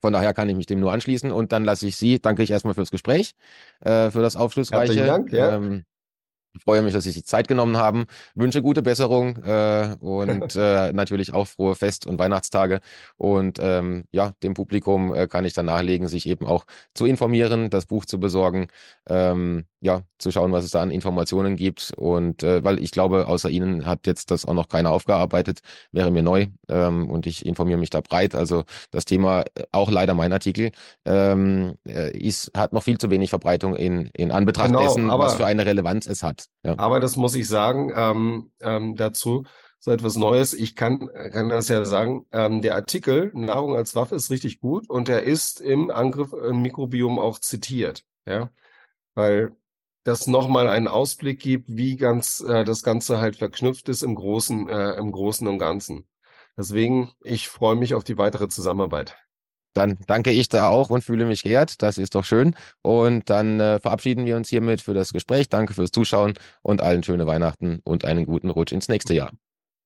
von 0.00 0.12
daher 0.12 0.34
kann 0.34 0.48
ich 0.48 0.56
mich 0.56 0.66
dem 0.66 0.80
nur 0.80 0.92
anschließen 0.92 1.32
und 1.32 1.52
dann 1.52 1.64
lasse 1.64 1.86
ich 1.86 1.96
Sie, 1.96 2.20
danke 2.20 2.42
ich 2.42 2.50
erstmal 2.50 2.74
fürs 2.74 2.90
Gespräch, 2.90 3.34
äh, 3.80 4.10
für 4.10 4.22
das 4.22 4.36
aufschlussreiche. 4.36 4.94
Herzlichen 4.94 5.06
Dank, 5.06 5.32
ja. 5.32 5.56
Ähm, 5.56 5.84
freue 6.58 6.82
mich, 6.82 6.92
dass 6.92 7.04
Sie 7.04 7.10
sich 7.10 7.24
Zeit 7.24 7.48
genommen 7.48 7.76
haben. 7.76 8.06
Wünsche 8.34 8.62
gute 8.62 8.82
Besserung 8.82 9.36
äh, 9.44 9.96
und 10.00 10.56
äh, 10.56 10.92
natürlich 10.92 11.32
auch 11.34 11.46
frohe 11.46 11.74
Fest- 11.74 12.06
und 12.06 12.18
Weihnachtstage. 12.18 12.80
Und 13.16 13.58
ähm, 13.60 14.04
ja, 14.12 14.32
dem 14.42 14.54
Publikum 14.54 15.14
äh, 15.14 15.26
kann 15.26 15.44
ich 15.44 15.52
dann 15.54 15.66
nahelegen, 15.66 16.08
sich 16.08 16.26
eben 16.28 16.46
auch 16.46 16.64
zu 16.94 17.06
informieren, 17.06 17.70
das 17.70 17.86
Buch 17.86 18.04
zu 18.04 18.20
besorgen. 18.20 18.68
Ähm, 19.08 19.64
ja, 19.80 20.02
zu 20.18 20.30
schauen, 20.30 20.52
was 20.52 20.64
es 20.64 20.72
da 20.72 20.82
an 20.82 20.90
Informationen 20.90 21.56
gibt. 21.56 21.92
Und 21.96 22.42
äh, 22.42 22.64
weil 22.64 22.82
ich 22.82 22.90
glaube, 22.90 23.28
außer 23.28 23.48
Ihnen 23.48 23.86
hat 23.86 24.06
jetzt 24.06 24.30
das 24.30 24.44
auch 24.44 24.54
noch 24.54 24.68
keiner 24.68 24.90
aufgearbeitet, 24.90 25.60
wäre 25.92 26.10
mir 26.10 26.22
neu 26.22 26.46
ähm, 26.68 27.08
und 27.10 27.26
ich 27.26 27.46
informiere 27.46 27.78
mich 27.78 27.90
da 27.90 28.00
breit. 28.00 28.34
Also 28.34 28.64
das 28.90 29.04
Thema, 29.04 29.42
äh, 29.54 29.64
auch 29.70 29.90
leider 29.90 30.14
mein 30.14 30.32
Artikel, 30.32 30.72
ähm, 31.04 31.76
äh, 31.86 32.16
ist, 32.16 32.50
hat 32.56 32.72
noch 32.72 32.82
viel 32.82 32.98
zu 32.98 33.10
wenig 33.10 33.30
Verbreitung 33.30 33.76
in, 33.76 34.10
in 34.14 34.32
Anbetracht 34.32 34.68
genau, 34.68 34.82
dessen, 34.82 35.10
aber, 35.10 35.26
was 35.26 35.34
für 35.34 35.46
eine 35.46 35.64
Relevanz 35.64 36.06
es 36.06 36.22
hat. 36.22 36.46
Ja. 36.64 36.74
Aber 36.78 36.98
das 36.98 37.16
muss 37.16 37.34
ich 37.34 37.46
sagen 37.46 37.92
ähm, 37.94 38.50
ähm, 38.60 38.96
dazu, 38.96 39.44
so 39.78 39.92
etwas 39.92 40.16
Neues. 40.16 40.54
Ich 40.54 40.74
kann, 40.74 41.08
kann 41.32 41.48
das 41.50 41.68
ja 41.68 41.84
sagen, 41.84 42.26
ähm, 42.32 42.62
der 42.62 42.74
Artikel 42.74 43.30
Nahrung 43.32 43.76
als 43.76 43.94
Waffe 43.94 44.16
ist 44.16 44.30
richtig 44.30 44.58
gut 44.58 44.90
und 44.90 45.08
er 45.08 45.22
ist 45.22 45.60
im 45.60 45.90
Angriff 45.90 46.32
im 46.32 46.62
Mikrobiom 46.62 47.20
auch 47.20 47.38
zitiert. 47.38 48.02
Ja, 48.26 48.50
weil 49.14 49.52
das 50.08 50.26
nochmal 50.26 50.68
einen 50.68 50.88
Ausblick 50.88 51.38
gibt, 51.40 51.66
wie 51.68 51.96
ganz 51.96 52.40
äh, 52.40 52.64
das 52.64 52.82
Ganze 52.82 53.20
halt 53.20 53.36
verknüpft 53.36 53.88
ist 53.88 54.02
im 54.02 54.14
Großen, 54.14 54.68
äh, 54.68 54.92
im 54.94 55.12
Großen 55.12 55.46
und 55.46 55.58
Ganzen. 55.58 56.08
Deswegen, 56.56 57.12
ich 57.22 57.48
freue 57.48 57.76
mich 57.76 57.94
auf 57.94 58.04
die 58.04 58.18
weitere 58.18 58.48
Zusammenarbeit. 58.48 59.16
Dann 59.74 59.98
danke 60.06 60.30
ich 60.30 60.48
da 60.48 60.68
auch 60.68 60.90
und 60.90 61.04
fühle 61.04 61.26
mich 61.26 61.42
geehrt. 61.42 61.82
Das 61.82 61.98
ist 61.98 62.14
doch 62.14 62.24
schön. 62.24 62.56
Und 62.82 63.28
dann 63.30 63.60
äh, 63.60 63.78
verabschieden 63.78 64.24
wir 64.24 64.36
uns 64.36 64.48
hiermit 64.48 64.80
für 64.80 64.94
das 64.94 65.12
Gespräch. 65.12 65.50
Danke 65.50 65.74
fürs 65.74 65.92
Zuschauen 65.92 66.34
und 66.62 66.80
allen 66.80 67.02
schöne 67.02 67.26
Weihnachten 67.26 67.80
und 67.84 68.04
einen 68.04 68.24
guten 68.24 68.50
Rutsch 68.50 68.72
ins 68.72 68.88
nächste 68.88 69.14
Jahr. 69.14 69.32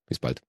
Bis 0.09 0.19
bald. 0.19 0.41